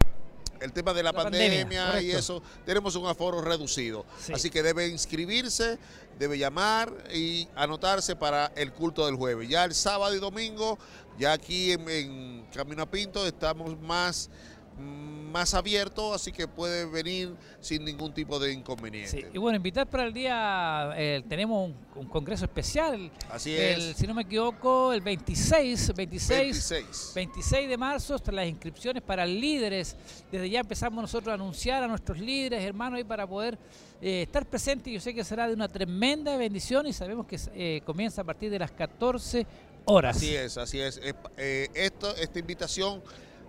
[0.64, 4.06] el tema de la, La pandemia, pandemia, y eso, tenemos un aforo reducido.
[4.18, 4.32] Sí.
[4.32, 5.78] Así que debe inscribirse,
[6.18, 9.48] debe llamar y anotarse para el culto del jueves.
[9.48, 10.78] Ya el sábado y domingo,
[11.18, 14.30] ya aquí en, en Camino a Pinto estamos más,
[14.78, 19.10] más abiertos, así que puede venir sin ningún tipo de inconveniente.
[19.10, 23.10] Sí, Y bueno, invitar para el día, eh, tenemos un, un congreso especial.
[23.28, 23.96] Así el, es.
[23.96, 26.38] Si no me equivoco, el 26, 26,
[26.70, 27.12] 26.
[27.16, 29.96] 26 de marzo, están las inscripciones para líderes.
[30.30, 33.58] Desde ya empezamos nosotros a anunciar a nuestros líderes, hermanos, ahí para poder
[34.00, 34.92] eh, estar presentes.
[34.92, 38.52] Yo sé que será de una tremenda bendición y sabemos que eh, comienza a partir
[38.52, 39.44] de las 14
[39.86, 40.16] horas.
[40.16, 41.00] Así es, así es.
[41.36, 43.02] Esto, esta invitación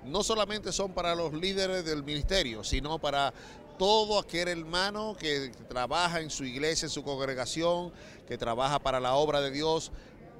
[0.05, 3.33] no solamente son para los líderes del ministerio, sino para
[3.77, 7.91] todo aquel hermano que trabaja en su iglesia, en su congregación,
[8.27, 9.91] que trabaja para la obra de Dios,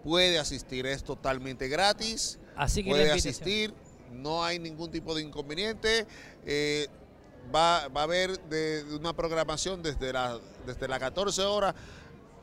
[0.04, 0.86] puede asistir.
[0.86, 2.40] Es totalmente gratis.
[2.56, 3.74] Así que puede asistir,
[4.12, 6.08] no hay ningún tipo de inconveniente.
[6.46, 6.88] Eh,
[7.54, 11.76] va, va a haber de, de una programación desde la, desde las 14 horas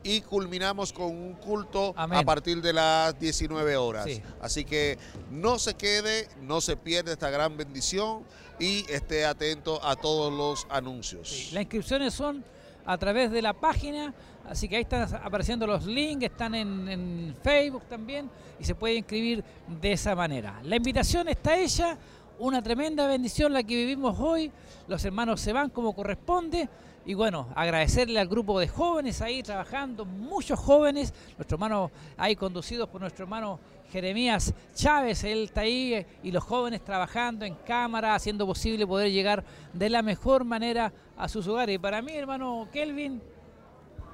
[0.03, 2.19] y culminamos con un culto Amén.
[2.19, 4.05] a partir de las 19 horas.
[4.05, 4.21] Sí.
[4.41, 4.97] Así que
[5.31, 8.23] no se quede, no se pierda esta gran bendición
[8.59, 11.29] y esté atento a todos los anuncios.
[11.29, 12.43] Sí, Las inscripciones son
[12.85, 14.13] a través de la página,
[14.49, 18.95] así que ahí están apareciendo los links, están en, en Facebook también y se puede
[18.95, 19.43] inscribir
[19.81, 20.59] de esa manera.
[20.63, 21.97] La invitación está hecha,
[22.39, 24.51] una tremenda bendición la que vivimos hoy,
[24.87, 26.67] los hermanos se van como corresponde
[27.05, 32.87] y bueno, agradecerle al grupo de jóvenes ahí trabajando, muchos jóvenes, nuestro hermano ahí conducidos
[32.87, 33.59] por nuestro hermano
[33.91, 39.11] Jeremías Chávez, él está ahí eh, y los jóvenes trabajando en cámara, haciendo posible poder
[39.11, 41.75] llegar de la mejor manera a sus hogares.
[41.75, 43.21] Y para mí, hermano Kelvin,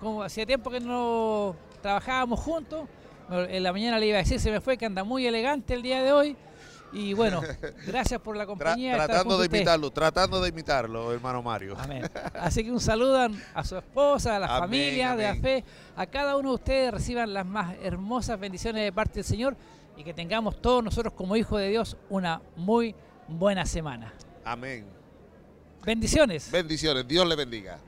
[0.01, 2.89] como hacía tiempo que no trabajábamos juntos,
[3.29, 5.81] en la mañana le iba a decir, se me fue que anda muy elegante el
[5.81, 6.35] día de hoy.
[6.91, 7.41] Y bueno,
[7.87, 8.93] gracias por la Tra- compañía.
[8.93, 9.57] estar tratando de usted.
[9.57, 11.75] imitarlo, tratando de imitarlo, hermano Mario.
[11.79, 12.09] Amén.
[12.33, 15.63] Así que un saludo a- su esposa, a la Amén, familia de la fe,
[15.95, 19.55] a cada uno de ustedes reciban las más hermosas bendiciones de parte del Señor
[19.97, 22.95] y que tengamos todos nosotros como hijos de Dios una muy
[23.27, 24.13] buena semana.
[24.43, 24.85] Amén.
[25.85, 26.49] Bendiciones.
[26.51, 27.07] Bendiciones.
[27.07, 27.79] Dios le bendiga.